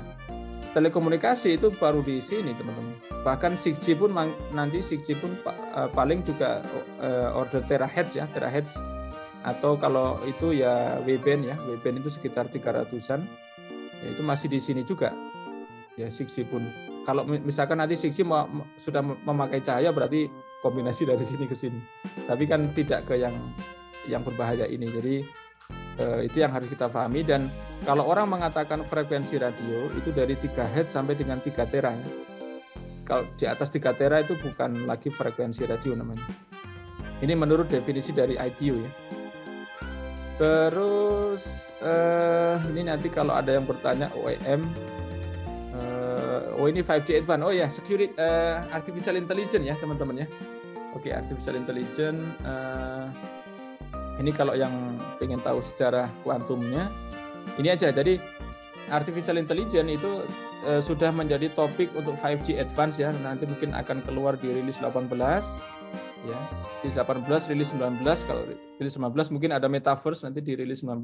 telekomunikasi 0.76 1.56
itu 1.56 1.72
baru 1.80 2.03
di 2.03 2.19
sini 2.19 2.52
teman-teman. 2.52 2.99
Bahkan 3.23 3.56
6G 3.56 3.95
pun 3.95 4.11
nanti 4.52 4.84
6G 4.84 5.23
pun 5.23 5.39
eh, 5.47 5.89
paling 5.95 6.19
juga 6.27 6.60
eh, 6.99 7.31
order 7.31 7.64
terahertz 7.64 8.19
ya, 8.19 8.27
terahertz. 8.35 8.76
Atau 9.47 9.80
kalau 9.80 10.19
itu 10.27 10.52
ya 10.52 10.99
WBN 11.06 11.47
ya 11.47 11.56
WBN 11.56 12.02
itu 12.03 12.10
sekitar 12.11 12.49
300-an 12.52 13.23
ya 14.03 14.07
itu 14.11 14.22
masih 14.22 14.52
di 14.52 14.60
sini 14.60 14.84
juga. 14.84 15.15
Ya 15.95 16.11
6G 16.11 16.43
pun. 16.52 16.68
Kalau 17.07 17.23
misalkan 17.23 17.80
nanti 17.80 17.95
6G 17.95 18.27
mau, 18.27 18.43
sudah 18.76 18.99
memakai 18.99 19.64
cahaya 19.64 19.95
berarti 19.95 20.27
kombinasi 20.60 21.07
dari 21.07 21.23
sini 21.23 21.47
ke 21.47 21.56
sini. 21.56 21.80
Tapi 22.27 22.43
kan 22.43 22.76
tidak 22.76 23.07
ke 23.07 23.15
yang 23.15 23.56
yang 24.11 24.27
berbahaya 24.27 24.68
ini. 24.68 24.91
Jadi 24.91 25.15
eh, 25.99 26.27
itu 26.27 26.43
yang 26.43 26.51
harus 26.51 26.67
kita 26.72 26.88
pahami 26.88 27.22
dan 27.23 27.47
kalau 27.84 28.07
orang 28.07 28.31
mengatakan 28.31 28.84
frekuensi 28.88 29.38
radio 29.38 29.91
itu 29.93 30.09
dari 30.15 30.35
3 30.39 30.51
Hz 30.51 30.88
sampai 30.95 31.15
dengan 31.15 31.39
3 31.39 31.51
tera 31.67 31.91
ya. 31.95 32.07
kalau 33.05 33.23
di 33.38 33.45
atas 33.45 33.69
3 33.69 33.93
tera 33.95 34.23
itu 34.23 34.34
bukan 34.39 34.88
lagi 34.89 35.11
frekuensi 35.11 35.63
radio 35.67 35.93
namanya 35.95 36.26
Ini 37.23 37.31
menurut 37.31 37.72
definisi 37.72 38.11
dari 38.11 38.35
ITU 38.35 38.76
ya. 38.76 38.91
Terus 40.35 41.72
uh, 41.80 42.59
ini 42.76 42.91
nanti 42.91 43.07
kalau 43.07 43.31
ada 43.31 43.55
yang 43.55 43.63
bertanya 43.63 44.11
OEM, 44.19 44.67
uh, 45.80 46.59
oh 46.59 46.67
ini 46.67 46.84
5G 46.84 47.23
Advanced, 47.23 47.47
oh 47.47 47.55
ya 47.55 47.72
security 47.72 48.11
uh, 48.19 48.67
artificial 48.76 49.15
intelligence 49.15 49.63
ya 49.63 49.80
teman-teman 49.80 50.27
ya. 50.27 50.27
Oke 50.91 51.07
okay, 51.07 51.11
artificial 51.15 51.55
intelligence. 51.55 52.19
Uh, 52.43 53.07
ini 54.19 54.31
kalau 54.31 54.55
yang 54.55 54.95
ingin 55.19 55.39
tahu 55.43 55.59
secara 55.59 56.07
kuantumnya, 56.23 56.91
ini 57.59 57.71
aja. 57.71 57.91
Jadi 57.91 58.19
artificial 58.89 59.35
intelligence 59.35 59.89
itu 59.91 60.11
uh, 60.67 60.81
sudah 60.81 61.11
menjadi 61.11 61.51
topik 61.51 61.91
untuk 61.97 62.15
5G 62.23 62.59
advance 62.61 63.01
ya. 63.01 63.11
Nanti 63.11 63.43
mungkin 63.49 63.75
akan 63.75 64.03
keluar 64.07 64.39
di 64.39 64.51
rilis 64.51 64.79
18 64.79 65.11
ya. 66.25 66.39
Di 66.81 66.89
18 66.93 67.51
rilis 67.51 67.69
19 67.75 68.01
kalau 68.27 68.43
rilis 68.79 68.93
19 68.95 69.33
mungkin 69.33 69.51
ada 69.51 69.67
metaverse 69.67 70.23
nanti 70.23 70.39
di 70.39 70.55
rilis 70.55 70.81
19. 70.85 71.03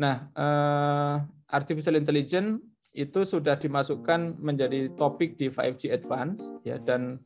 Nah, 0.00 0.26
uh, 0.34 1.16
artificial 1.52 1.94
intelligence 1.94 2.58
itu 2.94 3.26
sudah 3.26 3.58
dimasukkan 3.58 4.38
menjadi 4.38 4.90
topik 4.94 5.34
di 5.34 5.50
5G 5.50 5.90
advance 5.90 6.46
ya 6.62 6.78
dan 6.78 7.18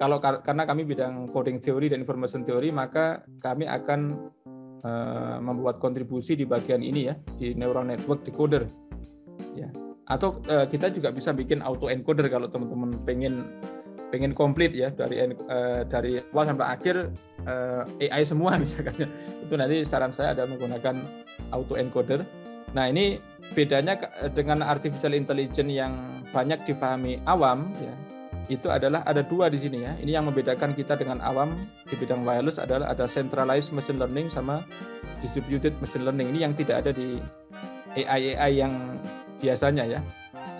kalau 0.00 0.16
karena 0.16 0.64
kami 0.64 0.88
bidang 0.88 1.28
coding 1.28 1.60
theory 1.60 1.92
dan 1.92 2.00
information 2.00 2.40
theory 2.40 2.72
maka 2.72 3.20
kami 3.44 3.68
akan 3.68 4.32
uh, 4.80 5.36
membuat 5.44 5.76
kontribusi 5.76 6.32
di 6.32 6.48
bagian 6.48 6.80
ini 6.80 7.12
ya 7.12 7.14
di 7.36 7.52
neural 7.52 7.84
network 7.84 8.24
decoder. 8.24 8.64
Ya. 9.52 9.68
Atau 10.08 10.40
uh, 10.48 10.64
kita 10.64 10.88
juga 10.88 11.12
bisa 11.12 11.36
bikin 11.36 11.60
auto 11.60 11.92
encoder 11.92 12.32
kalau 12.32 12.48
teman-teman 12.48 12.96
pengen 13.04 13.60
pengen 14.10 14.34
komplit 14.34 14.74
ya 14.74 14.90
dari 14.90 15.22
uh, 15.22 15.86
dari 15.86 16.18
awal 16.34 16.48
sampai 16.48 16.66
akhir 16.66 16.96
uh, 17.46 17.86
AI 18.02 18.24
semua 18.26 18.56
misalkan 18.62 19.06
itu 19.44 19.54
nanti 19.54 19.84
saran 19.84 20.10
saya 20.10 20.32
ada 20.32 20.48
menggunakan 20.48 21.04
auto 21.52 21.76
encoder. 21.76 22.24
Nah 22.72 22.88
ini 22.88 23.20
bedanya 23.52 24.00
dengan 24.32 24.64
artificial 24.64 25.12
intelligence 25.12 25.68
yang 25.68 26.24
banyak 26.30 26.62
difahami 26.64 27.18
awam 27.26 27.68
ya 27.82 27.94
itu 28.50 28.66
adalah 28.66 29.06
ada 29.06 29.22
dua 29.22 29.46
di 29.46 29.62
sini 29.62 29.86
ya. 29.86 29.94
Ini 30.02 30.18
yang 30.18 30.26
membedakan 30.26 30.74
kita 30.74 30.98
dengan 30.98 31.22
awam 31.22 31.54
di 31.86 31.94
bidang 31.94 32.26
wireless 32.26 32.58
adalah 32.58 32.90
ada 32.90 33.06
centralized 33.06 33.70
machine 33.70 34.02
learning 34.02 34.26
sama 34.26 34.66
distributed 35.22 35.72
machine 35.78 36.02
learning. 36.02 36.34
Ini 36.34 36.50
yang 36.50 36.52
tidak 36.58 36.82
ada 36.82 36.90
di 36.90 37.22
AI 37.94 38.34
AI 38.34 38.52
yang 38.66 38.98
biasanya 39.38 39.86
ya. 39.86 40.00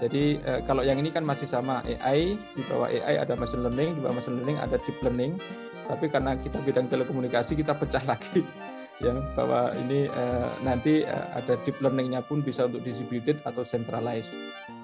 Jadi 0.01 0.41
eh, 0.41 0.61
kalau 0.65 0.87
yang 0.87 0.97
ini 1.03 1.11
kan 1.13 1.27
masih 1.27 1.51
sama 1.51 1.85
AI, 1.85 2.39
di 2.57 2.63
bawah 2.65 2.89
AI 2.89 3.21
ada 3.21 3.35
machine 3.35 3.67
learning, 3.67 3.99
di 3.99 4.01
bawah 4.01 4.17
machine 4.17 4.39
learning 4.39 4.57
ada 4.63 4.79
deep 4.81 4.97
learning. 5.03 5.37
Tapi 5.85 6.07
karena 6.07 6.39
kita 6.39 6.63
bidang 6.63 6.87
telekomunikasi 6.87 7.59
kita 7.59 7.75
pecah 7.75 8.07
lagi 8.15 8.47
ya 9.01 9.17
bahwa 9.35 9.73
ini 9.81 10.07
eh, 10.07 10.49
nanti 10.63 11.03
eh, 11.03 11.27
ada 11.35 11.59
deep 11.67 11.81
learningnya 11.83 12.23
pun 12.23 12.41
bisa 12.41 12.71
untuk 12.71 12.87
distributed 12.87 13.43
atau 13.43 13.67
centralized. 13.67 14.37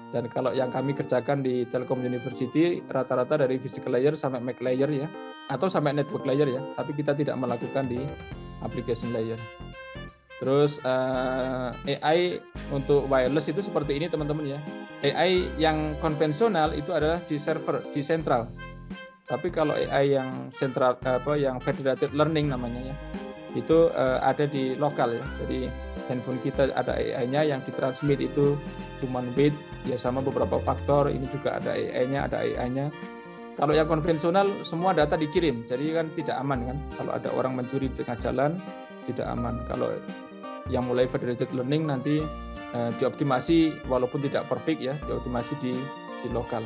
Dan 0.07 0.31
kalau 0.31 0.55
yang 0.55 0.71
kami 0.71 0.95
kerjakan 0.95 1.43
di 1.43 1.67
Telkom 1.67 1.99
University 1.99 2.79
rata-rata 2.87 3.43
dari 3.43 3.59
physical 3.59 3.91
layer 3.91 4.15
sampai 4.15 4.39
Mac 4.39 4.63
layer 4.63 4.87
ya, 4.87 5.07
atau 5.51 5.67
sampai 5.67 5.91
network 5.91 6.23
layer 6.23 6.47
ya, 6.47 6.61
tapi 6.79 6.95
kita 6.95 7.11
tidak 7.11 7.35
melakukan 7.35 7.91
di 7.91 7.99
application 8.63 9.11
layer. 9.11 9.39
Terus 10.37 10.77
uh, 10.85 11.73
eh, 11.89 11.97
AI 11.99 12.19
untuk 12.69 13.09
wireless 13.09 13.49
itu 13.49 13.59
seperti 13.59 13.97
ini 13.97 14.05
teman-teman 14.07 14.55
ya. 14.55 14.59
AI 15.03 15.49
yang 15.59 15.97
konvensional 15.99 16.71
itu 16.77 16.93
adalah 16.93 17.19
di 17.25 17.35
server, 17.41 17.83
di 17.91 18.01
sentral. 18.05 18.47
Tapi 19.27 19.51
kalau 19.51 19.75
AI 19.75 20.15
yang 20.15 20.53
sentral 20.55 20.95
apa 21.03 21.35
yang 21.35 21.59
federated 21.59 22.15
learning 22.15 22.47
namanya 22.47 22.79
ya, 22.79 22.95
itu 23.59 23.91
uh, 23.91 24.23
ada 24.23 24.47
di 24.47 24.77
lokal 24.79 25.19
ya. 25.19 25.25
Jadi 25.43 25.67
handphone 26.07 26.39
kita 26.39 26.71
ada 26.71 26.95
AI-nya 26.95 27.43
yang 27.43 27.59
ditransmit 27.67 28.23
itu 28.23 28.55
cuma 29.03 29.19
bit 29.35 29.51
ya 29.87 29.97
sama 29.97 30.19
beberapa 30.19 30.59
faktor. 30.59 31.09
Ini 31.09 31.25
juga 31.31 31.57
ada 31.57 31.73
AI-nya, 31.73 32.27
ada 32.27 32.43
AI-nya. 32.43 32.91
Kalau 33.57 33.73
yang 33.73 33.89
konvensional 33.89 34.61
semua 34.61 34.93
data 34.93 35.17
dikirim, 35.17 35.65
jadi 35.65 35.97
kan 35.97 36.13
tidak 36.13 36.37
aman 36.37 36.59
kan. 36.69 36.77
Kalau 36.93 37.11
ada 37.17 37.29
orang 37.33 37.57
mencuri 37.57 37.89
di 37.89 38.05
tengah 38.05 38.19
jalan 38.21 38.61
tidak 39.09 39.25
aman. 39.33 39.65
Kalau 39.65 39.89
yang 40.69 40.85
mulai 40.85 41.07
federated 41.07 41.49
learning 41.55 41.87
nanti 41.87 42.19
uh, 42.75 42.91
dioptimasi 42.99 43.87
walaupun 43.87 44.19
tidak 44.27 44.45
perfect 44.51 44.83
ya 44.83 44.93
dioptimasi 45.07 45.55
di 45.63 45.73
di 46.21 46.27
lokal. 46.29 46.63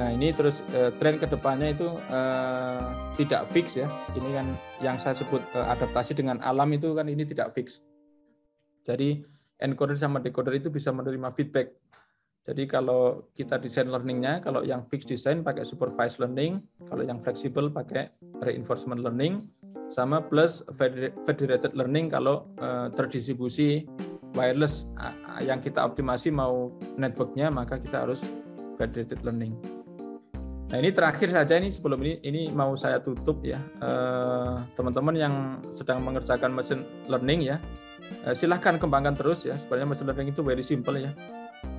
Nah 0.00 0.08
ini 0.16 0.32
terus 0.32 0.64
uh, 0.72 0.88
tren 0.96 1.20
ke 1.20 1.28
depannya 1.28 1.76
itu 1.76 1.86
uh, 2.08 3.12
tidak 3.20 3.46
fix 3.52 3.76
ya. 3.76 3.86
Ini 4.16 4.28
kan 4.32 4.46
yang 4.80 4.96
saya 4.96 5.12
sebut 5.12 5.44
uh, 5.52 5.66
adaptasi 5.76 6.16
dengan 6.16 6.40
alam 6.40 6.72
itu 6.72 6.96
kan 6.96 7.04
ini 7.10 7.26
tidak 7.28 7.52
fix. 7.52 7.84
Jadi 8.86 9.20
encoder 9.60 9.96
sama 10.00 10.18
decoder 10.18 10.56
itu 10.56 10.72
bisa 10.72 10.90
menerima 10.90 11.30
feedback. 11.36 11.72
Jadi 12.48 12.64
kalau 12.64 13.30
kita 13.36 13.60
desain 13.60 13.86
learningnya, 13.86 14.40
kalau 14.40 14.64
yang 14.64 14.88
fixed 14.88 15.12
design 15.12 15.44
pakai 15.44 15.62
supervised 15.62 16.18
learning, 16.18 16.64
kalau 16.88 17.04
yang 17.04 17.20
fleksibel 17.20 17.68
pakai 17.68 18.10
reinforcement 18.40 19.04
learning, 19.04 19.44
sama 19.92 20.24
plus 20.24 20.64
federated 21.28 21.76
learning 21.76 22.08
kalau 22.08 22.48
uh, 22.58 22.88
terdistribusi 22.96 23.84
wireless 24.34 24.86
yang 25.42 25.58
kita 25.58 25.82
optimasi 25.82 26.30
mau 26.30 26.70
networknya 26.94 27.50
maka 27.50 27.82
kita 27.82 28.06
harus 28.06 28.22
federated 28.78 29.20
learning. 29.26 29.58
Nah 30.70 30.78
ini 30.78 30.94
terakhir 30.94 31.34
saja 31.34 31.58
ini 31.58 31.74
sebelum 31.74 31.98
ini 32.06 32.22
ini 32.22 32.42
mau 32.54 32.78
saya 32.78 33.02
tutup 33.02 33.42
ya 33.42 33.58
eh, 33.82 34.54
teman-teman 34.78 35.14
yang 35.18 35.34
sedang 35.74 35.98
mengerjakan 36.06 36.54
machine 36.54 36.86
learning 37.10 37.42
ya 37.42 37.56
uh, 38.26 38.34
silahkan 38.34 38.76
kembangkan 38.76 39.14
terus 39.16 39.46
ya. 39.46 39.54
Sebenarnya 39.56 39.88
machine 39.90 40.08
learning 40.10 40.28
itu 40.32 40.42
very 40.42 40.64
simple 40.64 40.96
ya. 40.96 41.12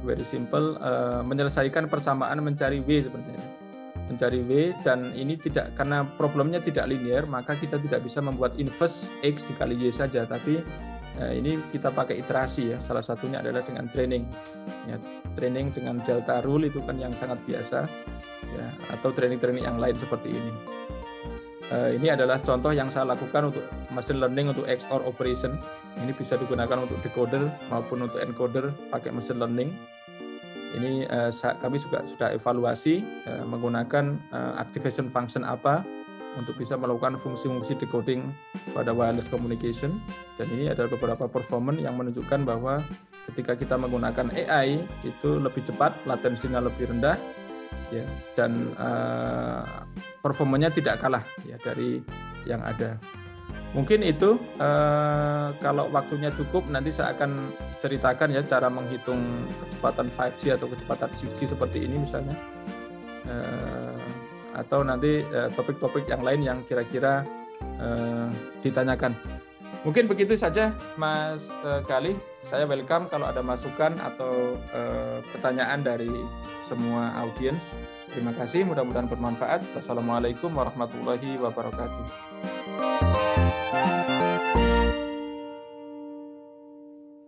Very 0.01 0.25
simple 0.25 0.77
uh, 0.81 1.21
menyelesaikan 1.25 1.89
persamaan 1.91 2.41
mencari 2.41 2.81
w 2.81 2.89
sebenarnya. 3.05 3.41
Mencari 4.11 4.43
W 4.43 4.75
dan 4.83 5.15
ini 5.15 5.39
tidak 5.39 5.71
karena 5.79 6.03
problemnya 6.03 6.59
tidak 6.59 6.91
linear 6.91 7.23
maka 7.31 7.55
kita 7.55 7.79
tidak 7.79 8.03
bisa 8.03 8.19
membuat 8.19 8.59
inverse 8.59 9.07
X 9.23 9.39
dikali 9.47 9.79
Y 9.79 9.87
saja. 9.87 10.27
Tapi 10.27 10.59
eh, 11.15 11.31
ini 11.39 11.55
kita 11.71 11.95
pakai 11.95 12.19
iterasi 12.19 12.75
ya. 12.75 12.77
Salah 12.83 12.99
satunya 12.99 13.39
adalah 13.39 13.63
dengan 13.63 13.87
training. 13.87 14.27
Ya 14.83 14.99
training 15.35 15.71
dengan 15.71 16.03
delta 16.03 16.43
rule 16.43 16.67
itu 16.67 16.83
kan 16.83 16.99
yang 16.99 17.15
sangat 17.15 17.39
biasa 17.47 17.87
ya 18.51 18.67
atau 18.91 19.15
training-training 19.15 19.63
yang 19.63 19.79
lain 19.79 19.95
seperti 19.95 20.27
ini. 20.27 20.51
eh, 20.51 20.80
ini 21.71 22.11
adalah 22.11 22.35
contoh 22.35 22.75
yang 22.75 22.91
saya 22.91 23.07
lakukan 23.07 23.47
untuk 23.47 23.63
machine 23.95 24.19
learning 24.19 24.51
untuk 24.51 24.67
XOR 24.67 25.07
operation. 25.07 25.55
Ini 26.03 26.11
bisa 26.11 26.35
digunakan 26.35 26.83
untuk 26.83 26.99
decoder 26.99 27.47
maupun 27.71 28.11
untuk 28.11 28.19
encoder 28.19 28.75
pakai 28.91 29.15
machine 29.15 29.39
learning. 29.39 29.71
Ini 30.71 31.07
uh, 31.07 31.31
kami 31.59 31.79
juga 31.79 32.03
sudah 32.07 32.31
evaluasi 32.31 33.03
uh, 33.27 33.43
menggunakan 33.43 34.19
activation 34.59 35.11
function 35.11 35.43
apa 35.43 35.83
untuk 36.39 36.55
bisa 36.55 36.79
melakukan 36.79 37.19
fungsi-fungsi 37.19 37.75
decoding 37.75 38.31
pada 38.71 38.95
wireless 38.95 39.27
communication. 39.27 39.99
Dan 40.39 40.47
ini 40.55 40.71
ada 40.71 40.87
beberapa 40.87 41.27
performance 41.27 41.83
yang 41.83 41.99
menunjukkan 41.99 42.47
bahwa 42.47 42.83
ketika 43.31 43.55
kita 43.55 43.75
menggunakan 43.75 44.31
AI 44.31 44.83
itu 45.03 45.39
lebih 45.39 45.63
cepat, 45.67 45.95
latensinya 46.07 46.63
lebih 46.63 46.87
rendah 46.91 47.19
ya. 47.91 48.05
Dan 48.35 48.71
uh, 48.79 49.63
performanya 50.21 50.69
tidak 50.69 51.01
kalah 51.01 51.25
ya 51.43 51.57
dari 51.59 51.99
yang 52.45 52.61
ada. 52.61 52.95
Mungkin 53.71 54.03
itu 54.03 54.35
eh, 54.59 55.47
kalau 55.59 55.87
waktunya 55.91 56.31
cukup 56.31 56.67
nanti 56.67 56.91
saya 56.91 57.15
akan 57.15 57.51
ceritakan 57.79 58.35
ya 58.35 58.41
cara 58.43 58.67
menghitung 58.67 59.19
kecepatan 59.63 60.07
5G 60.11 60.41
atau 60.59 60.67
kecepatan 60.71 61.09
6G 61.11 61.55
seperti 61.55 61.87
ini 61.87 62.03
misalnya. 62.03 62.35
Eh, 63.27 63.99
atau 64.51 64.83
nanti 64.83 65.23
eh, 65.23 65.49
topik-topik 65.55 66.03
yang 66.07 66.19
lain 66.19 66.41
yang 66.43 66.59
kira-kira 66.67 67.23
eh, 67.79 68.27
ditanyakan. 68.59 69.15
Mungkin 69.81 70.05
begitu 70.05 70.37
saja 70.37 70.75
Mas 70.99 71.49
eh, 71.63 71.81
Gali. 71.87 72.13
Saya 72.51 72.67
welcome 72.67 73.07
kalau 73.07 73.31
ada 73.31 73.39
masukan 73.39 73.95
atau 73.97 74.59
eh, 74.75 75.19
pertanyaan 75.31 75.79
dari 75.79 76.11
semua 76.67 77.15
audiens. 77.23 77.59
Terima 78.11 78.35
kasih, 78.35 78.67
mudah-mudahan 78.67 79.07
bermanfaat. 79.07 79.63
Wassalamualaikum 79.71 80.51
warahmatullahi 80.51 81.39
wabarakatuh. 81.39 82.05